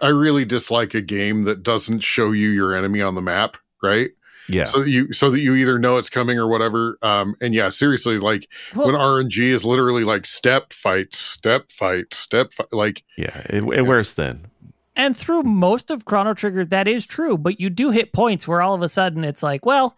[0.00, 4.10] I really dislike a game that doesn't show you your enemy on the map, right?
[4.48, 4.64] Yeah.
[4.64, 6.98] So you so that you either know it's coming or whatever.
[7.02, 12.12] Um and yeah, seriously, like well, when RNG is literally like step fight, step fight,
[12.12, 14.46] step fight, like Yeah, it, it wears thin.
[14.94, 18.60] And through most of Chrono Trigger, that is true, but you do hit points where
[18.60, 19.96] all of a sudden it's like, well,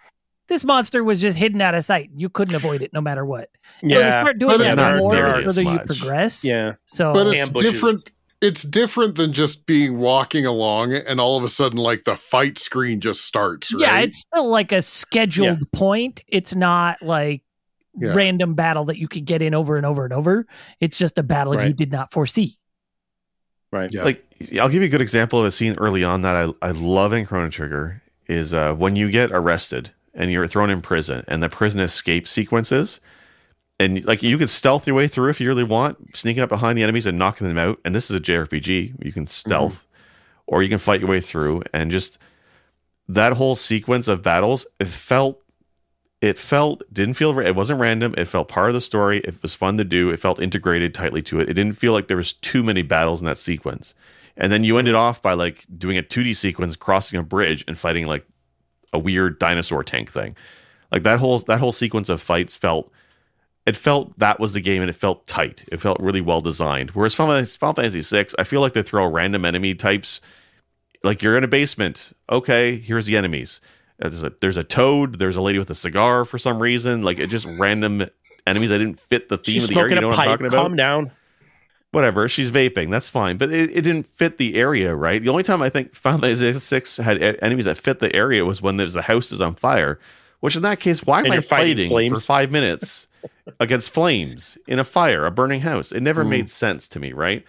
[0.48, 2.10] this monster was just hidden out of sight.
[2.14, 3.50] You couldn't avoid it no matter what.
[3.82, 6.44] Yeah, but you start doing that more the further you progress.
[6.44, 7.72] Yeah, so but it's ambushes.
[7.72, 8.10] different
[8.44, 12.58] it's different than just being walking along and all of a sudden like the fight
[12.58, 13.80] screen just starts right?
[13.80, 15.78] yeah it's still like a scheduled yeah.
[15.78, 17.42] point it's not like
[17.98, 18.12] yeah.
[18.12, 20.46] random battle that you could get in over and over and over
[20.78, 21.68] it's just a battle right.
[21.68, 22.58] you did not foresee
[23.74, 24.04] right yeah.
[24.04, 24.24] like
[24.60, 27.12] i'll give you a good example of a scene early on that i, I love
[27.12, 31.42] in chrono trigger is uh, when you get arrested and you're thrown in prison and
[31.42, 33.00] the prison escape sequences
[33.78, 36.78] and like you can stealth your way through if you really want, sneaking up behind
[36.78, 37.80] the enemies and knocking them out.
[37.84, 40.42] And this is a JRPG; you can stealth, mm-hmm.
[40.54, 41.62] or you can fight your way through.
[41.72, 42.18] And just
[43.08, 45.42] that whole sequence of battles, it felt,
[46.24, 48.14] it felt, didn't feel, it wasn't random.
[48.16, 49.18] It felt part of the story.
[49.18, 50.08] It was fun to do.
[50.08, 51.50] It felt integrated tightly to it.
[51.50, 53.94] It didn't feel like there was too many battles in that sequence.
[54.34, 57.78] And then you ended off by like doing a 2D sequence, crossing a bridge and
[57.78, 58.26] fighting like
[58.94, 60.34] a weird dinosaur tank thing.
[60.90, 62.90] Like that whole that whole sequence of fights felt
[63.66, 65.64] it felt that was the game and it felt tight.
[65.70, 66.92] It felt really well designed.
[66.92, 67.44] Whereas Final
[67.74, 70.22] Fantasy VI, I feel like they throw random enemy types.
[71.02, 72.14] Like you're in a basement.
[72.30, 73.60] Okay, here's the enemies.
[73.98, 75.18] There's a, there's a toad.
[75.18, 77.02] There's a lady with a cigar for some reason.
[77.02, 78.08] Like it just random
[78.46, 79.94] enemies that didn't fit the theme She's of the area.
[79.94, 80.62] You know what I'm talking about?
[80.62, 81.10] Calm down.
[81.92, 82.28] Whatever.
[82.28, 82.90] She's vaping.
[82.90, 83.36] That's fine.
[83.36, 85.22] But it, it didn't fit the area, right?
[85.22, 88.60] The only time I think Final Fantasy VI had enemies that fit the area was
[88.60, 90.00] when there's the house is on fire.
[90.40, 93.06] Which in that case, why am I fighting, fighting for five minutes?
[93.60, 95.92] against flames in a fire, a burning house.
[95.92, 96.30] It never mm.
[96.30, 97.44] made sense to me, right?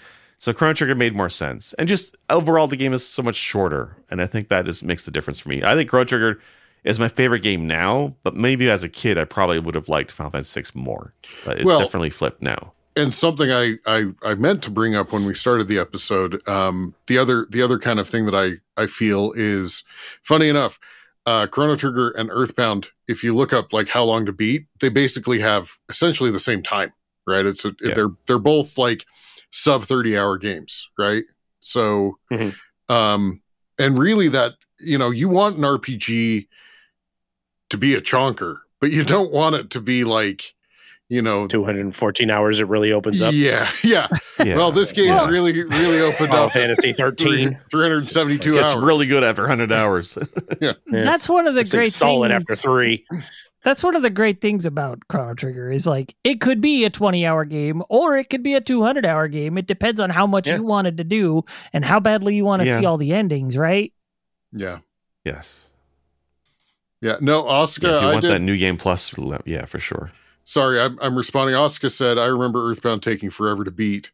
[0.45, 1.73] So Chrono Trigger made more sense.
[1.73, 3.97] And just overall, the game is so much shorter.
[4.11, 5.63] And I think that is makes the difference for me.
[5.63, 6.39] I think Chrono Trigger
[6.83, 10.11] is my favorite game now, but maybe as a kid, I probably would have liked
[10.11, 11.13] Final Fantasy VI more.
[11.43, 12.73] But it's well, definitely flipped now.
[12.95, 16.93] And something I, I I meant to bring up when we started the episode, um,
[17.07, 19.83] the other the other kind of thing that I I feel is
[20.21, 20.77] funny enough
[21.25, 24.89] uh, Chrono Trigger and Earthbound, if you look up like how long to beat, they
[24.89, 26.93] basically have essentially the same time,
[27.25, 27.47] right?
[27.47, 27.95] It's a, yeah.
[27.95, 29.07] they're they're both like
[29.51, 31.23] sub thirty hour games, right?
[31.59, 32.93] So, mm-hmm.
[32.93, 33.41] um,
[33.79, 36.47] and really that you know you want an RPG
[37.69, 40.55] to be a chonker, but you don't want it to be like
[41.07, 44.07] you know 214 hours it really opens up yeah yeah,
[44.43, 44.55] yeah.
[44.55, 45.29] well this game yeah.
[45.29, 50.17] really really opened up Final fantasy 13 372 it's really good after 100 hours
[50.59, 50.73] yeah.
[50.91, 51.03] yeah.
[51.03, 52.45] that's one of the it's great solid things.
[52.49, 53.05] after three
[53.65, 56.89] that's one of the great things about chrono trigger is like it could be a
[56.89, 59.57] 20 hour game or it could be a 200 hour game.
[59.57, 61.43] It depends on how much you wanted to do
[61.73, 63.91] and how badly you want to see all the endings right?
[64.53, 64.77] Yeah.
[65.25, 65.67] Yes.
[67.01, 69.13] Yeah no oscar if you I want did, that new game plus
[69.45, 70.11] yeah for sure.
[70.47, 71.55] Sorry, I'm, I'm responding.
[71.55, 74.11] Oscar said, I remember Earthbound taking forever to beat.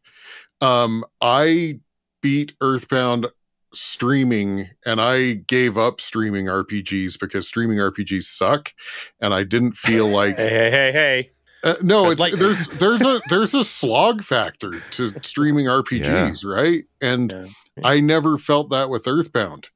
[0.62, 1.80] Um, I
[2.22, 3.26] beat Earthbound
[3.74, 8.72] streaming and I gave up streaming RPGs because streaming RPGs suck.
[9.20, 10.36] And I didn't feel like.
[10.36, 11.30] hey, hey, hey, hey.
[11.64, 16.50] Uh, no, it's like- there's there's a there's a slog factor to streaming RPGs, yeah.
[16.50, 16.84] right?
[17.00, 17.46] And yeah.
[17.84, 19.68] I never felt that with Earthbound.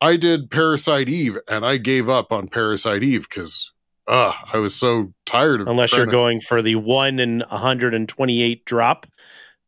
[0.00, 3.72] I did Parasite Eve and I gave up on Parasite Eve because
[4.08, 5.68] uh, I was so tired of.
[5.68, 6.10] Unless you're to...
[6.10, 9.06] going for the one in 128 drop.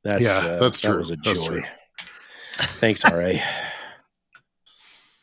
[0.03, 0.93] That's, yeah, uh, that's true.
[0.93, 1.45] That was a that's.
[1.45, 1.63] True.
[2.79, 3.33] Thanks, RA.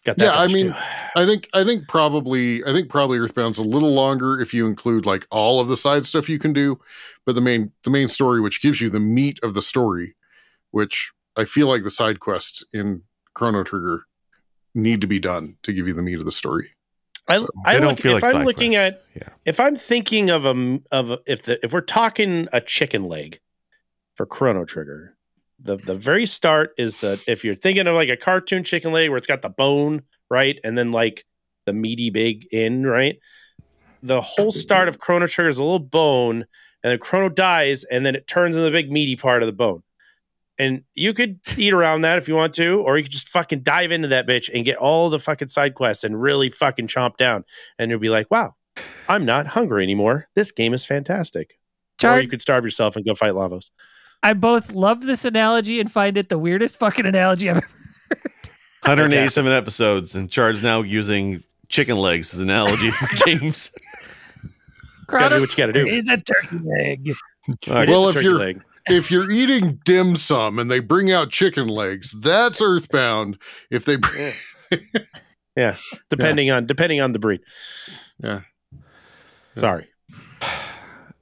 [0.03, 0.75] Got that yeah, I mean, too.
[1.15, 5.05] I think I think probably I think probably Earthbound's a little longer if you include
[5.05, 6.79] like all of the side stuff you can do,
[7.23, 10.15] but the main the main story, which gives you the meat of the story,
[10.71, 13.03] which I feel like the side quests in
[13.35, 14.07] Chrono Trigger
[14.73, 16.71] need to be done to give you the meat of the story.
[17.27, 19.29] I, so I don't look, feel if like I'm looking at yeah.
[19.45, 23.39] if I'm thinking of a of a, if the if we're talking a chicken leg
[24.15, 25.15] for Chrono Trigger,
[25.61, 29.09] the the very start is the if you're thinking of like a cartoon chicken leg
[29.09, 30.57] where it's got the bone right?
[30.63, 31.25] And then like
[31.65, 33.19] the meaty big inn, right?
[34.01, 36.45] The whole start of Chrono Trigger is a little bone,
[36.83, 39.53] and then Chrono dies, and then it turns into the big meaty part of the
[39.53, 39.83] bone.
[40.57, 43.61] And you could eat around that if you want to, or you could just fucking
[43.61, 47.17] dive into that bitch and get all the fucking side quests and really fucking chomp
[47.17, 47.43] down.
[47.77, 48.55] And you'll be like, wow,
[49.09, 50.27] I'm not hungry anymore.
[50.33, 51.57] This game is fantastic.
[52.17, 53.69] or you could starve yourself and go fight lavos.
[54.23, 57.67] I both love this analogy and find it the weirdest fucking analogy I've ever.
[58.09, 58.19] heard.
[58.83, 63.71] 187 episodes, and Chard's now using chicken legs as an analogy for games.
[65.07, 65.85] Gotta do what you gotta do.
[65.85, 67.11] Is a turkey leg.
[67.67, 68.61] All right, Well, It is a if you're- leg.
[68.89, 73.37] if you're eating dim sum and they bring out chicken legs, that's Earthbound.
[73.69, 74.33] If they bring,
[76.09, 77.41] depending on depending on the breed.
[78.23, 78.41] Yeah.
[79.57, 79.87] Sorry.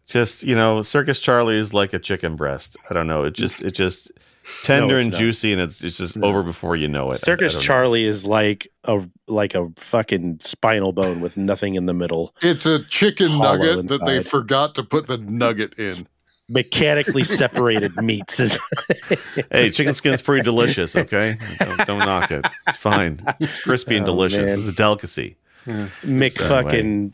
[0.10, 2.76] Just you know, Circus Charlie is like a chicken breast.
[2.90, 3.24] I don't know.
[3.24, 4.12] It just it just
[4.64, 5.20] tender it's and not.
[5.20, 6.28] juicy, and it's it's just No.
[6.28, 7.14] over before you know it.
[7.14, 7.60] I- I Circus know.
[7.62, 12.66] Charlie is like a like a fucking spinal bone with nothing in the middle, it's
[12.66, 16.08] a chicken Hollow nugget that they forgot to put the nugget in.
[16.50, 18.40] mechanically separated meats.
[18.40, 18.58] Is
[19.52, 20.96] Hey, chicken skin's pretty delicious.
[20.96, 22.44] Okay, don't, don't knock it.
[22.68, 23.22] It's fine.
[23.40, 24.46] It's crispy and Oh, delicious.
[24.46, 24.60] man.
[24.60, 25.38] It's a delicacy.
[25.68, 27.14] Mick So, fucking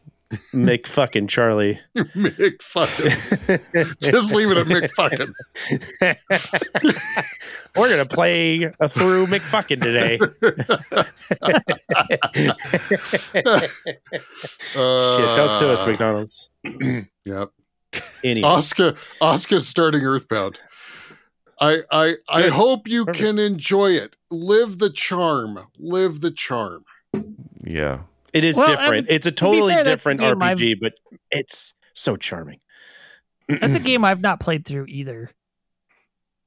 [0.54, 1.80] Mick fucking Charlie.
[1.96, 3.10] Mick fucking.
[4.02, 5.34] Just leave it at Mick fucking.
[7.76, 10.18] We're gonna play a through McFucking today.
[14.06, 14.14] Shit,
[14.74, 16.50] don't sue us, Uh, McDonald's.
[17.26, 17.50] Yep.
[18.24, 20.60] Any Oscar Oscar's starting Earthbound.
[21.60, 22.52] I I I Good.
[22.52, 23.24] hope you Perfect.
[23.26, 24.16] can enjoy it.
[24.30, 25.58] Live the charm.
[25.80, 26.86] Live the charm.
[27.64, 28.02] Yeah.
[28.36, 29.10] It is Well, different.
[29.10, 30.40] um, it's a be totally fair, that's a different I've-
[30.76, 30.94] RPG, but
[31.32, 32.60] it's so charming.
[33.48, 35.32] That's a game I've not played through either.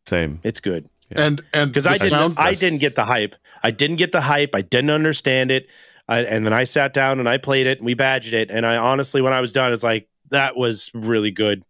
[0.06, 0.40] Same.
[0.42, 0.88] it's good.
[1.10, 1.22] Yeah.
[1.22, 3.34] And and because I didn't sound- I didn't get the hype.
[3.62, 4.50] I didn't get the hype.
[4.54, 5.66] I didn't understand it.
[6.08, 8.50] I, and then I sat down and I played it and we badged it.
[8.50, 11.62] And I honestly, when I was done, it's like that was really good.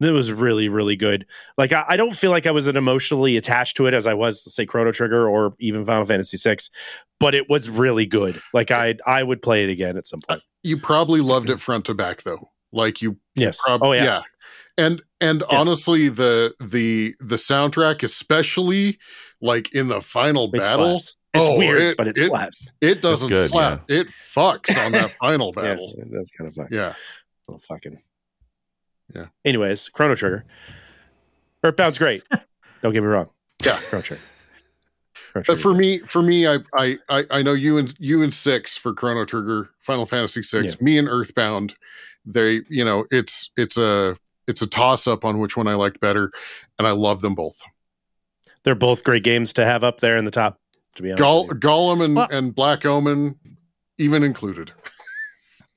[0.00, 1.26] It was really really good.
[1.56, 4.14] Like I, I don't feel like I was an emotionally attached to it as I
[4.14, 6.58] was, say, Chrono Trigger or even Final Fantasy VI,
[7.18, 8.40] but it was really good.
[8.52, 10.42] Like I I would play it again at some uh, point.
[10.62, 12.50] you probably loved it front to back though.
[12.72, 13.58] Like you Yes.
[13.64, 14.22] prob- oh yeah.
[14.76, 15.58] And and Yeah.
[15.58, 18.98] honestly the the the soundtrack especially
[19.40, 21.16] like in the final It battle slaps.
[21.34, 22.66] It's Oh, weird, it- but it, it- slaps.
[22.80, 23.90] it doesn't good, slap.
[23.90, 25.94] It fucks on that final Yeah, battle.
[26.10, 26.68] that's kind of fun.
[26.70, 26.94] Yeah.
[27.50, 27.98] Oh, fucking.
[29.14, 29.26] Yeah.
[29.44, 30.44] Anyways, Chrono Trigger.
[31.64, 32.22] Earthbound's great.
[32.82, 33.28] Don't get me wrong.
[33.64, 33.78] Yeah.
[33.88, 34.22] Chrono Trigger.
[35.32, 38.32] Chrono But for me, for me, I, I, I, I know you and you and
[38.32, 40.80] six for Chrono Trigger, Final Fantasy six.
[40.80, 41.74] Me and Earthbound,
[42.24, 44.16] they, you know, it's it's a
[44.46, 46.30] it's a toss up on which one I liked better,
[46.78, 47.60] and I love them both.
[48.64, 50.58] they're both great games to have up there in the top.
[50.96, 53.36] To be honest, Gol- Golem and, Well- and Black Omen,
[53.98, 54.72] even included.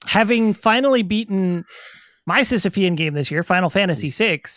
[0.06, 1.66] Having finally beaten
[2.30, 4.50] my Sisyphean game this year, Final Fantasy VI, I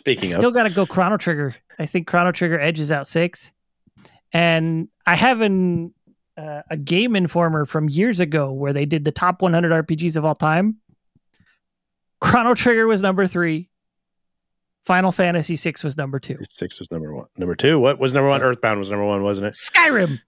[0.00, 1.54] speaking still of, got to go Chrono Trigger.
[1.78, 3.52] I think Chrono Trigger edges out six,
[4.32, 5.92] and I have an
[6.38, 10.24] uh, a Game Informer from years ago where they did the top 100 RPGs of
[10.24, 10.78] all time.
[12.22, 13.68] Chrono Trigger was number three.
[14.82, 16.38] Final Fantasy VI was number two.
[16.48, 17.26] six was number one.
[17.36, 18.40] Number two, what was number one?
[18.40, 19.54] Earthbound was number one, wasn't it?
[19.54, 20.20] Skyrim.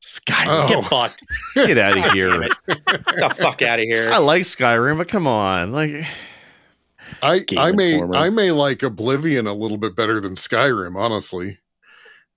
[0.00, 0.66] Sky, Oh.
[0.68, 1.22] get fucked.
[1.54, 2.40] Get out of here.
[2.40, 4.10] Get the fuck out of here.
[4.10, 6.06] I like Skyrim, but come on, like
[7.22, 8.16] I Game I may Informer.
[8.16, 11.58] I may like Oblivion a little bit better than Skyrim, honestly.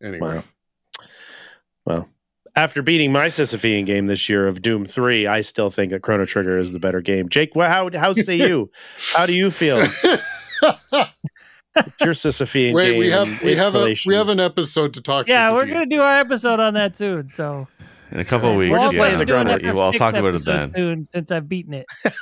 [0.03, 0.43] Anyway, Wow.
[1.85, 2.09] Well,
[2.55, 6.25] after beating my Sisyphean game this year of Doom 3, I still think that Chrono
[6.25, 7.29] Trigger is the better game.
[7.29, 8.69] Jake, how, how say you?
[9.13, 9.85] how do you feel?
[11.75, 12.99] It's your Sisyphean wait, game.
[12.99, 15.27] we have we have a we have an episode to talk.
[15.27, 17.31] Yeah, we're gonna do our episode on that soon.
[17.31, 17.67] So
[18.13, 19.01] in a couple of We're just yeah.
[19.01, 19.63] laying the groundwork.
[19.63, 20.71] Yeah, well, I'll talk about it then.
[20.75, 21.87] soon since I've beaten it.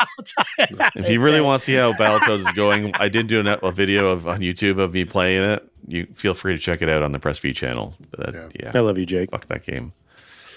[0.96, 3.72] If you really want to see how Battletoads is going, I did do a, a
[3.72, 5.68] video of on YouTube of me playing it.
[5.88, 7.96] You feel free to check it out on the Press B channel.
[8.12, 8.72] But that, yeah.
[8.74, 9.32] I love you, Jake.
[9.32, 9.92] fuck that game.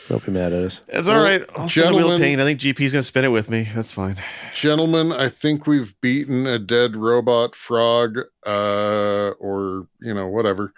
[0.08, 0.80] Don't be mad at us.
[0.88, 1.44] It's Well, all right.
[1.56, 2.38] I'll spin the wheel of pain.
[2.38, 3.68] I think GP's gonna spin it with me.
[3.74, 4.16] That's fine.
[4.52, 10.72] Gentlemen, I think we've beaten a dead robot frog, uh, or you know, whatever,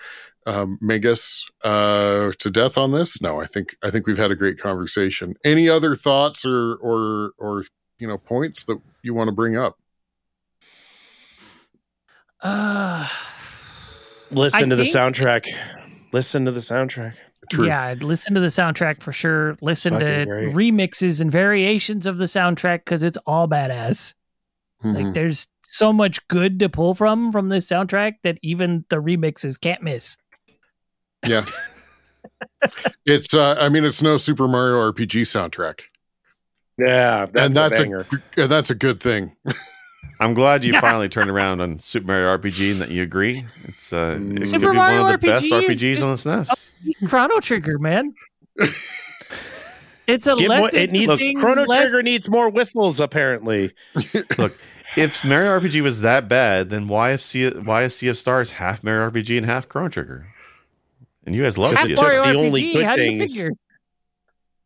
[0.47, 3.20] um, Magus, uh, to death on this.
[3.20, 5.35] No, I think I think we've had a great conversation.
[5.44, 7.65] Any other thoughts or or or
[7.98, 9.77] you know points that you want to bring up?
[12.43, 13.09] Uh,
[14.31, 15.47] Listen I to the soundtrack.
[16.12, 17.15] Listen to the soundtrack.
[17.51, 17.66] True.
[17.66, 19.56] Yeah, I'd listen to the soundtrack for sure.
[19.60, 20.55] Listen Fucking to great.
[20.55, 24.14] remixes and variations of the soundtrack because it's all badass.
[24.85, 25.14] Like Mhm.
[25.14, 29.82] there's so much good to pull from from this soundtrack that even the remixes can't
[29.82, 30.16] miss.
[31.27, 31.44] Yeah.
[33.06, 35.82] It's uh I mean it's no Super Mario RPG soundtrack.
[36.77, 39.35] Yeah, that's and that's a a, and that's a good thing.
[40.20, 43.45] I'm glad you finally turned around on Super Mario RPG and that you agree.
[43.65, 46.11] It's uh, it could Super be Mario one of the best RPG is RPGs on
[46.12, 46.70] this NES.
[47.09, 48.15] Chrono Trigger, man.
[50.07, 53.01] It's a Get less more- it needs interesting, Chrono less- Trigger needs more whistles.
[53.01, 53.73] Apparently,
[54.39, 54.57] Look,
[54.97, 58.51] if Mario RPG was that bad, then why if sea, why is Sea of Stars
[58.53, 60.27] half Mario RPG and half Chrono Trigger?
[61.24, 62.37] And you guys love Half Mario the RPG.
[62.37, 63.33] only good How do you things.
[63.35, 63.51] figure?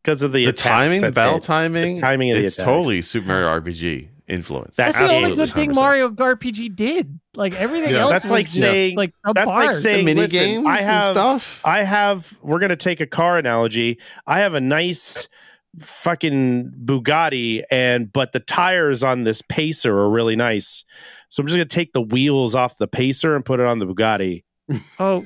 [0.02, 1.42] because of the, The attacks, timing, the battle it.
[1.42, 2.64] timing, The timing of it's attacks.
[2.66, 4.76] totally Super Mario RPG influence.
[4.76, 5.74] That- That's the only good thing 100%.
[5.74, 7.18] Mario RPG did.
[7.34, 8.00] Like everything Yeah.
[8.00, 10.78] else, That's was like saying- like a that's like saying- the mini listen, games I
[10.80, 11.60] have- and stuff.
[11.64, 12.32] I have.
[12.42, 13.98] We're gonna take a car analogy.
[14.26, 15.28] I have a nice
[15.78, 20.84] fucking Bugatti, and but the tires on this Pacer are really nice.
[21.28, 23.86] So I'm just gonna take the wheels off the Pacer and put it on the
[23.86, 24.42] Bugatti.
[24.98, 25.24] Oh,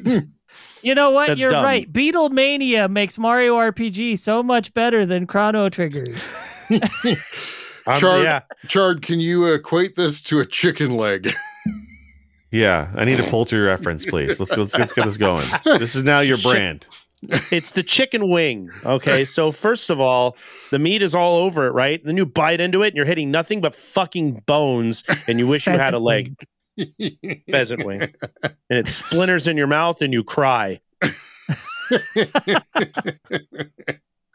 [0.83, 1.29] you know what?
[1.29, 1.65] That's You're dumb.
[1.65, 1.91] right.
[1.91, 6.05] Beatlemania makes Mario RPG so much better than Chrono Trigger.
[7.87, 11.33] Um, Char- yeah, Chard, can you equate this to a chicken leg?
[12.51, 14.39] Yeah, I need a poultry reference, please.
[14.39, 15.45] Let's let's, let's get this going.
[15.65, 16.87] This is now your brand.
[17.51, 18.71] it's the chicken wing.
[18.85, 20.37] Okay, so first of all,
[20.71, 22.01] the meat is all over it, right?
[22.05, 25.67] Then you bite into it, and you're hitting nothing but fucking bones, and you wish
[25.67, 26.37] you had a leg.
[27.51, 28.03] Pheasant wing,
[28.43, 30.79] and it splinters in your mouth, and you cry.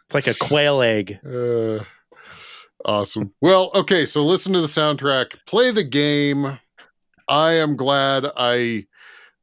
[0.10, 1.20] It's like a quail egg.
[1.24, 1.84] Uh,
[2.86, 3.34] awesome.
[3.42, 6.60] Well, okay, so listen to the soundtrack, play the game.
[7.28, 8.86] I am glad I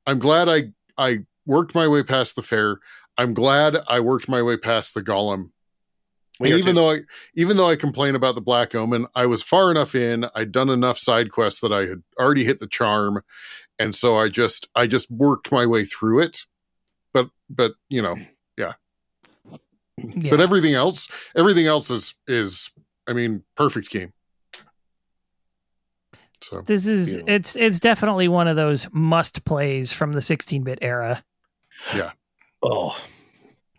[0.07, 2.79] I'm glad I I worked my way past the fair.
[3.19, 5.51] I'm glad I worked my way past the golem.
[6.39, 6.81] We and even too.
[6.81, 6.99] though I
[7.35, 10.27] even though I complain about the black omen, I was far enough in.
[10.35, 13.23] I'd done enough side quests that I had already hit the charm,
[13.79, 16.41] and so I just I just worked my way through it.
[17.15, 18.17] But but you know,
[18.59, 18.75] Yeah.
[20.31, 22.71] but everything else everything else is is
[23.07, 24.13] I mean perfect game.
[26.43, 27.23] So this is Yeah.
[27.27, 31.25] it's it's definitely one of those must plays from the 16-bit era.
[31.95, 32.13] Yeah.
[32.63, 32.99] Oh,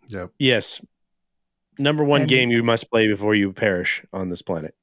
[0.09, 0.31] Yep.
[0.39, 0.81] yes,
[1.77, 4.75] number one And- game you must play before you perish on this planet.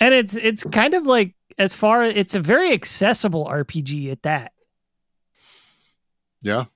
[0.00, 4.52] And it's it's kind of like as far it's a very accessible RPG at that.
[6.42, 6.66] yeah.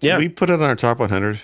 [0.00, 0.18] Did Yeah.
[0.18, 1.40] we put it on our top 100?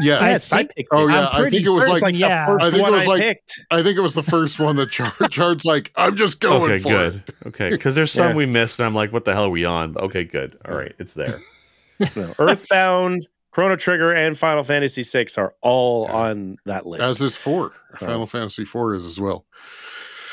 [0.00, 0.22] Yes.
[0.22, 1.12] Yes, I think- picked Oh it.
[1.12, 2.46] yeah, I'm I pretty think it was sure like, like yeah.
[2.46, 3.64] the first I think it one was I like- picked.
[3.70, 6.82] I think it was the first one that Char- Chard's like, I'm just going okay,
[6.82, 7.14] for good.
[7.28, 7.34] it.
[7.48, 8.36] Okay, because there's some Yeah.
[8.36, 9.96] we missed, and I'm like, what the hell are we on?
[9.96, 10.56] Okay, good.
[10.66, 11.40] All right, it's there.
[12.16, 16.14] No, Earthbound, Chrono Trigger, and Final Fantasy VI are all Yeah.
[16.16, 17.72] on that list As is four.
[18.00, 18.06] Oh.
[18.06, 19.44] Final Fantasy four is as well.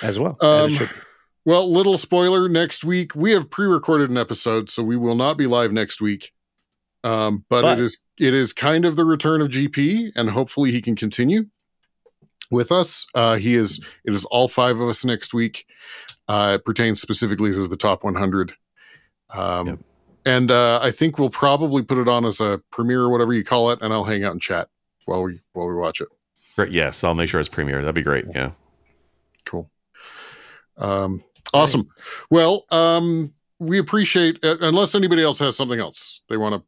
[0.02, 0.38] as well.
[0.42, 0.96] Um, as it should be.
[1.44, 3.16] Well, little spoiler next week.
[3.16, 6.32] We have pre-recorded an episode, so we will not be live next week.
[7.04, 10.72] Um, but, But- it is it is kind of the return of GP, and hopefully
[10.72, 11.46] he can continue
[12.50, 13.06] with us.
[13.14, 15.66] Uh, he is it is all five of us next week.
[16.28, 18.54] Uh, it pertains specifically to the top 100.
[19.34, 19.80] Um, Yep.
[20.26, 23.46] And uh, I think we'll probably put it on as a premiere or whatever you
[23.46, 24.68] call it, and I'll hang out and chat
[25.06, 26.10] while we while we watch it.
[26.58, 26.72] Great.
[26.74, 27.80] Yes, I'll make sure it's premiere.
[27.82, 28.26] That'd be great.
[28.36, 28.52] Yeah.
[29.46, 29.72] Cool.
[30.78, 31.88] Um, awesome.
[32.30, 36.64] Well, um, we appreciate uh, unless anybody else has something else they want to.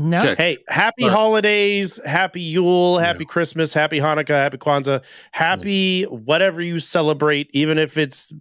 [0.00, 0.20] No.
[0.20, 0.34] Okay.
[0.34, 1.14] Hey, happy All right.
[1.14, 3.28] holidays, happy Yule, happy Yeah.
[3.28, 5.02] Christmas, happy Hanukkah, happy Kwanzaa,
[5.32, 8.32] happy whatever you celebrate, even if it's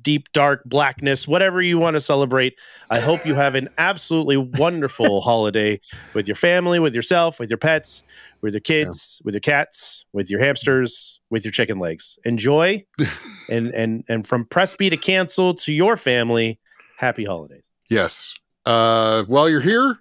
[0.00, 2.54] deep dark blackness, whatever you want to celebrate.
[2.88, 5.80] I hope you have an absolutely wonderful holiday
[6.14, 8.02] with your family, with yourself, with your pets,
[8.40, 12.18] with your kids, with your cats, with your hamsters, with your chicken legs.
[12.24, 12.82] Enjoy,
[13.50, 16.58] and and and from press B to cancel to your family,
[16.96, 17.64] happy holidays.
[17.90, 18.34] Yes.
[18.64, 19.98] Uh, while you're here,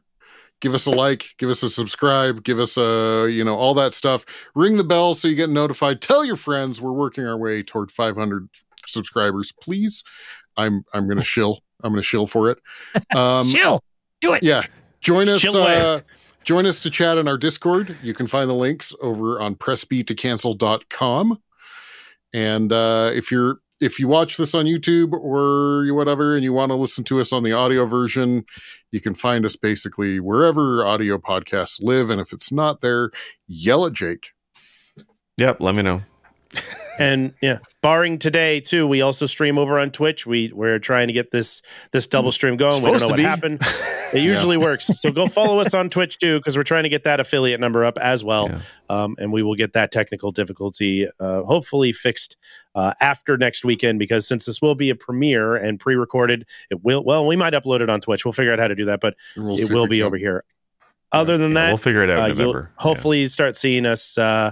[0.64, 3.94] give us a like, give us a subscribe, give us a you know all that
[3.94, 4.26] stuff.
[4.56, 6.02] Ring the bell so you get notified.
[6.02, 8.48] Tell your friends we're working our way toward 500
[8.88, 9.52] subscribers.
[9.52, 10.04] Please,
[10.56, 11.60] I'm I'm gonna shill.
[11.84, 12.58] I'm gonna shill for it.
[13.16, 13.84] Um, Chill.
[14.22, 14.42] Do it.
[14.42, 14.64] yeah
[15.02, 16.00] join us uh,
[16.46, 21.42] join us to chat in our discord you can find the links over on pressbtocancel.com
[22.34, 26.72] and uh, if you're if you watch this on youtube or whatever and you want
[26.72, 28.46] to listen to us on the audio version
[28.92, 33.12] you can find us basically wherever audio podcasts live and if it's not there
[33.48, 34.32] yell at jake
[35.38, 35.62] Yep.
[35.62, 36.04] Let me know.
[37.00, 40.26] And yeah barring today too we also stream over on twitch.
[40.28, 41.62] We we're trying to get this
[41.92, 42.84] this double stream going.
[42.84, 43.24] We don't know what be.
[43.24, 43.62] happened.
[44.14, 44.86] It usually works.
[44.86, 47.84] So go follow us on twitch too because we're trying to get that affiliate number
[47.84, 48.48] up as well.
[48.48, 48.62] Yeah.
[48.88, 52.38] um, and we will get that technical difficulty uh, hopefully fixed
[52.76, 57.04] uh, after next weekend because since this will be a premiere and pre-recorded it will
[57.04, 58.24] well we might upload it on twitch.
[58.24, 60.44] We'll figure out how to do that but it will be over here.
[61.12, 62.66] Other than Yeah, that, we'll figure it out uh, you'll Yeah.
[62.76, 64.52] hopefully start seeing us uh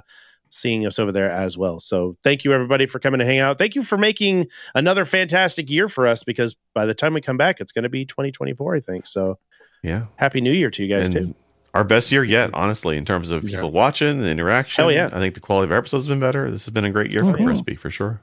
[0.54, 3.58] seeing us over there as well so thank you everybody for coming to hang out
[3.58, 4.46] thank you for making
[4.76, 7.90] another fantastic year for us because by the time we come back it's going to
[7.90, 9.40] be 2024 i think so
[9.82, 10.06] yeah.
[10.18, 11.36] happy new year to you guys And too
[11.74, 13.56] Our best year yet, honestly, in terms of Yeah.
[13.58, 14.84] people watching, the interaction.
[14.84, 15.08] Hell yeah.
[15.14, 16.52] I think the quality of our episodes has been better.
[16.52, 17.46] This has been a great year Oh, for yeah.
[17.46, 18.20] Crispy for sure.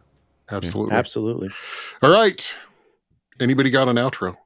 [0.51, 0.95] Absolutely.
[0.95, 1.49] absolutely
[2.03, 2.55] All right.
[3.41, 4.37] Anybody got an outro?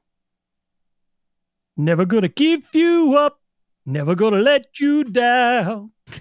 [1.75, 3.39] Never gonna give you up.
[3.85, 5.91] Never gonna let you down.